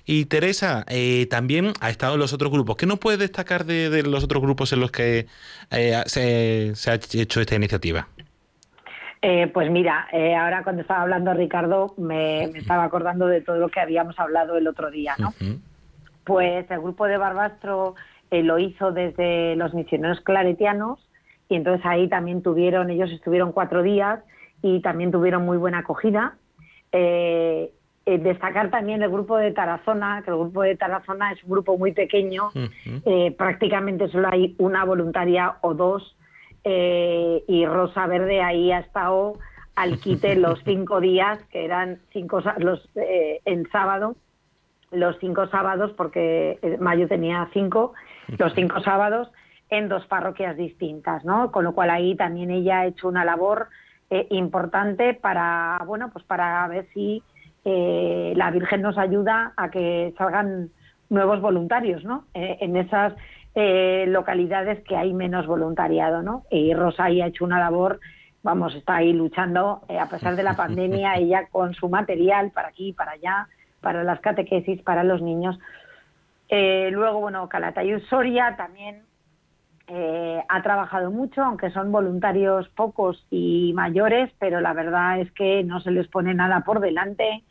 Y 0.07 0.26
Teresa, 0.26 0.84
eh, 0.88 1.26
también 1.28 1.72
ha 1.80 1.90
estado 1.90 2.14
en 2.14 2.20
los 2.20 2.32
otros 2.32 2.52
grupos. 2.52 2.76
¿Qué 2.76 2.86
nos 2.86 2.98
puede 2.98 3.16
destacar 3.16 3.64
de, 3.64 4.02
los 4.04 4.22
otros 4.22 4.40
grupos 4.40 4.72
en 4.72 4.80
los 4.80 4.92
que 4.92 5.26
eh, 5.72 6.02
se, 6.07 6.90
ha 6.90 6.94
hecho 6.94 7.40
esta 7.40 7.57
iniciativa? 7.57 8.07
Eh, 9.20 9.48
pues 9.52 9.70
mira, 9.70 10.07
ahora 10.38 10.62
cuando 10.62 10.82
estaba 10.82 11.02
hablando 11.02 11.34
Ricardo 11.34 11.94
me, 11.96 12.44
estaba 12.44 12.84
acordando 12.84 13.26
de 13.26 13.40
todo 13.40 13.57
lo 13.57 13.68
que 13.68 13.80
habíamos 13.80 14.16
hablado 14.20 14.57
el 14.57 14.68
otro 14.68 14.90
día, 14.92 15.16
¿no? 15.18 15.34
Pues 16.22 16.70
el 16.70 16.80
grupo 16.80 17.07
de 17.07 17.16
Barbastro 17.16 17.96
lo 18.30 18.59
hizo 18.61 18.92
desde 18.92 19.57
los 19.57 19.74
misioneros 19.74 20.20
claretianos 20.20 21.00
y 21.48 21.57
entonces 21.57 21.84
ahí 21.84 22.09
también 22.09 22.42
tuvieron, 22.42 22.90
ellos 22.90 23.11
estuvieron 23.11 23.52
cuatro 23.52 23.82
días 23.82 24.20
y 24.62 24.80
también 24.80 25.11
tuvieron 25.11 25.44
muy 25.44 25.57
buena 25.57 25.78
acogida. 25.78 26.34
Eh, 26.92 27.72
eh, 28.07 28.18
destacar 28.18 28.70
también 28.70 29.02
el 29.02 29.11
grupo 29.11 29.36
de 29.36 29.52
Tarazona, 29.52 30.22
que 30.24 30.30
el 30.30 30.36
grupo 30.38 30.62
de 30.62 30.76
Tarazona 30.76 31.32
es 31.32 31.42
un 31.44 31.50
grupo 31.50 31.76
muy 31.76 31.92
pequeño, 31.92 32.50
eh, 33.04 33.34
prácticamente 33.36 34.09
solo 34.09 34.28
hay 34.30 34.54
una 34.59 34.84
voluntaria 34.84 35.57
o 35.61 35.74
dos, 35.74 36.16
y 36.64 37.64
Rosa 37.64 38.09
Verde 38.09 38.42
ahí 38.42 38.72
ha 38.72 38.80
estado 38.80 39.34
al 39.76 40.00
quite 40.00 40.34
los 40.36 40.61
cinco 40.64 41.00
días, 41.00 41.38
que 41.52 41.64
eran 41.64 42.00
cinco 42.12 42.42
los 42.59 42.88
eh, 42.96 43.40
en 43.44 43.70
sábado, 43.70 44.16
los 44.90 45.16
cinco 45.20 45.46
sábados, 45.48 45.92
porque 45.96 46.59
eh, 46.62 46.78
mayo 46.80 47.07
tenía 47.07 47.48
cinco, 47.52 47.92
los 48.38 48.52
cinco 48.54 48.80
sábados 48.80 49.30
en 49.68 49.88
dos 49.88 50.07
parroquias 50.07 50.57
distintas, 50.57 51.24
¿no? 51.24 51.52
Con 51.52 51.64
lo 51.64 51.74
cual 51.74 51.90
ahí 51.90 52.16
también 52.16 52.50
ella 52.50 52.80
ha 52.80 52.86
hecho 52.86 53.09
una 53.09 53.24
labor 53.24 53.68
eh, 54.11 54.26
importante 54.30 55.14
para, 55.14 55.82
bueno, 55.86 56.11
pues 56.12 56.24
para 56.24 56.66
ver 56.68 56.86
si 56.94 57.22
eh, 57.66 58.32
la 58.36 58.50
Virgen 58.50 58.80
nos 58.80 58.96
ayuda 58.96 59.52
a 59.56 59.70
que 59.70 60.14
salgan 60.16 60.70
nuevos 61.10 61.40
voluntarios, 61.40 62.04
¿no? 62.04 62.24
Eh, 62.34 62.58
en 62.60 62.76
esas 62.76 63.14
localidades 64.08 64.84
que 64.84 64.98
hay 64.98 65.14
menos 65.14 65.46
voluntariado, 65.46 66.20
¿no? 66.20 66.42
Y 66.50 66.74
Rosa 66.74 67.04
ahí 67.04 67.22
ha 67.22 67.28
hecho 67.28 67.42
una 67.42 67.58
labor, 67.58 68.00
vamos, 68.42 68.74
está 68.74 68.96
ahí 68.96 69.14
luchando 69.14 69.80
a 69.88 70.08
pesar 70.10 70.36
de 70.36 70.42
la 70.42 70.54
pandemia, 70.54 71.14
ella 71.16 71.46
con 71.50 71.72
su 71.72 71.88
material 71.88 72.50
para 72.50 72.68
aquí, 72.68 72.92
para 72.92 73.12
allá, 73.12 73.48
para 73.80 74.04
las 74.04 74.20
catequesis, 74.20 74.82
para 74.82 75.04
los 75.04 75.22
niños. 75.22 75.58
luego, 76.50 77.20
bueno, 77.20 77.48
Calatayud 77.48 78.02
Soria 78.10 78.56
también 78.58 79.06
eh, 79.88 80.42
ha 80.48 80.62
trabajado 80.62 81.12
mucho, 81.12 81.44
aunque 81.44 81.70
son 81.70 81.92
voluntarios 81.92 82.68
pocos 82.70 83.24
y 83.30 83.72
mayores, 83.74 84.32
pero 84.40 84.60
la 84.60 84.72
verdad 84.72 85.20
es 85.20 85.30
que 85.30 85.62
no 85.62 85.80
se 85.80 85.92
les 85.92 86.08
pone 86.08 86.34
nada 86.34 86.62
por 86.62 86.80
delante 86.80 87.44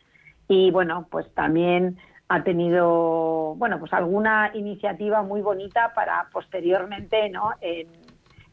y 0.47 0.71
bueno, 0.71 1.07
pues 1.09 1.31
también 1.33 1.97
ha 2.27 2.43
tenido, 2.43 3.55
bueno, 3.55 3.79
pues 3.79 3.93
alguna 3.93 4.51
iniciativa 4.53 5.21
muy 5.21 5.41
bonita 5.41 5.93
para 5.93 6.27
posteriormente, 6.31 7.29
¿no? 7.29 7.51
En, 7.61 7.87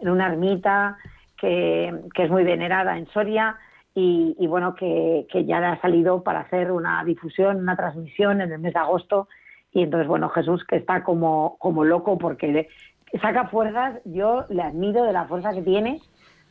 una 0.01 0.27
ermita 0.27 0.99
que, 1.37 1.95
es 2.15 2.31
muy 2.31 2.43
venerada 2.43 2.99
en 2.99 3.07
Soria 3.09 3.57
y, 3.95 4.35
bueno, 4.49 4.75
que, 4.75 5.29
que 5.31 5.45
ya 5.45 5.59
ha 5.59 5.81
salido 5.81 6.25
para 6.25 6.41
hacer 6.41 6.73
una 6.73 7.05
difusión, 7.05 7.59
una 7.59 7.77
transmisión 7.77 8.41
en 8.41 8.51
el 8.51 8.59
mes 8.59 8.75
de 8.75 8.81
agosto 8.81 9.29
y 9.73 9.83
entonces, 9.83 10.09
bueno, 10.09 10.29
Jesús 10.31 10.65
que 10.65 10.77
está 10.77 11.05
como, 11.05 11.57
como 11.59 11.85
loco 11.85 12.19
porque 12.19 12.69
saca 13.21 13.47
fuerzas, 13.47 14.01
yo 14.05 14.45
le 14.49 14.63
admiro 14.63 15.05
de 15.05 15.13
la 15.13 15.27
fuerza 15.27 15.53
que 15.53 15.63
tiene 15.63 16.01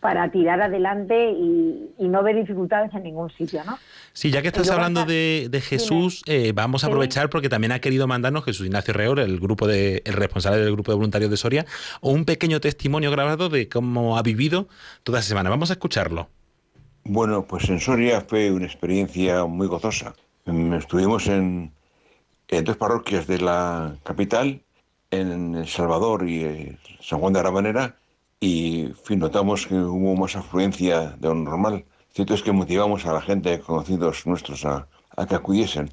para 0.01 0.31
tirar 0.31 0.59
adelante 0.61 1.31
y, 1.31 1.93
no 1.99 2.23
ver 2.23 2.35
dificultades 2.35 2.93
en 2.93 3.03
ningún 3.03 3.29
sitio, 3.29 3.63
¿no? 3.63 3.77
Sí, 4.11 4.31
ya 4.31 4.41
que 4.41 4.47
estás 4.49 4.69
hablando 4.69 5.05
de, 5.05 5.63
Jesús, 5.63 6.23
eh, 6.25 6.51
vamos 6.53 6.83
a 6.83 6.87
aprovechar 6.87 7.29
porque 7.29 7.47
también 7.47 7.71
ha 7.71 7.79
querido 7.79 8.07
mandarnos 8.07 8.43
Jesús 8.43 8.65
Ignacio 8.65 8.93
Reor, 8.93 9.19
el 9.19 9.39
grupo 9.39 9.67
de, 9.67 10.01
el 10.03 10.13
responsable 10.13 10.59
del 10.59 10.73
grupo 10.73 10.91
de 10.91 10.95
voluntarios 10.95 11.29
de 11.29 11.37
Soria, 11.37 11.65
un 12.01 12.25
pequeño 12.25 12.59
testimonio 12.59 13.11
grabado 13.11 13.47
de 13.47 13.69
cómo 13.69 14.17
ha 14.17 14.23
vivido 14.23 14.67
toda 15.03 15.19
esa 15.19 15.29
semana. 15.29 15.51
Vamos 15.51 15.69
a 15.69 15.73
escucharlo. 15.73 16.27
Bueno, 17.03 17.45
pues 17.47 17.69
en 17.69 17.79
Soria 17.79 18.21
fue 18.21 18.51
una 18.51 18.65
experiencia 18.65 19.45
muy 19.45 19.67
gozosa. 19.67 20.15
Estuvimos 20.77 21.27
en, 21.27 21.71
en 22.47 22.63
dos 22.65 22.75
parroquias 22.75 23.27
de 23.27 23.39
la 23.39 23.95
capital 24.03 24.61
en 25.11 25.55
El 25.55 25.67
Salvador 25.67 26.27
y 26.27 26.43
eh, 26.43 26.77
San 26.99 27.19
Juan 27.19 27.33
de 27.33 27.39
Arabanera 27.39 28.00
y 28.41 28.87
fin, 29.03 29.19
notamos 29.19 29.67
que 29.67 29.75
hubo 29.75 30.15
más 30.15 30.35
afluencia 30.35 31.11
de 31.11 31.27
lo 31.27 31.35
normal. 31.35 31.85
Cierto 32.09 32.33
es 32.33 32.41
que 32.41 32.51
motivamos 32.51 33.05
a 33.05 33.13
la 33.13 33.21
gente, 33.21 33.59
conocidos 33.59 34.25
nuestros, 34.25 34.65
a, 34.65 34.87
que 35.29 35.35
acudiesen. 35.35 35.91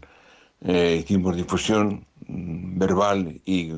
Eh, 0.63 1.03
hicimos 1.03 1.37
difusión 1.37 2.07
mm, 2.27 2.79
verbal 2.79 3.41
y, 3.45 3.71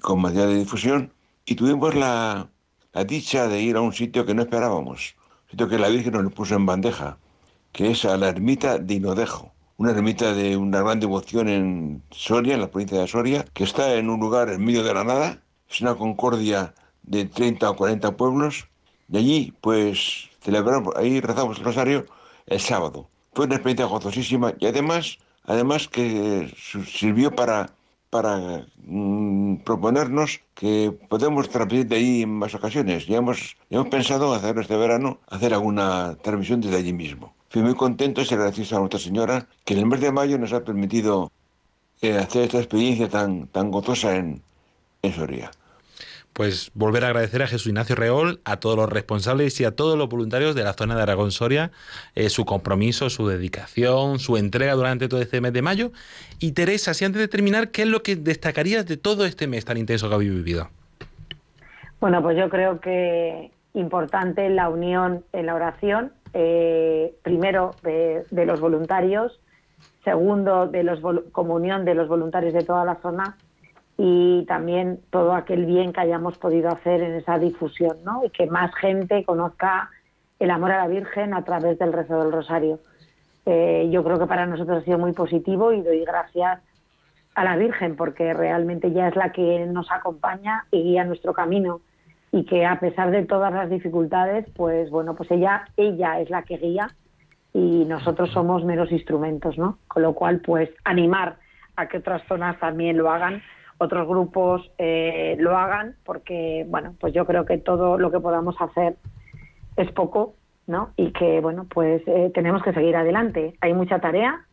con 0.00 0.22
material 0.22 0.50
de 0.50 0.58
difusión 0.58 1.12
y 1.44 1.56
tuvimos 1.56 1.94
la, 1.94 2.48
la, 2.92 3.04
dicha 3.04 3.48
de 3.48 3.60
ir 3.60 3.76
a 3.76 3.80
un 3.80 3.92
sitio 3.92 4.24
que 4.24 4.34
no 4.34 4.42
esperábamos, 4.42 5.16
un 5.44 5.50
sitio 5.50 5.68
que 5.68 5.78
la 5.78 5.88
Virgen 5.88 6.12
nos 6.12 6.32
puso 6.32 6.54
en 6.54 6.66
bandeja, 6.66 7.18
que 7.72 7.90
es 7.90 8.04
a 8.04 8.16
la 8.16 8.28
ermita 8.28 8.78
de 8.78 8.94
Inodejo 8.94 9.52
una 9.76 9.90
ermita 9.90 10.32
de 10.32 10.56
una 10.56 10.82
gran 10.82 11.00
devoción 11.00 11.48
en 11.48 12.02
Soria, 12.12 12.54
en 12.54 12.60
la 12.60 12.70
provincia 12.70 13.00
de 13.00 13.08
Soria, 13.08 13.44
que 13.52 13.64
está 13.64 13.94
en 13.94 14.08
un 14.08 14.20
lugar 14.20 14.48
en 14.48 14.64
medio 14.64 14.84
de 14.84 14.94
la 14.94 15.02
nada. 15.02 15.42
Es 15.68 15.80
una 15.80 15.96
concordia 15.96 16.74
de 17.04 17.24
30 17.26 17.70
o 17.70 17.76
40 17.76 18.16
pueblos. 18.16 18.68
Y 19.10 19.16
allí, 19.18 19.54
pues, 19.60 20.30
celebramos, 20.40 20.94
ahí 20.96 21.20
rezamos 21.20 21.58
el 21.58 21.64
rosario 21.64 22.06
el 22.46 22.60
sábado. 22.60 23.08
Fue 23.32 23.46
una 23.46 23.56
experiencia 23.56 23.86
gozosísima 23.86 24.54
y 24.58 24.66
además, 24.66 25.18
además 25.44 25.88
que 25.88 26.54
sirvió 26.86 27.34
para, 27.34 27.70
para 28.10 28.66
mm, 28.84 29.56
proponernos 29.64 30.40
que 30.54 30.96
podemos 31.08 31.48
transmitir 31.48 31.86
de 31.88 31.96
ahí 31.96 32.22
en 32.22 32.30
más 32.30 32.54
ocasiones. 32.54 33.06
Ya 33.06 33.18
hemos, 33.18 33.56
ya 33.70 33.78
hemos 33.78 33.88
pensado 33.88 34.32
hacer 34.34 34.58
este 34.58 34.76
verano, 34.76 35.18
hacer 35.28 35.52
alguna 35.52 36.16
transmisión 36.22 36.60
desde 36.60 36.76
allí 36.76 36.92
mismo. 36.92 37.34
Fui 37.50 37.62
muy 37.62 37.74
contento 37.74 38.22
y 38.22 38.26
gracias 38.26 38.72
a 38.72 38.78
Nuestra 38.78 38.98
Señora 39.00 39.46
que 39.64 39.74
en 39.74 39.80
el 39.80 39.86
mes 39.86 40.00
de 40.00 40.12
mayo 40.12 40.38
nos 40.38 40.52
ha 40.52 40.64
permitido 40.64 41.30
eh, 42.02 42.18
hacer 42.18 42.44
esta 42.44 42.58
experiencia 42.58 43.08
tan, 43.08 43.46
tan 43.48 43.70
gozosa 43.70 44.16
en, 44.16 44.42
en 45.02 45.12
Soria. 45.12 45.50
Pues 46.34 46.72
volver 46.74 47.04
a 47.04 47.06
agradecer 47.06 47.42
a 47.42 47.46
Jesús 47.46 47.68
Ignacio 47.68 47.96
Reol, 47.96 48.40
a 48.44 48.58
todos 48.58 48.76
los 48.76 48.90
responsables 48.90 49.58
y 49.60 49.64
a 49.64 49.74
todos 49.74 49.96
los 49.96 50.08
voluntarios 50.08 50.54
de 50.54 50.64
la 50.64 50.74
zona 50.74 50.96
de 50.96 51.02
Aragón 51.02 51.30
Soria, 51.30 51.70
eh, 52.16 52.28
su 52.28 52.44
compromiso, 52.44 53.08
su 53.08 53.26
dedicación, 53.26 54.18
su 54.18 54.36
entrega 54.36 54.74
durante 54.74 55.08
todo 55.08 55.22
este 55.22 55.40
mes 55.40 55.52
de 55.52 55.62
mayo. 55.62 55.92
Y 56.40 56.52
Teresa, 56.52 56.92
si 56.92 57.04
antes 57.04 57.20
de 57.20 57.28
terminar, 57.28 57.70
¿qué 57.70 57.82
es 57.82 57.88
lo 57.88 58.02
que 58.02 58.16
destacarías 58.16 58.84
de 58.84 58.96
todo 58.96 59.24
este 59.24 59.46
mes 59.46 59.64
tan 59.64 59.78
intenso 59.78 60.08
que 60.08 60.14
habéis 60.16 60.32
vivido? 60.32 60.68
Bueno, 62.00 62.20
pues 62.20 62.36
yo 62.36 62.50
creo 62.50 62.80
que 62.80 63.50
importante 63.74 64.48
la 64.50 64.68
unión 64.68 65.24
en 65.32 65.46
la 65.46 65.54
oración, 65.54 66.12
eh, 66.32 67.14
primero 67.22 67.76
de, 67.82 68.24
los 68.44 68.60
voluntarios, 68.60 69.40
segundo 70.02 70.66
de 70.66 70.82
los 70.82 71.00
comunión 71.32 71.84
de 71.84 71.94
los 71.94 72.08
voluntarios 72.08 72.52
de 72.52 72.62
toda 72.62 72.84
la 72.84 72.96
zona 72.96 73.36
y 73.96 74.44
también 74.46 75.00
todo 75.10 75.34
aquel 75.34 75.66
bien 75.66 75.92
que 75.92 76.00
hayamos 76.00 76.36
podido 76.38 76.68
hacer 76.68 77.02
en 77.02 77.14
esa 77.14 77.38
difusión, 77.38 77.98
¿no? 78.04 78.24
Y 78.24 78.30
que 78.30 78.46
más 78.46 78.74
gente 78.74 79.24
conozca 79.24 79.90
el 80.38 80.50
amor 80.50 80.72
a 80.72 80.78
la 80.78 80.88
Virgen 80.88 81.32
a 81.34 81.44
través 81.44 81.78
del 81.78 81.92
rezo 81.92 82.22
del 82.22 82.32
Rosario. 82.32 82.80
Eh, 83.46 83.88
yo 83.92 84.02
creo 84.02 84.18
que 84.18 84.26
para 84.26 84.46
nosotros 84.46 84.78
ha 84.78 84.84
sido 84.84 84.98
muy 84.98 85.12
positivo 85.12 85.72
y 85.72 85.82
doy 85.82 86.04
gracias 86.04 86.60
a 87.34 87.44
la 87.44 87.56
Virgen 87.56 87.96
porque 87.96 88.32
realmente 88.34 88.92
ya 88.92 89.08
es 89.08 89.16
la 89.16 89.32
que 89.32 89.66
nos 89.66 89.90
acompaña 89.90 90.66
y 90.70 90.82
guía 90.82 91.04
nuestro 91.04 91.32
camino 91.32 91.80
y 92.32 92.44
que 92.44 92.66
a 92.66 92.80
pesar 92.80 93.10
de 93.12 93.24
todas 93.24 93.52
las 93.52 93.70
dificultades, 93.70 94.46
pues 94.56 94.90
bueno, 94.90 95.14
pues 95.14 95.30
ella, 95.30 95.68
ella 95.76 96.20
es 96.20 96.30
la 96.30 96.42
que 96.42 96.56
guía 96.56 96.88
y 97.52 97.84
nosotros 97.84 98.30
somos 98.32 98.64
meros 98.64 98.90
instrumentos, 98.90 99.56
¿no? 99.56 99.78
Con 99.86 100.02
lo 100.02 100.14
cual, 100.14 100.40
pues 100.40 100.68
animar 100.82 101.36
a 101.76 101.86
que 101.86 101.98
otras 101.98 102.22
zonas 102.26 102.58
también 102.58 102.96
lo 102.96 103.10
hagan, 103.10 103.40
otros 103.78 104.06
grupos 104.08 104.70
eh, 104.78 105.36
lo 105.38 105.56
hagan, 105.56 105.96
porque 106.04 106.64
bueno, 106.68 106.94
pues 107.00 107.12
yo 107.12 107.26
creo 107.26 107.44
que 107.44 107.58
todo 107.58 107.98
lo 107.98 108.10
que 108.10 108.20
podamos 108.20 108.56
hacer 108.60 108.96
es 109.76 109.90
poco, 109.92 110.34
¿no? 110.66 110.90
Y 110.96 111.12
que 111.12 111.40
bueno, 111.40 111.66
pues 111.68 112.02
eh, 112.06 112.30
tenemos 112.34 112.62
que 112.62 112.72
seguir 112.72 112.96
adelante. 112.96 113.54
Hay 113.60 113.74
mucha 113.74 113.98
tarea 113.98 114.46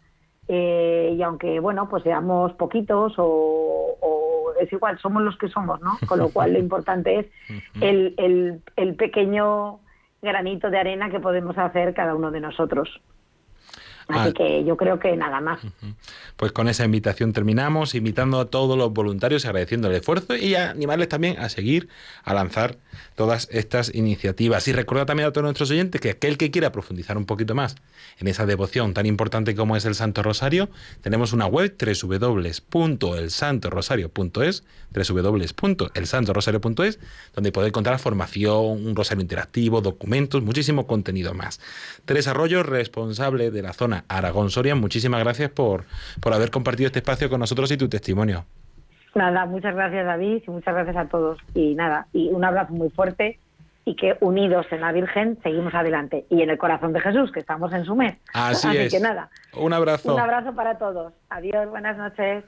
eh, 0.47 1.15
y 1.17 1.21
aunque 1.21 1.59
bueno, 1.59 1.87
pues 1.89 2.03
seamos 2.03 2.53
poquitos 2.53 3.13
o 3.17 3.97
es 4.59 4.71
igual, 4.71 4.97
somos 4.99 5.23
los 5.23 5.37
que 5.37 5.49
somos, 5.49 5.81
¿no? 5.81 5.97
Con 6.07 6.19
lo 6.19 6.29
cual 6.29 6.53
lo 6.53 6.59
importante 6.67 7.19
es 7.19 7.25
el, 7.81 8.13
el, 8.17 8.61
el 8.75 8.95
pequeño 8.95 9.79
granito 10.21 10.69
de 10.69 10.79
arena 10.79 11.09
que 11.09 11.19
podemos 11.19 11.57
hacer 11.57 11.93
cada 11.93 12.15
uno 12.15 12.31
de 12.31 12.41
nosotros. 12.41 13.01
Así 14.11 14.29
ah. 14.29 14.33
que 14.33 14.63
yo 14.65 14.77
creo 14.77 14.99
que 14.99 15.15
nada 15.15 15.41
más. 15.41 15.59
Pues 16.35 16.51
con 16.51 16.67
esa 16.67 16.85
invitación 16.85 17.33
terminamos, 17.33 17.95
invitando 17.95 18.39
a 18.39 18.45
todos 18.45 18.77
los 18.77 18.93
voluntarios, 18.93 19.45
agradeciendo 19.45 19.87
el 19.87 19.95
esfuerzo 19.95 20.35
y 20.35 20.55
animarles 20.55 21.09
también 21.09 21.39
a 21.39 21.49
seguir, 21.49 21.89
a 22.23 22.33
lanzar 22.33 22.77
todas 23.15 23.47
estas 23.51 23.93
iniciativas. 23.93 24.67
Y 24.67 24.73
recuerda 24.73 25.05
también 25.05 25.29
a 25.29 25.31
todos 25.31 25.43
nuestros 25.43 25.69
oyentes 25.71 26.01
que 26.01 26.11
aquel 26.11 26.37
que 26.37 26.51
quiera 26.51 26.71
profundizar 26.71 27.17
un 27.17 27.25
poquito 27.25 27.55
más 27.55 27.75
en 28.19 28.27
esa 28.27 28.45
devoción 28.45 28.93
tan 28.93 29.05
importante 29.05 29.55
como 29.55 29.75
es 29.75 29.85
el 29.85 29.95
Santo 29.95 30.23
Rosario, 30.23 30.69
tenemos 31.01 31.33
una 31.33 31.45
web 31.45 31.75
www.elsantorosario.es, 31.79 34.63
www.elsantorosario.es, 34.93 36.99
donde 37.33 37.51
podéis 37.51 37.69
encontrar 37.69 37.99
formación, 37.99 38.85
un 38.85 38.95
rosario 38.95 39.21
interactivo, 39.21 39.81
documentos, 39.81 40.41
muchísimo 40.41 40.87
contenido 40.87 41.33
más. 41.33 41.59
Teresa 42.05 42.31
Arroyo, 42.31 42.63
responsable 42.63 43.51
de 43.51 43.61
la 43.61 43.73
zona 43.73 44.00
Aragón 44.07 44.49
Soria, 44.49 44.75
muchísimas 44.75 45.21
gracias 45.21 45.49
por, 45.49 45.85
por 46.21 46.33
haber 46.33 46.51
compartido 46.51 46.87
este 46.87 46.99
espacio 46.99 47.29
con 47.29 47.39
nosotros 47.39 47.71
y 47.71 47.77
tu 47.77 47.89
testimonio. 47.89 48.45
Nada, 49.15 49.45
muchas 49.45 49.75
gracias 49.75 50.05
David 50.05 50.43
y 50.47 50.51
muchas 50.51 50.73
gracias 50.73 50.95
a 50.97 51.05
todos. 51.05 51.39
Y 51.53 51.75
nada, 51.75 52.07
y 52.13 52.29
un 52.29 52.43
abrazo 52.43 52.73
muy 52.73 52.89
fuerte 52.89 53.39
y 53.85 53.95
que 53.95 54.17
unidos 54.21 54.65
en 54.71 54.81
la 54.81 54.91
Virgen 54.91 55.37
seguimos 55.43 55.73
adelante. 55.73 56.25
Y 56.29 56.41
en 56.41 56.49
el 56.49 56.57
corazón 56.57 56.93
de 56.93 57.01
Jesús, 57.01 57.31
que 57.31 57.39
estamos 57.39 57.73
en 57.73 57.85
su 57.85 57.95
mes. 57.95 58.15
Así, 58.33 58.75
es. 58.77 58.93
que 58.93 58.99
nada. 58.99 59.29
Un 59.57 59.73
abrazo. 59.73 60.13
Un 60.13 60.19
abrazo 60.19 60.53
para 60.53 60.77
todos. 60.77 61.13
Adiós, 61.29 61.69
buenas 61.69 61.97
noches. 61.97 62.43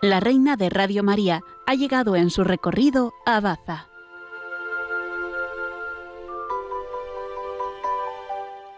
La 0.00 0.20
reina 0.20 0.56
de 0.56 0.70
Radio 0.70 1.02
María 1.02 1.40
ha 1.66 1.74
llegado 1.74 2.14
en 2.14 2.30
su 2.30 2.44
recorrido 2.44 3.12
a 3.26 3.40
Baza. 3.40 3.86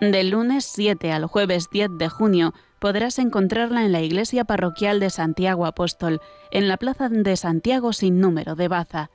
Del 0.00 0.30
lunes 0.30 0.64
7 0.64 1.12
al 1.12 1.26
jueves 1.26 1.68
10 1.70 1.98
de 1.98 2.08
junio 2.08 2.54
podrás 2.78 3.18
encontrarla 3.18 3.84
en 3.84 3.92
la 3.92 4.00
iglesia 4.00 4.44
parroquial 4.44 4.98
de 4.98 5.10
Santiago 5.10 5.66
Apóstol, 5.66 6.22
en 6.50 6.68
la 6.68 6.78
plaza 6.78 7.10
de 7.10 7.36
Santiago 7.36 7.92
sin 7.92 8.18
número 8.18 8.54
de 8.54 8.68
Baza. 8.68 9.10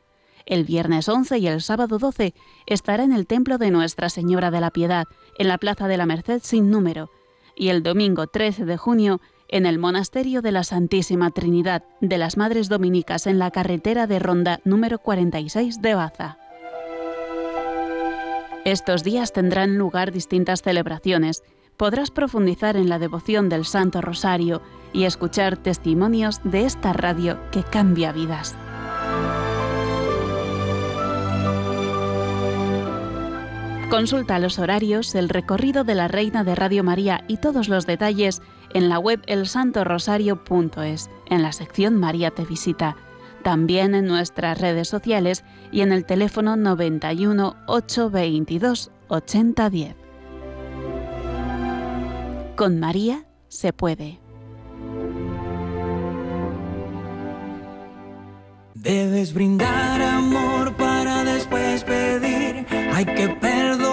El 0.46 0.64
viernes 0.64 1.10
11 1.10 1.40
y 1.40 1.48
el 1.48 1.64
sábado 1.64 1.98
12 1.98 2.36
estará 2.68 3.04
en 3.04 3.14
el 3.14 3.26
templo 3.26 3.58
de 3.58 3.72
Nuestra 3.72 4.10
Señora 4.10 4.52
de 4.52 4.62
la 4.62 4.70
Piedad, 4.70 5.06
en 5.40 5.48
la 5.48 5.58
plaza 5.58 5.88
de 5.88 5.98
la 5.98 6.06
Merced 6.06 6.42
sin 6.44 6.70
número. 6.70 7.10
Y 7.56 7.70
el 7.70 7.82
domingo 7.82 8.28
13 8.28 8.66
de 8.66 8.78
junio 8.78 9.22
en 9.48 9.66
el 9.66 9.80
Monasterio 9.80 10.44
de 10.44 10.52
la 10.52 10.64
Santísima 10.64 11.32
Trinidad 11.32 11.84
de 12.00 12.20
las 12.20 12.38
Madres 12.38 12.70
Dominicas 12.70 13.26
en 13.26 13.40
la 13.40 13.50
carretera 13.50 14.06
de 14.06 14.20
Ronda 14.20 14.60
número 14.66 15.00
46 15.00 15.82
de 15.82 15.96
Baza. 15.96 16.38
Estos 18.66 19.04
días 19.04 19.32
tendrán 19.32 19.78
lugar 19.78 20.12
distintas 20.12 20.64
celebraciones. 20.64 21.44
Podrás 21.78 22.10
profundizar 22.10 22.76
en 22.78 22.90
la 22.90 22.98
devoción 22.98 23.48
del 23.48 23.64
Santo 23.64 24.02
Rosario 24.02 24.64
y 24.92 25.04
escuchar 25.04 25.56
testimonios 25.56 26.42
de 26.44 26.66
esta 26.66 26.92
radio 26.92 27.38
que 27.52 27.62
cambia 27.62 28.12
vidas. 28.12 28.56
Consulta 33.92 34.40
los 34.40 34.58
horarios, 34.58 35.14
el 35.14 35.30
recorrido 35.30 35.84
de 35.84 35.94
la 35.94 36.08
Reina 36.08 36.44
de 36.44 36.56
Radio 36.56 36.84
María 36.84 37.24
y 37.28 37.38
todos 37.38 37.70
los 37.70 37.86
detalles 37.86 38.42
en 38.74 38.90
la 38.90 38.98
web 38.98 39.22
elsantorosario.es, 39.28 41.10
en 41.28 41.44
la 41.44 41.52
sección 41.52 42.00
María 42.00 42.32
te 42.32 42.46
visita 42.46 42.98
también 43.46 43.94
en 43.94 44.08
nuestras 44.08 44.60
redes 44.60 44.88
sociales 44.88 45.44
y 45.72 45.82
en 45.82 45.92
el 45.92 46.04
teléfono 46.04 46.56
91 46.56 47.56
822 47.68 48.92
8010. 49.08 49.96
Con 52.56 52.80
María 52.80 53.28
se 53.48 53.72
puede. 53.72 54.20
Debes 58.74 59.32
brindar 59.36 60.02
amor 60.02 60.74
para 60.76 61.24
después 61.24 61.84
pedir. 61.84 62.66
Hay 62.94 63.06
que 63.06 63.30
perdonar 63.30 63.85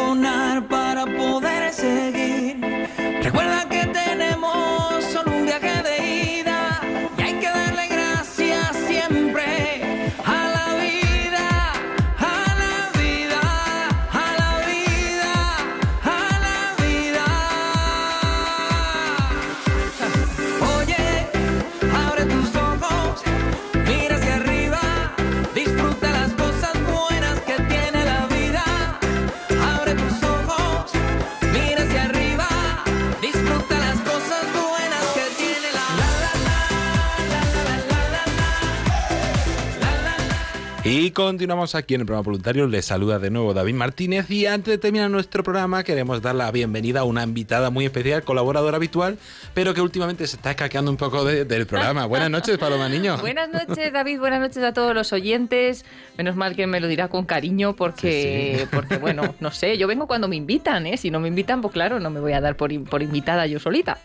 Y 40.95 41.11
continuamos 41.13 41.75
aquí 41.75 41.95
en 41.95 42.03
el 42.03 42.07
programa 42.07 42.27
voluntario. 42.27 42.67
Les 42.67 42.85
saluda 42.85 43.19
de 43.19 43.31
nuevo 43.31 43.55
David 43.55 43.73
Martínez. 43.73 44.31
Y 44.31 44.45
antes 44.45 44.73
de 44.73 44.77
terminar 44.77 45.09
nuestro 45.11 45.43
programa, 45.43 45.85
queremos 45.85 46.21
dar 46.21 46.35
la 46.35 46.51
bienvenida 46.51 47.01
a 47.01 47.05
una 47.05 47.23
invitada 47.23 47.71
muy 47.71 47.87
especial, 47.87 48.23
colaboradora 48.25 48.77
habitual, 48.77 49.17
pero 49.55 49.73
que 49.73 49.81
últimamente 49.81 50.27
se 50.27 50.37
está 50.37 50.51
escaqueando 50.51 50.91
un 50.91 50.99
poco 50.99 51.25
de- 51.25 51.47
del 51.47 51.65
programa. 51.67 52.05
Buenas 52.05 52.29
noches, 52.29 52.59
Paloma 52.59 52.91
Niño. 52.91 53.17
Buenas 53.23 53.49
noches, 53.49 53.91
David. 53.91 54.19
Buenas 54.19 54.41
noches 54.41 54.63
a 54.63 54.75
todos 54.75 54.95
los 54.95 55.15
oyentes. 55.15 55.87
Menos 56.19 56.37
mal 56.37 56.55
que 56.55 56.67
me 56.67 56.79
lo 56.79 56.89
dirá 56.89 57.09
con 57.09 57.25
cariño 57.25 57.75
porque, 57.75 58.59
Sí, 58.59 58.61
sí. 58.61 58.69
porque 58.71 58.99
bueno, 58.99 59.35
no 59.41 59.51
sé, 59.51 59.79
yo 59.79 59.87
vengo 59.87 60.07
cuando 60.07 60.29
me 60.29 60.37
invitan, 60.37 60.87
¿eh? 60.87 60.99
Si 60.99 61.11
no 61.11 61.21
me 61.21 61.29
invitan, 61.29 61.63
pues 61.63 61.73
claro, 61.73 62.01
no 62.01 62.11
me 62.11 62.21
voy 62.21 62.35
a 62.35 62.43
dar 62.43 62.55
por, 62.59 62.71
por 62.85 63.01
invitada 63.03 63.47
yo 63.47 63.59
solita. 63.59 63.99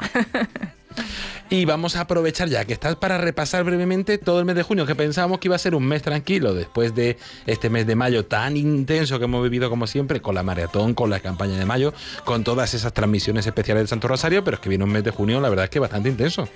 Y 1.50 1.64
vamos 1.64 1.96
a 1.96 2.02
aprovechar 2.02 2.50
ya 2.50 2.66
que 2.66 2.74
estás 2.74 2.98
para 2.98 3.18
repasar 3.18 3.64
brevemente 3.64 4.18
todo 4.18 4.40
el 4.40 4.46
mes 4.46 4.58
de 4.58 4.64
junio, 4.64 4.86
que 4.86 4.96
pensábamos 4.96 5.40
que 5.40 5.48
iba 5.48 5.56
a 5.56 5.60
ser 5.60 5.76
un 5.76 5.86
mes 5.86 6.02
tranquilo 6.02 6.54
después 6.54 6.94
de 6.94 7.18
este 7.46 7.70
mes 7.70 7.88
de 7.88 7.96
mayo 7.96 8.26
tan 8.26 8.58
intenso 8.58 9.18
que 9.18 9.26
hemos 9.26 9.42
vivido 9.44 9.70
como 9.70 9.88
siempre, 9.88 10.22
con 10.22 10.36
la 10.36 10.44
maratón, 10.44 10.94
con 10.94 11.10
la 11.10 11.22
campaña 11.22 11.58
de 11.58 11.66
mayo, 11.66 11.94
con 12.26 12.44
todas 12.44 12.74
esas 12.74 12.92
transmisiones 12.92 13.48
especiales 13.48 13.82
del 13.82 13.88
Santo 13.88 14.10
Rosario, 14.10 14.44
pero 14.44 14.56
es 14.56 14.62
que 14.62 14.68
viene 14.68 14.84
un 14.84 14.92
mes 14.92 15.06
de 15.06 15.12
junio, 15.12 15.40
la 15.40 15.48
verdad 15.48 15.66
es 15.66 15.70
que 15.70 15.80
bastante 15.80 16.10
intenso. 16.10 16.50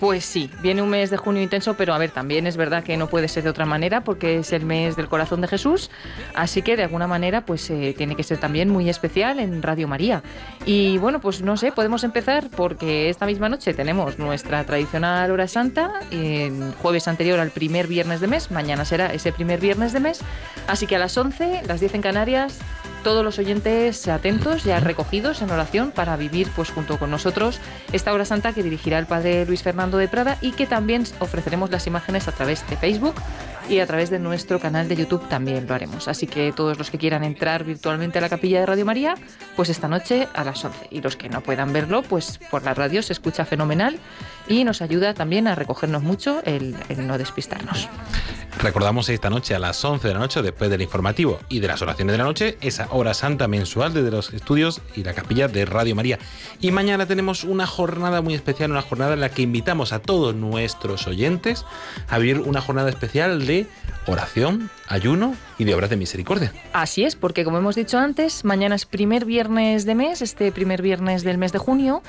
Pues 0.00 0.26
sí, 0.26 0.50
viene 0.60 0.82
un 0.82 0.90
mes 0.90 1.08
de 1.08 1.16
junio 1.16 1.42
intenso, 1.42 1.74
pero 1.74 1.94
a 1.94 1.98
ver, 1.98 2.10
también 2.10 2.46
es 2.46 2.58
verdad 2.58 2.84
que 2.84 2.98
no 2.98 3.08
puede 3.08 3.28
ser 3.28 3.44
de 3.44 3.50
otra 3.50 3.64
manera 3.64 4.04
porque 4.04 4.38
es 4.38 4.52
el 4.52 4.66
mes 4.66 4.94
del 4.94 5.08
corazón 5.08 5.40
de 5.40 5.48
Jesús, 5.48 5.90
así 6.34 6.60
que 6.60 6.76
de 6.76 6.82
alguna 6.82 7.06
manera 7.06 7.46
pues 7.46 7.70
eh, 7.70 7.94
tiene 7.96 8.14
que 8.14 8.22
ser 8.22 8.36
también 8.36 8.68
muy 8.68 8.90
especial 8.90 9.40
en 9.40 9.62
Radio 9.62 9.88
María. 9.88 10.22
Y 10.66 10.98
bueno, 10.98 11.20
pues 11.20 11.40
no 11.40 11.56
sé, 11.56 11.72
podemos 11.72 12.04
empezar 12.04 12.50
porque 12.54 13.08
esta 13.08 13.24
misma 13.24 13.48
noche 13.48 13.72
tenemos 13.72 14.18
nuestra 14.18 14.64
tradicional 14.64 15.30
hora 15.30 15.48
santa, 15.48 16.00
en 16.10 16.72
jueves 16.72 17.08
anterior 17.08 17.40
al 17.40 17.50
primer 17.50 17.86
viernes 17.86 18.20
de 18.20 18.26
mes, 18.26 18.50
mañana 18.50 18.84
será 18.84 19.14
ese 19.14 19.32
primer 19.32 19.60
viernes 19.60 19.94
de 19.94 20.00
mes, 20.00 20.20
así 20.68 20.86
que 20.86 20.96
a 20.96 20.98
las 20.98 21.16
11, 21.16 21.62
las 21.66 21.80
10 21.80 21.94
en 21.94 22.02
Canarias, 22.02 22.58
todos 23.06 23.24
los 23.24 23.38
oyentes 23.38 24.08
atentos, 24.08 24.64
ya 24.64 24.80
recogidos 24.80 25.40
en 25.40 25.52
oración 25.52 25.92
para 25.92 26.16
vivir 26.16 26.50
pues 26.56 26.70
junto 26.70 26.98
con 26.98 27.08
nosotros 27.08 27.60
esta 27.92 28.12
hora 28.12 28.24
santa 28.24 28.52
que 28.52 28.64
dirigirá 28.64 28.98
el 28.98 29.06
padre 29.06 29.46
Luis 29.46 29.62
Fernando 29.62 29.96
de 29.96 30.08
Prada 30.08 30.38
y 30.40 30.50
que 30.50 30.66
también 30.66 31.04
ofreceremos 31.20 31.70
las 31.70 31.86
imágenes 31.86 32.26
a 32.26 32.32
través 32.32 32.68
de 32.68 32.76
Facebook 32.76 33.14
y 33.68 33.78
a 33.78 33.86
través 33.86 34.10
de 34.10 34.18
nuestro 34.18 34.58
canal 34.58 34.88
de 34.88 34.96
YouTube 34.96 35.28
también 35.28 35.68
lo 35.68 35.74
haremos. 35.74 36.08
Así 36.08 36.26
que 36.26 36.52
todos 36.52 36.78
los 36.78 36.90
que 36.90 36.98
quieran 36.98 37.22
entrar 37.22 37.62
virtualmente 37.62 38.18
a 38.18 38.22
la 38.22 38.28
capilla 38.28 38.58
de 38.58 38.66
Radio 38.66 38.84
María, 38.84 39.14
pues 39.54 39.68
esta 39.68 39.86
noche 39.86 40.26
a 40.34 40.42
las 40.42 40.64
11. 40.64 40.88
Y 40.90 41.00
los 41.00 41.16
que 41.16 41.28
no 41.28 41.42
puedan 41.42 41.72
verlo, 41.72 42.02
pues 42.02 42.38
por 42.50 42.64
la 42.64 42.74
radio 42.74 43.02
se 43.02 43.12
escucha 43.12 43.44
fenomenal 43.44 43.98
y 44.48 44.64
nos 44.64 44.82
ayuda 44.82 45.14
también 45.14 45.46
a 45.48 45.54
recogernos 45.54 46.02
mucho 46.02 46.42
el, 46.44 46.76
el 46.88 47.06
no 47.06 47.18
despistarnos. 47.18 47.88
Recordamos 48.58 49.10
esta 49.10 49.28
noche 49.28 49.54
a 49.54 49.58
las 49.58 49.84
11 49.84 50.08
de 50.08 50.14
la 50.14 50.20
noche, 50.20 50.40
después 50.40 50.70
del 50.70 50.80
informativo 50.80 51.38
y 51.50 51.60
de 51.60 51.68
las 51.68 51.82
oraciones 51.82 52.14
de 52.14 52.18
la 52.18 52.24
noche, 52.24 52.56
esa 52.62 52.88
hora 52.90 53.12
santa 53.12 53.48
mensual 53.48 53.92
desde 53.92 54.10
los 54.10 54.32
estudios 54.32 54.80
y 54.94 55.04
la 55.04 55.12
capilla 55.12 55.46
de 55.46 55.66
Radio 55.66 55.94
María. 55.94 56.18
Y 56.60 56.70
mañana 56.70 57.06
tenemos 57.06 57.44
una 57.44 57.66
jornada 57.66 58.22
muy 58.22 58.34
especial, 58.34 58.70
una 58.70 58.80
jornada 58.80 59.12
en 59.12 59.20
la 59.20 59.28
que 59.28 59.42
invitamos 59.42 59.92
a 59.92 59.98
todos 59.98 60.34
nuestros 60.34 61.06
oyentes 61.06 61.66
a 62.08 62.18
vivir 62.18 62.40
una 62.40 62.62
jornada 62.62 62.88
especial 62.88 63.46
de 63.46 63.66
oración, 64.06 64.70
ayuno 64.88 65.34
y 65.58 65.64
de 65.64 65.74
obras 65.74 65.90
de 65.90 65.96
misericordia. 65.96 66.52
Así 66.72 67.04
es, 67.04 67.16
porque 67.16 67.44
como 67.44 67.58
hemos 67.58 67.74
dicho 67.74 67.98
antes, 67.98 68.44
mañana 68.44 68.74
es 68.74 68.86
primer 68.86 69.24
viernes 69.24 69.84
de 69.84 69.94
mes, 69.94 70.22
este 70.22 70.50
primer 70.52 70.80
viernes 70.80 71.24
del 71.24 71.38
mes 71.38 71.52
de 71.52 71.58
junio, 71.58 72.02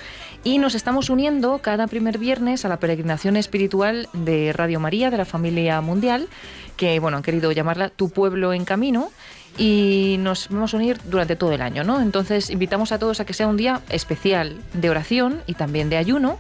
y 0.44 0.60
nos 0.60 0.76
estamos 0.76 1.10
uniendo 1.10 1.60
cada 1.60 1.88
primer 1.88 2.18
viernes 2.18 2.27
a 2.30 2.68
la 2.68 2.78
peregrinación 2.78 3.38
espiritual 3.38 4.10
de 4.12 4.52
Radio 4.52 4.82
María, 4.82 5.10
de 5.10 5.16
la 5.16 5.24
familia 5.24 5.80
mundial, 5.80 6.28
que 6.76 7.00
bueno, 7.00 7.16
han 7.16 7.24
querido 7.24 7.54
llamarla 7.54 7.88
Tu 7.88 8.10
pueblo 8.10 8.52
en 8.52 8.66
camino. 8.66 9.12
Y 9.58 10.18
nos 10.20 10.50
vamos 10.50 10.74
a 10.74 10.78
unir 10.78 11.00
durante 11.06 11.38
todo 11.38 11.54
el 11.54 11.62
año, 11.62 11.86
¿no? 11.86 12.02
Entonces 12.02 12.50
invitamos 12.50 12.92
a 12.92 13.00
todos 13.00 13.22
a 13.22 13.26
que 13.26 13.34
sea 13.34 13.48
un 13.48 13.56
día 13.56 13.80
especial 13.90 14.58
de 14.74 14.90
oración 14.90 15.42
y 15.48 15.54
también 15.54 15.90
de 15.90 15.96
ayuno. 15.96 16.38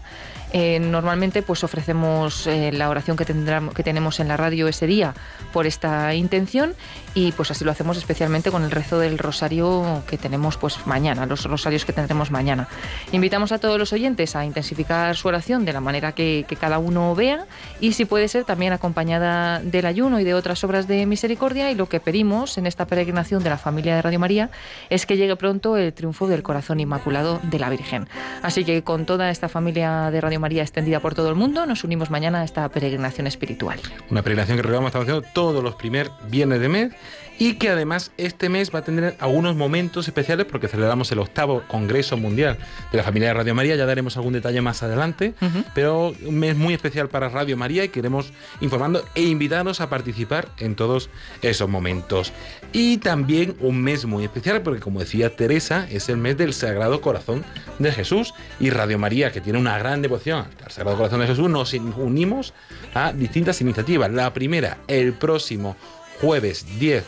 Eh, 0.53 0.79
normalmente 0.79 1.41
pues 1.41 1.63
ofrecemos 1.63 2.47
eh, 2.47 2.71
la 2.71 2.89
oración 2.89 3.17
que, 3.17 3.25
tendrá- 3.25 3.69
que 3.75 3.83
tenemos 3.83 4.19
en 4.21 4.29
la 4.29 4.37
radio 4.37 4.67
ese 4.67 4.87
día 4.87 5.13
por 5.51 5.65
esta 5.67 6.13
intención 6.13 6.73
y 7.13 7.31
pues 7.33 7.51
así 7.51 7.65
lo 7.65 7.71
hacemos 7.71 7.97
especialmente 7.97 8.49
con 8.49 8.63
el 8.63 8.71
rezo 8.71 8.97
del 8.99 9.17
rosario 9.17 10.03
que 10.07 10.17
tenemos 10.17 10.55
pues 10.57 10.85
mañana, 10.87 11.25
los 11.25 11.43
rosarios 11.45 11.83
que 11.83 11.91
tendremos 11.93 12.31
mañana. 12.31 12.67
Invitamos 13.11 13.51
a 13.51 13.57
todos 13.59 13.77
los 13.77 13.91
oyentes 13.91 14.35
a 14.35 14.45
intensificar 14.45 15.15
su 15.17 15.27
oración 15.27 15.65
de 15.65 15.73
la 15.73 15.81
manera 15.81 16.13
que, 16.13 16.45
que 16.47 16.55
cada 16.55 16.77
uno 16.79 17.13
vea 17.15 17.45
y 17.81 17.93
si 17.93 18.05
puede 18.05 18.27
ser 18.27 18.45
también 18.45 18.71
acompañada 18.71 19.59
del 19.59 19.85
ayuno 19.85 20.19
y 20.19 20.23
de 20.23 20.33
otras 20.33 20.63
obras 20.63 20.87
de 20.87 21.05
misericordia 21.05 21.71
y 21.71 21.75
lo 21.75 21.89
que 21.89 21.99
pedimos 21.99 22.57
en 22.57 22.67
esta 22.67 22.85
peregrinación 22.85 23.43
de 23.43 23.49
la 23.49 23.57
familia 23.57 23.95
de 23.95 24.01
Radio 24.01 24.19
María 24.19 24.49
es 24.89 25.05
que 25.05 25.17
llegue 25.17 25.35
pronto 25.35 25.75
el 25.75 25.91
triunfo 25.93 26.27
del 26.27 26.43
corazón 26.43 26.79
inmaculado 26.79 27.39
de 27.43 27.59
la 27.59 27.69
Virgen. 27.69 28.07
Así 28.43 28.63
que 28.63 28.83
con 28.83 29.05
toda 29.05 29.29
esta 29.29 29.49
familia 29.49 30.09
de 30.11 30.21
Radio 30.21 30.36
María 30.39 30.61
extendida 30.61 30.99
por 30.99 31.15
todo 31.15 31.29
el 31.29 31.35
mundo, 31.35 31.65
nos 31.65 31.83
unimos 31.83 32.09
mañana 32.09 32.41
a 32.41 32.43
esta 32.43 32.67
peregrinación 32.69 33.27
espiritual. 33.27 33.79
Una 34.09 34.21
peregrinación 34.21 34.57
que 34.57 34.63
recordamos 34.63 34.89
estamos 34.89 35.07
haciendo 35.07 35.27
todos 35.33 35.63
los 35.63 35.75
primeros 35.75 36.13
viernes 36.29 36.59
de 36.59 36.69
mes 36.69 36.93
y 37.39 37.55
que 37.55 37.69
además 37.69 38.11
este 38.17 38.49
mes 38.49 38.71
va 38.73 38.79
a 38.79 38.83
tener 38.83 39.15
algunos 39.19 39.55
momentos 39.55 40.07
especiales 40.07 40.45
porque 40.45 40.67
celebramos 40.67 41.11
el 41.11 41.19
octavo 41.19 41.63
Congreso 41.67 42.17
Mundial 42.17 42.57
de 42.91 42.97
la 42.97 43.03
Familia 43.03 43.29
de 43.29 43.33
Radio 43.35 43.55
María, 43.55 43.75
ya 43.75 43.85
daremos 43.85 44.17
algún 44.17 44.33
detalle 44.33 44.61
más 44.61 44.83
adelante, 44.83 45.33
pero 45.73 46.13
un 46.25 46.39
mes 46.39 46.55
muy 46.55 46.73
especial 46.73 47.09
para 47.09 47.29
Radio 47.29 47.57
María 47.57 47.83
y 47.83 47.89
queremos 47.89 48.31
informando 48.61 49.03
e 49.15 49.23
invitarnos 49.23 49.81
a 49.81 49.89
participar 49.89 50.49
en 50.57 50.75
todos 50.75 51.09
esos 51.41 51.69
momentos. 51.69 52.33
Y 52.73 52.97
también 52.97 53.55
un 53.59 53.81
mes 53.81 54.05
muy 54.05 54.23
especial 54.23 54.61
porque 54.61 54.79
como 54.79 54.99
decía 54.99 55.35
Teresa, 55.35 55.87
es 55.89 56.09
el 56.09 56.17
mes 56.17 56.37
del 56.37 56.53
Sagrado 56.53 57.01
Corazón 57.01 57.43
de 57.79 57.91
Jesús 57.91 58.33
y 58.59 58.69
Radio 58.69 58.97
María, 58.97 59.31
que 59.31 59.41
tiene 59.41 59.59
una 59.59 59.77
gran 59.77 60.01
devoción 60.01 60.45
al 60.63 60.71
Sagrado 60.71 60.97
Corazón 60.97 61.21
de 61.21 61.27
Jesús, 61.27 61.49
nos 61.49 61.73
unimos 61.73 62.53
a 62.93 63.13
distintas 63.13 63.61
iniciativas. 63.61 64.11
La 64.11 64.33
primera, 64.33 64.77
el 64.87 65.13
próximo 65.13 65.75
jueves 66.21 66.65
10 66.79 67.05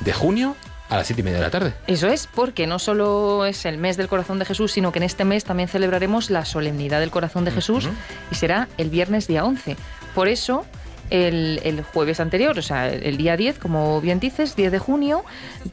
de 0.00 0.12
junio 0.12 0.56
a 0.88 0.96
las 0.96 1.06
7 1.06 1.20
y 1.20 1.24
media 1.24 1.38
de 1.38 1.44
la 1.44 1.50
tarde. 1.50 1.74
Eso 1.86 2.08
es, 2.08 2.26
porque 2.26 2.66
no 2.66 2.78
solo 2.78 3.46
es 3.46 3.64
el 3.64 3.78
mes 3.78 3.96
del 3.96 4.08
corazón 4.08 4.38
de 4.38 4.44
Jesús, 4.44 4.72
sino 4.72 4.90
que 4.92 4.98
en 4.98 5.04
este 5.04 5.24
mes 5.24 5.44
también 5.44 5.68
celebraremos 5.68 6.30
la 6.30 6.44
solemnidad 6.44 7.00
del 7.00 7.10
corazón 7.10 7.44
de 7.44 7.52
Jesús 7.52 7.88
y 8.30 8.34
será 8.34 8.68
el 8.76 8.90
viernes 8.90 9.28
día 9.28 9.44
11. 9.44 9.76
Por 10.14 10.26
eso 10.26 10.66
el, 11.10 11.84
jueves 11.92 12.20
anterior, 12.20 12.58
o 12.58 12.62
sea, 12.62 12.88
el 12.88 13.16
día 13.16 13.36
10, 13.36 13.58
como 13.58 14.00
bien 14.00 14.20
dices, 14.20 14.56
10 14.56 14.72
de 14.72 14.78
junio, 14.78 15.24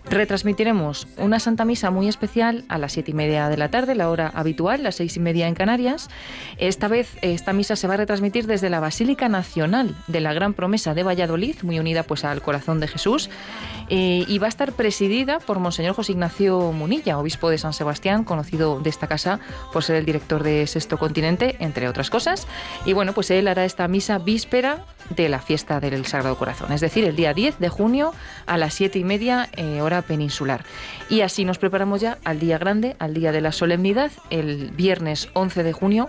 retransmitiremos 0.10 1.08
una 1.18 1.40
Santa 1.40 1.66
Misa 1.66 1.92
muy 1.92 2.08
especial 2.08 2.66
a 2.70 2.78
las 2.78 2.94
7 2.94 3.12
y 3.12 3.14
media 3.14 3.50
de 3.50 3.58
la 3.58 3.70
tarde, 3.70 3.96
la 3.96 4.10
hora 4.10 4.32
habitual, 4.34 4.84
las 4.84 4.96
6 4.96 5.18
y 5.18 5.20
media 5.20 5.48
en 5.48 5.56
Canarias. 5.56 6.10
Esta 6.58 6.88
vez 6.88 7.18
esta 7.22 7.54
misa 7.54 7.76
se 7.76 7.88
va 7.88 7.96
a 7.96 7.98
retransmitir 7.98 8.48
desde 8.48 8.70
la 8.70 8.80
Basílica 8.80 9.30
Nacional 9.30 9.96
de 10.08 10.22
la 10.22 10.34
Gran 10.34 10.54
Promesa 10.54 10.94
de 10.94 11.04
Valladolid, 11.04 11.56
muy 11.62 11.80
unida 11.80 12.04
pues 12.04 12.24
al 12.26 12.42
corazón 12.42 12.80
de 12.80 12.88
Jesús, 12.88 13.30
eh, 13.90 14.26
y 14.28 14.38
va 14.40 14.48
a 14.48 14.50
estar 14.50 14.74
presidida 14.74 15.40
por 15.40 15.60
Monseñor 15.60 15.96
José 15.96 16.12
Ignacio 16.12 16.72
Munilla, 16.72 17.18
obispo 17.18 17.50
de 17.50 17.58
San 17.58 17.74
Sebastián, 17.74 18.24
conocido 18.24 18.80
de 18.80 18.90
esta 18.90 19.08
casa 19.08 19.40
por 19.72 19.84
ser 19.84 19.96
el 19.96 20.06
director 20.06 20.44
de 20.44 20.68
Sexto 20.68 20.98
Continente, 20.98 21.56
entre 21.60 21.88
otras 21.88 22.10
cosas. 22.10 22.48
Y 22.86 22.94
bueno, 22.94 23.14
pues 23.14 23.32
él 23.32 23.48
hará 23.48 23.66
esta 23.66 23.88
misa 23.88 24.18
víspera 24.18 24.86
de 25.16 25.30
la 25.30 25.40
fiesta 25.40 25.80
del 25.80 26.06
Sagrado 26.06 26.38
Corazón, 26.38 26.72
es 26.74 26.82
decir, 26.82 27.06
el 27.06 27.16
día 27.16 27.34
10 27.34 27.60
de 27.60 27.70
junio 27.70 28.14
a 28.46 28.58
las 28.58 28.74
7 28.74 29.00
y 29.00 29.04
media 29.04 29.50
eh, 29.54 29.82
hora 29.82 30.02
peninsular. 30.02 30.66
Y 31.10 31.22
así 31.22 31.46
nos 31.46 31.58
preparamos 31.58 32.02
ya 32.02 32.18
al 32.26 32.40
día 32.40 32.58
grande, 32.58 32.96
al 33.00 33.14
día 33.14 33.32
de 33.32 33.42
la 33.42 33.52
solemnidad, 33.52 34.12
el 34.30 34.72
viernes 34.72 35.30
11 35.34 35.64
de 35.64 35.74
junio 35.74 36.08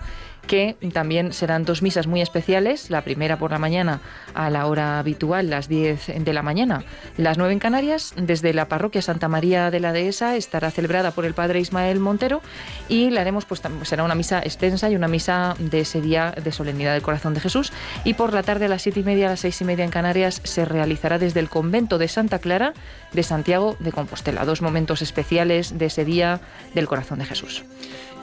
que 0.49 0.77
también 0.93 1.33
serán 1.33 1.65
dos 1.65 1.83
misas 1.83 2.09
muy 2.09 2.21
especiales, 2.21 2.91
la 2.91 3.03
primera 3.03 3.39
por 3.39 3.53
la 3.53 3.59
mañana 3.59 4.01
a 4.35 4.51
la 4.51 4.67
hora 4.67 4.99
habitual, 4.99 5.51
las 5.51 5.69
10 5.69 6.25
de 6.25 6.33
la 6.33 6.43
mañana, 6.43 6.85
las 7.17 7.39
9 7.39 7.53
en 7.53 7.59
Canarias, 7.61 8.15
desde 8.17 8.53
la 8.53 8.67
parroquia 8.67 9.03
Santa 9.03 9.29
María 9.29 9.71
de 9.71 9.79
la 9.79 9.93
Dehesa 9.93 10.35
estará 10.35 10.73
celebrada 10.73 11.13
por 11.13 11.25
el 11.25 11.35
padre 11.35 11.61
Ismael 11.61 12.01
Montero 12.01 12.41
y 12.89 13.11
la 13.11 13.21
haremos, 13.21 13.45
pues 13.45 13.63
será 13.83 14.03
una 14.03 14.17
misa 14.17 14.41
extensa 14.41 14.91
y 14.91 14.97
una 14.97 15.07
misa 15.07 15.55
de 15.59 15.81
ese 15.81 16.01
día 16.01 16.33
de 16.33 16.51
solemnidad 16.51 16.95
del 16.95 17.03
corazón 17.03 17.35
de 17.35 17.41
Jesús. 17.41 17.73
Y 18.05 18.15
por 18.15 18.33
la 18.33 18.43
tarde 18.43 18.65
a 18.65 18.69
las 18.69 18.83
7 18.83 19.01
y 19.01 19.05
media, 19.05 19.27
a 19.27 19.31
las 19.31 19.41
6 19.41 19.61
y 19.61 19.65
media 19.65 19.85
en 19.85 19.91
Canarias 19.91 20.41
se 20.45 20.65
realizará 20.65 21.19
desde 21.19 21.41
el 21.41 21.49
convento 21.49 21.99
de 21.99 22.09
Santa 22.09 22.39
Clara 22.39 22.73
de 23.13 23.23
Santiago 23.23 23.77
de 23.79 23.93
Compostela, 23.93 24.45
dos 24.45 24.63
momentos 24.63 25.03
especiales 25.03 25.79
de 25.79 25.87
ese 25.87 26.05
día 26.05 26.41
del 26.75 26.89
corazón 26.89 27.19
de 27.19 27.27
Jesús. 27.27 27.65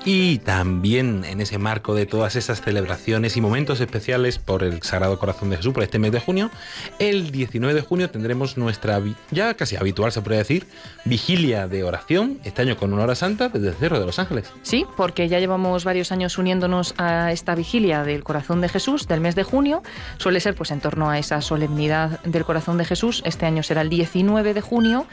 Y 0.08 0.38
también 0.38 1.26
en 1.26 1.42
ese 1.42 1.58
marco 1.58 1.96
de 1.96 2.06
todas 2.06 2.36
esas 2.36 2.62
celebraciones 2.62 3.36
y 3.38 3.42
momentos 3.42 3.82
especiales 3.82 4.38
por 4.38 4.62
el 4.62 4.84
Sagrado 4.84 5.18
Corazón 5.18 5.50
de 5.50 5.58
Jesús, 5.58 5.74
por 5.74 5.82
este 5.82 5.98
mes 5.98 6.12
de 6.12 6.20
junio, 6.20 6.52
el 7.00 7.32
19 7.32 7.74
de 7.74 7.82
junio 7.82 8.12
tendremos 8.12 8.56
nuestra, 8.56 9.02
ya 9.32 9.56
casi 9.56 9.78
habitual 9.78 10.12
se 10.12 10.22
puede 10.22 10.38
decir, 10.38 10.68
vigilia 11.06 11.68
de 11.68 11.84
oración, 11.84 12.40
este 12.44 12.62
año 12.62 12.78
con 12.78 12.94
una 12.94 13.02
hora 13.02 13.16
santa 13.16 13.50
desde 13.50 13.70
el 13.70 13.74
Cerro 13.74 14.00
de 14.00 14.06
los 14.06 14.20
Ángeles. 14.20 14.52
Sí, 14.62 14.86
porque 14.96 15.28
ya 15.28 15.40
llevamos 15.40 15.84
varios 15.86 16.12
años 16.12 16.38
uniéndonos 16.38 16.94
a 17.00 17.32
esta 17.32 17.56
vigilia 17.56 18.04
del 18.04 18.24
Corazón 18.24 18.62
de 18.62 18.70
Jesús 18.70 19.08
del 19.08 19.22
mes 19.22 19.34
de 19.34 19.42
junio. 19.42 19.82
Suele 20.18 20.40
ser 20.40 20.54
pues 20.54 20.70
en 20.70 20.82
torno 20.82 21.10
a 21.10 21.18
esa 21.18 21.42
solemnidad 21.42 22.22
del 22.22 22.46
Corazón 22.46 22.78
de 22.78 22.86
Jesús. 22.86 23.24
Este 23.26 23.48
año 23.48 23.64
será 23.64 23.82
el 23.82 23.90
19 23.90 24.54
de 24.54 24.62
junio 24.62 25.08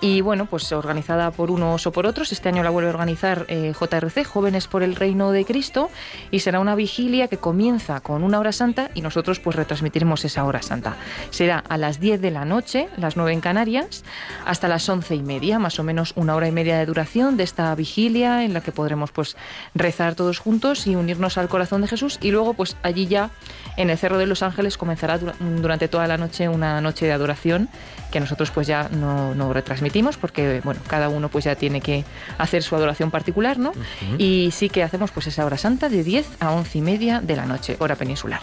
y 0.00 0.20
bueno, 0.20 0.46
pues 0.46 0.70
organizada 0.72 1.30
por 1.30 1.50
unos 1.50 1.86
o 1.86 1.92
por 1.92 2.06
otros. 2.06 2.32
Este 2.32 2.48
año 2.48 2.62
la 2.62 2.70
vuelve 2.70 2.90
a 2.90 2.92
organizar 2.92 3.46
eh, 3.48 3.72
JRC, 3.78 4.24
Jóvenes 4.24 4.66
por 4.66 4.82
el 4.82 4.94
Reino 4.94 5.32
de 5.32 5.44
Cristo, 5.44 5.90
y 6.30 6.40
será 6.40 6.60
una 6.60 6.74
vigilia 6.74 7.28
que 7.28 7.38
comienza 7.38 8.00
con 8.00 8.22
una 8.22 8.38
hora 8.38 8.52
santa 8.52 8.90
y 8.94 9.00
nosotros 9.00 9.40
pues 9.40 9.56
retransmitiremos 9.56 10.24
esa 10.24 10.44
hora 10.44 10.62
santa. 10.62 10.96
Será 11.30 11.62
a 11.68 11.76
las 11.76 12.00
10 12.00 12.20
de 12.20 12.30
la 12.30 12.44
noche, 12.44 12.88
las 12.96 13.16
9 13.16 13.32
en 13.32 13.40
Canarias, 13.40 14.04
hasta 14.44 14.68
las 14.68 14.88
11 14.88 15.14
y 15.14 15.22
media, 15.22 15.58
más 15.58 15.78
o 15.78 15.82
menos 15.82 16.12
una 16.16 16.34
hora 16.34 16.48
y 16.48 16.52
media 16.52 16.78
de 16.78 16.86
duración 16.86 17.36
de 17.36 17.44
esta 17.44 17.74
vigilia 17.74 18.44
en 18.44 18.52
la 18.52 18.60
que 18.60 18.72
podremos 18.72 19.12
pues 19.12 19.36
rezar 19.74 20.14
todos 20.14 20.38
juntos 20.38 20.86
y 20.86 20.96
unirnos 20.96 21.38
al 21.38 21.48
corazón 21.48 21.82
de 21.82 21.88
Jesús 21.88 22.18
y 22.20 22.30
luego 22.30 22.54
pues 22.54 22.76
allí 22.82 23.06
ya 23.06 23.30
en 23.76 23.90
el 23.90 23.98
Cerro 23.98 24.18
de 24.18 24.26
los 24.26 24.42
Ángeles 24.42 24.76
comenzará 24.76 25.18
durante 25.18 25.88
toda 25.88 26.06
la 26.06 26.16
noche 26.16 26.48
una 26.48 26.80
noche 26.80 27.06
de 27.06 27.12
adoración 27.12 27.68
que 28.10 28.20
nosotros 28.20 28.50
pues 28.50 28.66
ya 28.66 28.88
no, 28.90 29.34
no 29.34 29.52
retransmitimos 29.52 30.16
porque 30.16 30.60
bueno 30.64 30.80
cada 30.86 31.08
uno 31.08 31.28
pues 31.28 31.44
ya 31.44 31.54
tiene 31.56 31.80
que 31.80 32.04
hacer 32.38 32.62
su 32.62 32.76
adoración 32.76 33.10
particular 33.10 33.58
no 33.58 33.72
y 34.18 34.50
sí 34.52 34.68
que 34.68 34.82
hacemos 34.82 35.10
pues 35.10 35.26
esa 35.26 35.44
hora 35.44 35.58
santa 35.58 35.88
de 35.88 36.04
10 36.04 36.26
a 36.40 36.52
11 36.52 36.78
y 36.78 36.80
media 36.82 37.20
de 37.20 37.36
la 37.36 37.46
noche 37.46 37.76
hora 37.78 37.96
peninsular 37.96 38.40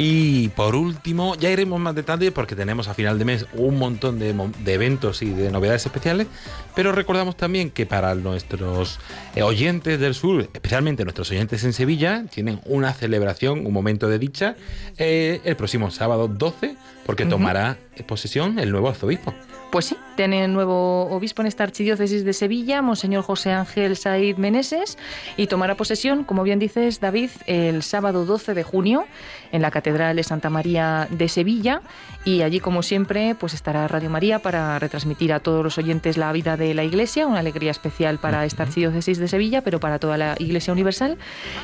y 0.00 0.50
por 0.50 0.76
último, 0.76 1.34
ya 1.34 1.50
iremos 1.50 1.80
más 1.80 1.92
detalle 1.92 2.30
porque 2.30 2.54
tenemos 2.54 2.86
a 2.86 2.94
final 2.94 3.18
de 3.18 3.24
mes 3.24 3.46
un 3.52 3.78
montón 3.78 4.20
de, 4.20 4.32
eventos 4.72 5.22
y 5.22 5.30
de 5.30 5.50
novedades 5.50 5.86
especiales, 5.86 6.28
pero 6.76 6.92
recordamos 6.92 7.36
también 7.36 7.72
que 7.72 7.84
para 7.84 8.14
nuestros 8.14 9.00
eh, 9.34 9.42
oyentes 9.42 9.98
del 9.98 10.14
sur, 10.14 10.42
especialmente 10.42 11.02
nuestros 11.02 11.32
oyentes 11.32 11.64
en 11.64 11.72
Sevilla, 11.72 12.24
tienen 12.32 12.60
una 12.64 12.92
celebración, 12.92 13.66
un 13.66 13.72
momento 13.72 14.08
de 14.08 14.20
dicha, 14.20 14.54
eh, 14.98 15.40
el 15.42 15.56
próximo 15.56 15.90
sábado 15.90 16.28
12, 16.28 16.76
porque 17.04 17.26
tomará 17.26 17.76
posesión 18.06 18.60
el 18.60 18.70
nuevo 18.70 18.90
arzobispo. 18.90 19.34
Pues 19.70 19.84
sí, 19.84 19.98
tiene 20.16 20.48
nuevo 20.48 21.10
obispo 21.10 21.42
en 21.42 21.48
esta 21.48 21.64
archidiócesis 21.64 22.24
de 22.24 22.32
Sevilla, 22.32 22.80
Monseñor 22.80 23.22
José 23.22 23.52
Ángel 23.52 23.98
Said 23.98 24.38
Meneses, 24.38 24.96
y 25.36 25.46
tomará 25.46 25.74
posesión, 25.74 26.24
como 26.24 26.42
bien 26.42 26.58
dices, 26.58 27.00
David, 27.00 27.30
el 27.44 27.82
sábado 27.82 28.24
12 28.24 28.54
de 28.54 28.62
junio 28.62 29.04
en 29.52 29.60
la 29.60 29.70
Catedral 29.70 30.16
de 30.16 30.22
Santa 30.22 30.48
María 30.48 31.06
de 31.10 31.28
Sevilla. 31.28 31.82
Y 32.28 32.42
allí, 32.42 32.60
como 32.60 32.82
siempre, 32.82 33.34
pues 33.34 33.54
estará 33.54 33.88
Radio 33.88 34.10
María 34.10 34.40
para 34.40 34.78
retransmitir 34.78 35.32
a 35.32 35.40
todos 35.40 35.64
los 35.64 35.78
oyentes 35.78 36.18
la 36.18 36.30
vida 36.30 36.58
de 36.58 36.74
la 36.74 36.84
Iglesia, 36.84 37.26
una 37.26 37.38
alegría 37.38 37.70
especial 37.70 38.18
para 38.18 38.44
esta 38.44 38.64
archidiócesis 38.64 39.16
de 39.16 39.28
Sevilla, 39.28 39.62
pero 39.62 39.80
para 39.80 39.98
toda 39.98 40.18
la 40.18 40.34
Iglesia 40.38 40.74
Universal. 40.74 41.16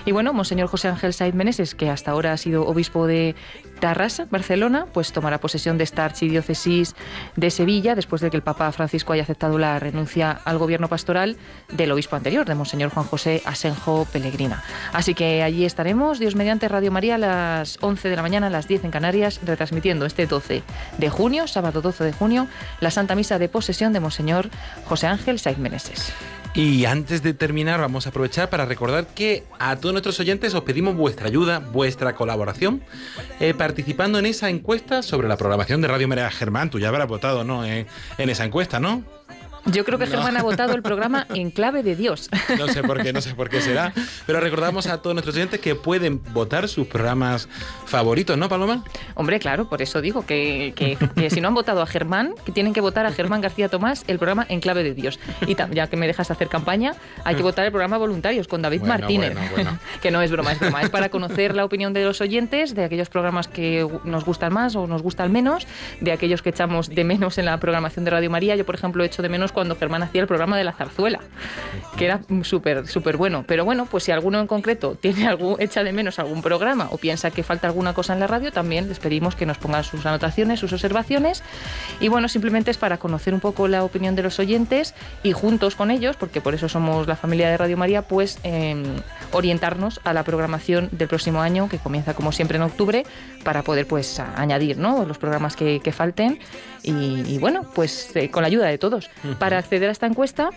Y 0.07 0.13
bueno, 0.13 0.33
Monseñor 0.33 0.69
José 0.69 0.89
Ángel 0.89 1.13
Said 1.13 1.35
Meneses, 1.35 1.75
que 1.75 1.91
hasta 1.91 2.13
ahora 2.13 2.33
ha 2.33 2.39
sido 2.39 2.67
obispo 2.67 3.07
de 3.07 3.35
Tarrasa, 3.79 4.27
Barcelona, 4.31 4.87
pues 4.91 5.13
tomará 5.13 5.39
posesión 5.39 5.77
de 5.77 5.85
esta 5.85 6.07
archidiócesis 6.07 6.95
de 7.37 7.51
Sevilla 7.51 7.95
después 7.95 8.23
de 8.23 8.31
que 8.31 8.39
el 8.39 8.43
Papa 8.43 8.73
Francisco 8.73 9.13
haya 9.13 9.25
aceptado 9.25 9.59
la 9.59 9.79
renuncia 9.79 10.31
al 10.47 10.57
gobierno 10.57 10.89
pastoral 10.89 11.37
del 11.71 11.93
obispo 11.93 12.17
anterior, 12.17 12.47
de 12.47 12.55
Monseñor 12.55 12.89
Juan 12.89 13.05
José 13.05 13.43
Asenjo 13.45 14.07
Pellegrina. 14.11 14.63
Así 14.95 15.13
que 15.13 15.43
allí 15.43 15.67
estaremos, 15.67 16.19
Dios 16.19 16.37
mediante 16.37 16.69
Radio 16.69 16.91
María, 16.91 17.17
a 17.17 17.19
las 17.19 17.77
11 17.83 18.09
de 18.09 18.17
la 18.17 18.23
mañana, 18.23 18.47
a 18.47 18.51
las 18.51 18.67
10 18.67 18.85
en 18.85 18.91
Canarias, 18.91 19.41
retransmitiendo 19.45 20.07
este 20.07 20.27
12 20.27 20.54
de 20.99 21.11
junio, 21.11 21.47
sábado 21.47 21.83
12 21.83 22.05
de 22.05 22.13
junio, 22.13 22.47
la 22.81 22.91
Santa 22.91 23.15
Misa 23.15 23.39
de 23.39 23.49
posesión 23.49 23.93
de 23.93 24.01
Monseñor 24.01 24.51
José 24.87 25.07
Ángel 25.07 25.39
Saiz 25.39 25.59
Meneses. 25.59 26.13
Y 26.55 26.85
antes 26.85 27.25
de 27.25 27.35
terminar, 27.35 27.81
vamos 27.81 28.07
a 28.07 28.11
aprovechar 28.11 28.49
para 28.49 28.65
recordar 28.65 29.09
que 29.09 29.43
a 29.59 29.75
todos 29.75 29.93
nuestros 29.93 30.21
oyentes 30.21 30.55
os 30.55 30.63
pedimos 30.63 30.95
vuestra 30.95 31.27
ayuda, 31.27 31.59
vuestra 31.59 32.15
colaboración, 32.15 32.81
eh, 33.41 33.55
participando 33.55 34.21
en 34.21 34.27
esa 34.27 34.51
encuesta 34.51 35.03
sobre 35.03 35.27
la 35.27 35.37
programación 35.37 35.81
de 35.81 35.89
Radio 35.89 36.07
María 36.07 36.31
Germán. 36.31 36.71
Tú 36.71 36.79
ya 36.79 36.91
habrás 36.91 37.09
votado, 37.09 37.43
¿no? 37.43 37.65
en 37.65 37.87
esa 38.19 38.45
encuesta, 38.45 38.79
¿no? 38.79 39.03
Yo 39.67 39.85
creo 39.85 39.99
que 39.99 40.07
Germán 40.07 40.37
ha 40.37 40.43
votado 40.43 40.75
el 40.75 40.83
programa 40.83 41.27
en 41.35 41.51
clave 41.51 41.83
de 41.83 41.97
Dios. 41.97 42.29
No 42.59 42.69
sé 42.69 42.83
por 42.83 43.03
qué, 43.03 43.13
no 43.13 43.21
sé 43.21 43.35
por 43.35 43.49
qué 43.49 43.61
será. 43.61 43.93
Pero 44.27 44.41
recordamos 44.41 44.87
a 44.87 45.03
todos 45.03 45.15
nuestros 45.15 45.35
oyentes 45.37 45.61
que 45.61 45.75
pueden 45.75 46.23
votar 46.33 46.69
sus 46.69 46.87
programas 46.87 47.49
favoritos, 47.87 48.39
¿no, 48.39 48.49
Paloma? 48.49 48.85
Hombre, 49.15 49.39
claro, 49.39 49.69
por 49.69 49.83
eso 49.83 50.01
digo 50.01 50.25
que, 50.25 50.73
que, 50.77 50.97
que 51.15 51.31
si 51.31 51.41
no 51.41 51.49
han 51.49 51.55
votado 51.55 51.83
a 51.83 51.87
Germán, 51.87 52.35
que 52.45 52.53
tienen 52.53 52.73
que 52.73 52.81
votar 52.81 53.07
a 53.07 53.13
Germán 53.13 53.41
García 53.41 53.69
Tomás 53.69 54.05
el 54.07 54.19
programa 54.19 54.47
En 54.49 54.61
Clave 54.61 54.83
de 54.85 54.95
Dios. 54.95 55.19
Y 55.47 55.57
ya 55.73 55.87
que 55.89 55.97
me 55.97 56.07
dejas 56.07 56.31
hacer 56.31 56.49
campaña, 56.49 56.95
hay 57.25 57.35
que 57.35 57.43
votar 57.43 57.65
el 57.65 57.71
programa 57.71 57.99
Voluntarios 57.99 58.49
con 58.49 58.63
David 58.63 58.81
Bueno, 58.81 58.95
Martínez. 58.99 59.33
bueno, 59.35 59.51
bueno. 59.55 59.79
que 60.03 60.11
no 60.11 60.23
es 60.23 60.31
broma, 60.31 60.53
es 60.53 60.61
broma. 60.61 60.83
Es 60.83 60.91
para 60.91 61.09
conocer 61.09 61.55
la 61.55 61.65
opinión 61.65 61.93
de 61.93 62.05
los 62.05 62.21
oyentes, 62.21 62.75
de 62.75 62.85
aquellos 62.85 63.09
programas 63.09 63.49
que 63.49 63.87
nos 64.05 64.25
gustan 64.25 64.53
más 64.53 64.77
o 64.77 64.87
nos 64.87 65.03
gustan 65.03 65.33
menos, 65.33 65.67
de 66.01 66.13
aquellos 66.13 66.43
que 66.43 66.51
echamos 66.51 66.89
de 66.89 67.05
menos 67.05 67.39
en 67.39 67.47
la 67.47 67.59
programación 67.59 68.05
de 68.05 68.11
Radio 68.11 68.31
María. 68.31 68.57
Yo, 68.57 68.65
por 68.65 68.75
ejemplo, 68.75 69.05
echo 69.05 69.23
de 69.23 69.29
menos 69.29 69.53
cuando 69.55 69.77
Germán 69.77 70.03
hacía 70.03 70.21
el 70.21 70.27
programa 70.27 70.59
de 70.59 70.65
la 70.65 70.73
zarzuela, 70.73 71.21
que 71.97 72.05
era 72.05 72.21
súper, 72.43 72.87
súper 72.87 73.17
bueno. 73.17 73.45
Pero 73.47 73.65
bueno, 73.65 73.87
pues 73.87 74.05
si 74.05 74.13
alguno 74.13 74.41
en 74.41 74.47
concreto 74.47 74.97
tiene 75.01 75.27
algún, 75.27 75.57
echa 75.61 75.83
de 75.83 75.93
menos 75.93 76.19
algún 76.19 76.43
programa 76.43 76.89
o 76.91 76.99
piensa 76.99 77.31
que 77.31 77.43
falta 77.43 77.67
alguna 77.67 77.95
cosa 77.95 78.13
en 78.13 78.21
la 78.21 78.27
radio, 78.27 78.53
también 78.53 78.89
les 78.89 78.99
pedimos 78.99 79.35
que 79.37 79.47
nos 79.47 79.59
pongan 79.59 79.85
sus 79.85 80.05
anotaciones, 80.05 80.61
sus 80.61 80.73
observaciones. 80.73 81.43
Y 82.01 82.09
bueno, 82.09 82.29
simplemente 82.29 82.71
es 82.71 82.77
para 82.77 82.99
conocer 82.99 83.33
un 83.33 83.41
poco 83.41 83.69
la 83.69 83.85
opinión 83.85 84.15
de 84.15 84.23
los 84.23 84.39
oyentes 84.39 84.95
y 85.23 85.33
juntos 85.33 85.77
con 85.77 85.91
ellos, 85.91 86.17
porque 86.17 86.41
por 86.41 86.55
eso 86.55 86.69
somos 86.69 87.07
la 87.07 87.17
familia 87.17 87.49
de 87.49 87.57
Radio 87.57 87.77
María, 87.77 88.03
pues 88.03 88.39
eh, 88.43 88.83
orientarnos 89.33 90.01
a 90.05 90.13
la 90.13 90.25
programación 90.25 90.89
del 90.93 91.09
próximo 91.09 91.41
año, 91.41 91.69
que 91.69 91.79
comienza 91.79 92.15
como 92.15 92.33
siempre 92.33 92.57
en 92.57 92.63
octubre, 92.63 93.05
para 93.45 93.63
poder 93.63 93.87
pues 93.87 94.19
añadir 94.19 94.79
¿no? 94.79 95.05
los 95.05 95.19
programas 95.19 95.57
que, 95.57 95.81
falten 95.95 96.41
y, 96.83 97.23
y 97.27 97.39
bueno, 97.39 97.63
pues 97.75 98.15
eh, 98.17 98.31
con 98.31 98.43
la 98.43 98.49
ayuda 98.49 98.67
de 98.67 98.79
todos. 98.79 99.11
Para 99.45 99.59
acceder 99.59 99.91
a 99.91 99.93
esta 99.93 100.07
encuesta 100.07 100.49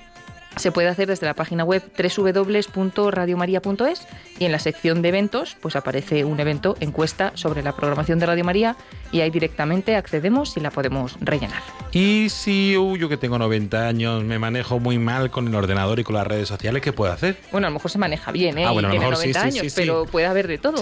se 0.56 0.72
puede 0.72 0.88
hacer 0.88 1.10
desde 1.10 1.26
la 1.26 1.34
página 1.34 1.66
web 1.66 1.84
www.radiomaria.es 1.98 4.08
y 4.40 4.46
en 4.46 4.54
la 4.54 4.60
sección 4.60 5.02
de 5.02 5.10
eventos 5.10 5.58
pues 5.60 5.76
aparece 5.76 6.24
un 6.24 6.40
evento 6.40 6.78
encuesta 6.80 7.34
sobre 7.36 7.64
la 7.64 7.76
programación 7.76 8.18
de 8.18 8.28
Radio 8.28 8.46
María 8.46 8.78
y 9.12 9.20
ahí 9.20 9.30
directamente 9.30 9.98
accedemos 9.98 10.56
y 10.56 10.62
la 10.62 10.72
podemos 10.72 11.18
rellenar. 11.20 11.62
Y 11.92 12.30
si 12.30 12.78
uh, 12.78 12.96
yo 12.96 13.10
que 13.10 13.18
tengo 13.18 13.38
90 13.38 13.90
años 13.90 14.24
me 14.24 14.40
manejo 14.40 14.80
muy 14.80 15.00
mal 15.00 15.32
con 15.32 15.50
el 15.50 15.56
ordenador 15.56 16.00
y 16.00 16.06
con 16.06 16.16
las 16.16 16.26
redes 16.26 16.48
sociales, 16.48 16.82
¿qué 16.82 16.94
puedo 16.94 17.12
hacer? 17.12 17.36
Bueno, 17.52 17.68
a 17.68 17.70
lo 17.70 17.74
mejor 17.74 17.92
se 17.92 17.98
maneja 17.98 18.32
bien, 18.32 18.58
¿eh? 18.58 18.64
Ah, 18.64 18.72
bueno, 18.72 18.88
a 18.88 18.92
y 18.92 18.94
lo 18.96 19.02
tiene 19.02 19.12
mejor 19.12 19.22
sí, 19.22 19.34
90 19.34 19.42
sí, 19.42 19.48
años, 19.48 19.64
sí, 19.64 19.70
sí. 19.70 19.82
pero 19.82 20.06
puede 20.06 20.28
haber 20.28 20.48
de 20.48 20.60
todo. 20.60 20.82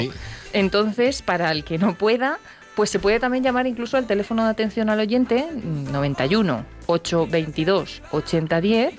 Entonces, 0.54 1.24
para 1.24 1.52
el 1.52 1.64
que 1.64 1.80
no 1.80 1.96
pueda, 1.96 2.38
pues 2.76 2.90
se 2.90 3.00
puede 3.00 3.20
también 3.20 3.44
llamar 3.44 3.68
incluso 3.68 3.98
al 3.98 4.06
teléfono 4.08 4.44
de 4.44 4.50
atención 4.50 4.90
al 4.90 5.00
oyente 5.00 5.46
91 5.92 6.66
822 6.88 8.02
8010 8.12 8.94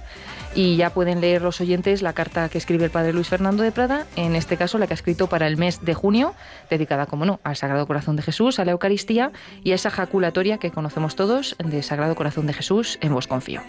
Y 0.53 0.75
ya 0.75 0.91
pueden 0.91 1.21
leer 1.21 1.41
los 1.41 1.61
oyentes 1.61 2.01
la 2.01 2.13
carta 2.13 2.49
que 2.49 2.57
escribe 2.57 2.85
el 2.85 2.91
padre 2.91 3.13
Luis 3.13 3.27
Fernando 3.27 3.63
de 3.63 3.71
Prada, 3.71 4.07
en 4.15 4.35
este 4.35 4.57
caso 4.57 4.77
la 4.77 4.87
que 4.87 4.93
ha 4.93 4.95
escrito 4.95 5.27
para 5.27 5.45
el 5.45 5.57
mes 5.57 5.83
de 5.83 5.93
junio, 5.93 6.33
dedicada, 6.69 7.05
como 7.05 7.25
no, 7.25 7.39
al 7.43 7.55
Sagrado 7.55 7.85
Corazón 7.85 8.15
de 8.15 8.23
Jesús, 8.23 8.57
a 8.57 8.65
la 8.65 8.71
Eucaristía 8.71 9.31
y 9.63 9.73
a 9.73 9.75
esa 9.75 9.91
jaculatoria 9.91 10.57
que 10.57 10.71
conocemos 10.71 11.15
todos 11.15 11.55
de 11.63 11.83
Sagrado 11.83 12.15
Corazón 12.15 12.47
de 12.47 12.53
Jesús, 12.53 12.97
en 13.01 13.13
vos 13.13 13.27
confío. 13.27 13.61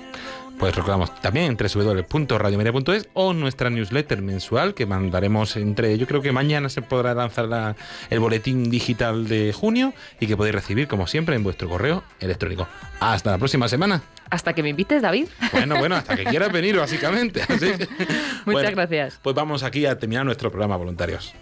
Pues 0.59 0.75
recordamos 0.75 1.15
también 1.21 1.47
en 1.47 1.57
www.radiomaria.es 1.57 3.09
o 3.15 3.33
nuestra 3.33 3.71
newsletter 3.71 4.21
mensual 4.23 4.75
que 4.75 4.87
mandaremos 4.87 5.57
entre, 5.57 5.97
yo 5.99 6.07
creo 6.09 6.21
que 6.21 6.33
mañana 6.33 6.69
se 6.69 6.83
podrá 6.83 7.15
lanzar 7.15 7.45
la- 7.47 7.77
el 8.11 8.19
boletín 8.19 8.69
digital 8.69 9.29
de 9.29 9.53
junio 9.53 9.95
y 10.19 10.27
que 10.27 10.37
podéis 10.37 10.57
recibir 10.57 10.89
como 10.89 11.07
siempre 11.07 11.37
en 11.37 11.45
vuestro 11.45 11.69
correo 11.69 12.03
electrónico. 12.19 12.67
Hasta 12.99 13.31
la 13.31 13.39
próxima 13.39 13.69
semana. 13.69 14.03
Hasta 14.31 14.53
que 14.53 14.65
me 14.65 14.71
invites, 14.71 15.01
David. 15.01 15.29
Bueno, 15.53 15.79
bueno, 15.79 15.95
hasta 15.95 16.17
que 16.17 16.25
quieras 16.25 16.51
venir 16.51 16.77
básicamente. 16.77 17.41
Así. 17.43 17.67
Muchas 17.71 18.45
Bueno, 18.45 18.71
gracias. 18.73 19.21
Pues 19.23 19.37
vamos 19.37 19.63
aquí 19.63 19.87
a 19.87 19.97
terminar 19.97 20.25
nuestro 20.27 20.51
programa 20.51 20.77
voluntarios. 20.77 21.35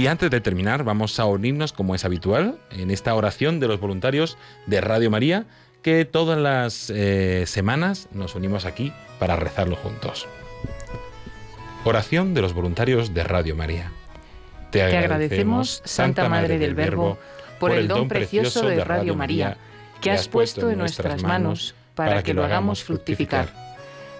Y 0.00 0.06
antes 0.06 0.30
de 0.30 0.40
terminar, 0.40 0.82
vamos 0.82 1.20
a 1.20 1.26
unirnos, 1.26 1.74
como 1.74 1.94
es 1.94 2.06
habitual, 2.06 2.58
en 2.70 2.90
esta 2.90 3.14
oración 3.14 3.60
de 3.60 3.68
los 3.68 3.80
voluntarios 3.80 4.38
de 4.64 4.80
Radio 4.80 5.10
María, 5.10 5.44
que 5.82 6.06
todas 6.06 6.38
las 6.38 6.88
eh, 6.88 7.44
semanas 7.46 8.08
nos 8.10 8.34
unimos 8.34 8.64
aquí 8.64 8.94
para 9.18 9.36
rezarlo 9.36 9.76
juntos. 9.76 10.26
Oración 11.84 12.32
de 12.32 12.40
los 12.40 12.54
voluntarios 12.54 13.12
de 13.12 13.24
Radio 13.24 13.54
María. 13.54 13.92
Te 14.70 14.82
agradecemos, 14.82 15.82
Santa 15.84 16.30
Madre 16.30 16.58
del 16.58 16.74
Verbo, 16.74 17.18
por 17.58 17.72
el 17.72 17.86
don 17.86 18.08
precioso 18.08 18.66
de 18.66 18.82
Radio 18.82 19.14
María, 19.14 19.58
que 20.00 20.12
has 20.12 20.28
puesto 20.28 20.70
en 20.70 20.78
nuestras 20.78 21.22
manos 21.22 21.74
para 21.94 22.22
que 22.22 22.32
lo 22.32 22.42
hagamos 22.42 22.82
fructificar. 22.82 23.52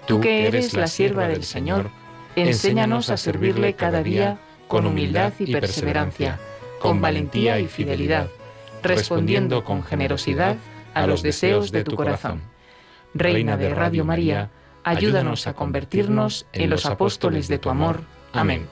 Tú 0.05 0.21
que 0.21 0.45
eres 0.45 0.75
la 0.75 0.85
sierva 0.85 1.27
del 1.27 1.43
Señor, 1.43 1.89
enséñanos 2.35 3.09
a 3.09 3.17
servirle 3.17 3.73
cada 3.73 4.03
día 4.03 4.37
con 4.71 4.85
humildad 4.85 5.33
y 5.37 5.51
perseverancia, 5.51 6.39
con 6.79 7.01
valentía 7.01 7.59
y 7.59 7.67
fidelidad, 7.67 8.29
respondiendo 8.81 9.65
con 9.65 9.83
generosidad 9.83 10.55
a 10.93 11.05
los 11.05 11.21
deseos 11.21 11.73
de 11.73 11.83
tu 11.83 11.97
corazón. 11.97 12.41
Reina 13.13 13.57
de 13.57 13.75
Radio 13.75 14.05
María, 14.05 14.49
ayúdanos 14.85 15.45
a 15.47 15.55
convertirnos 15.55 16.45
en 16.53 16.69
los 16.69 16.85
apóstoles 16.85 17.49
de 17.49 17.57
tu 17.57 17.69
amor. 17.69 17.99
Amén. 18.31 18.65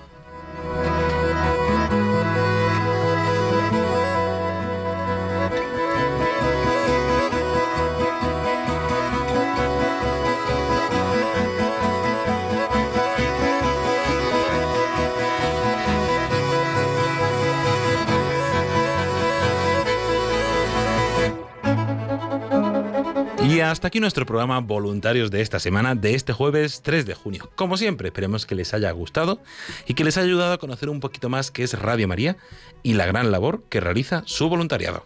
Hasta 23.62 23.89
aquí 23.89 23.99
nuestro 23.99 24.26
programa 24.26 24.60
Voluntarios 24.60 25.32
de 25.32 25.41
esta 25.41 25.60
semana, 25.60 25.93
de 25.93 26.16
este 26.16 26.32
jueves 26.32 26.82
3 26.82 27.05
de 27.05 27.14
junio. 27.14 27.49
Como 27.55 27.76
siempre, 27.76 28.07
esperemos 28.07 28.45
que 28.45 28.55
les 28.55 28.74
haya 28.74 28.89
gustado 28.91 29.41
y 29.86 29.95
que 29.95 30.03
les 30.05 30.18
haya 30.18 30.28
ayudado 30.28 30.53
a 30.53 30.57
conocer 30.57 30.88
un 30.89 31.01
poquito 31.01 31.30
más 31.30 31.51
qué 31.51 31.64
es 31.64 31.78
Radio 31.78 32.07
María 32.07 32.38
y 32.84 32.93
la 32.93 33.05
gran 33.05 33.32
labor 33.32 33.64
que 33.68 33.82
realiza 33.82 34.24
su 34.26 34.47
voluntariado. 34.47 35.05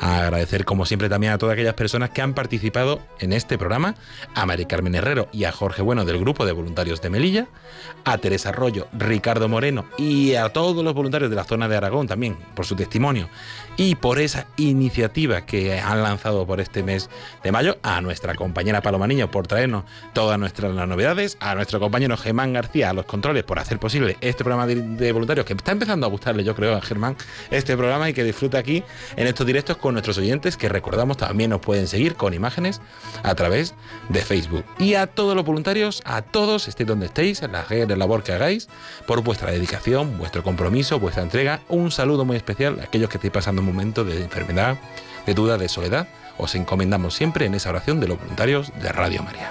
Agradecer 0.00 0.64
como 0.64 0.86
siempre 0.86 1.08
también 1.08 1.32
a 1.32 1.38
todas 1.38 1.52
aquellas 1.52 1.74
personas 1.74 2.10
que 2.10 2.22
han 2.22 2.34
participado 2.34 3.00
en 3.18 3.32
este 3.32 3.58
programa, 3.58 3.94
a 4.34 4.46
Mari 4.46 4.64
Carmen 4.64 4.94
Herrero 4.94 5.28
y 5.32 5.44
a 5.44 5.52
Jorge 5.52 5.82
Bueno 5.82 6.04
del 6.04 6.18
grupo 6.18 6.46
de 6.46 6.52
voluntarios 6.52 7.00
de 7.02 7.10
Melilla, 7.10 7.48
a 8.04 8.18
Teresa 8.18 8.48
Arroyo, 8.48 8.88
Ricardo 8.92 9.48
Moreno 9.48 9.84
y 9.98 10.34
a 10.34 10.48
todos 10.48 10.82
los 10.82 10.94
voluntarios 10.94 11.30
de 11.30 11.36
la 11.36 11.44
zona 11.44 11.68
de 11.68 11.76
Aragón 11.76 12.06
también 12.06 12.36
por 12.54 12.64
su 12.64 12.76
testimonio 12.76 13.28
y 13.80 13.94
por 13.94 14.18
esa 14.18 14.46
iniciativa 14.58 15.46
que 15.46 15.80
han 15.80 16.02
lanzado 16.02 16.46
por 16.46 16.60
este 16.60 16.82
mes 16.82 17.08
de 17.42 17.50
mayo, 17.50 17.78
a 17.82 18.02
nuestra 18.02 18.34
compañera 18.34 18.82
Paloma 18.82 19.06
Niño 19.06 19.30
por 19.30 19.46
traernos 19.46 19.84
todas 20.12 20.38
nuestras 20.38 20.74
novedades, 20.74 21.38
a 21.40 21.54
nuestro 21.54 21.80
compañero 21.80 22.14
Germán 22.18 22.52
García 22.52 22.90
a 22.90 22.92
los 22.92 23.06
controles 23.06 23.42
por 23.42 23.58
hacer 23.58 23.78
posible 23.78 24.18
este 24.20 24.44
programa 24.44 24.66
de, 24.66 25.12
voluntarios 25.12 25.46
que 25.46 25.54
está 25.54 25.72
empezando 25.72 26.04
a 26.04 26.10
gustarle 26.10 26.44
yo 26.44 26.54
creo 26.54 26.76
a 26.76 26.82
Germán 26.82 27.16
este 27.50 27.74
programa 27.74 28.10
y 28.10 28.12
que 28.12 28.22
disfruta 28.22 28.58
aquí 28.58 28.84
en 29.16 29.26
estos 29.26 29.46
directos 29.46 29.78
con 29.78 29.94
nuestros 29.94 30.18
oyentes 30.18 30.58
que 30.58 30.68
recordamos 30.68 31.16
también 31.16 31.48
nos 31.48 31.60
pueden 31.60 31.86
seguir 31.86 32.16
con 32.16 32.34
imágenes 32.34 32.82
a 33.22 33.34
través 33.34 33.74
de 34.10 34.20
Facebook. 34.20 34.66
Y 34.78 34.92
a 34.92 35.06
todos 35.06 35.34
los 35.34 35.46
voluntarios, 35.46 36.02
a 36.04 36.20
todos, 36.20 36.68
estéis 36.68 36.86
donde 36.86 37.06
estéis, 37.06 37.42
en 37.42 37.52
la 37.52 37.64
labor 37.96 38.24
que 38.24 38.32
hagáis, 38.32 38.68
por 39.06 39.22
vuestra 39.22 39.50
dedicación, 39.52 40.18
vuestro 40.18 40.42
compromiso, 40.42 41.00
vuestra 41.00 41.22
entrega, 41.22 41.60
un 41.70 41.90
saludo 41.90 42.26
muy 42.26 42.36
especial 42.36 42.78
a 42.80 42.84
aquellos 42.84 43.08
que 43.08 43.16
estéis 43.16 43.32
pasando 43.32 43.62
un 43.62 43.69
momento 43.72 44.04
de 44.04 44.22
enfermedad, 44.22 44.78
de 45.26 45.34
duda, 45.34 45.58
de 45.58 45.68
soledad. 45.68 46.08
Os 46.38 46.54
encomendamos 46.54 47.14
siempre 47.14 47.46
en 47.46 47.54
esa 47.54 47.70
oración 47.70 48.00
de 48.00 48.08
los 48.08 48.18
voluntarios 48.18 48.72
de 48.80 48.92
Radio 48.92 49.22
María. 49.22 49.50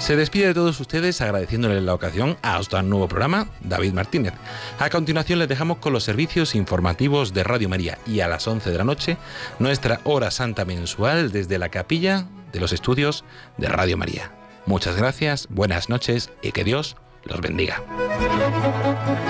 Se 0.00 0.16
despide 0.16 0.48
de 0.48 0.54
todos 0.54 0.80
ustedes 0.80 1.20
agradeciéndole 1.20 1.80
la 1.80 1.94
ocasión 1.94 2.36
hasta 2.42 2.80
un 2.80 2.90
nuevo 2.90 3.06
programa, 3.06 3.46
David 3.60 3.92
Martínez. 3.92 4.32
A 4.80 4.90
continuación 4.90 5.38
les 5.38 5.48
dejamos 5.48 5.78
con 5.78 5.92
los 5.92 6.02
servicios 6.02 6.56
informativos 6.56 7.32
de 7.32 7.44
Radio 7.44 7.68
María 7.68 7.96
y 8.06 8.18
a 8.18 8.26
las 8.26 8.48
11 8.48 8.70
de 8.70 8.78
la 8.78 8.82
noche 8.82 9.18
nuestra 9.60 10.00
hora 10.02 10.32
santa 10.32 10.64
mensual 10.64 11.30
desde 11.30 11.58
la 11.58 11.68
capilla 11.68 12.26
de 12.52 12.58
los 12.58 12.72
estudios 12.72 13.24
de 13.56 13.68
Radio 13.68 13.96
María. 13.96 14.32
Muchas 14.66 14.96
gracias, 14.96 15.46
buenas 15.48 15.88
noches 15.88 16.30
y 16.42 16.50
que 16.50 16.64
Dios 16.64 16.96
los 17.22 17.40
bendiga. 17.40 17.80
A 18.22 18.26
long 18.26 19.29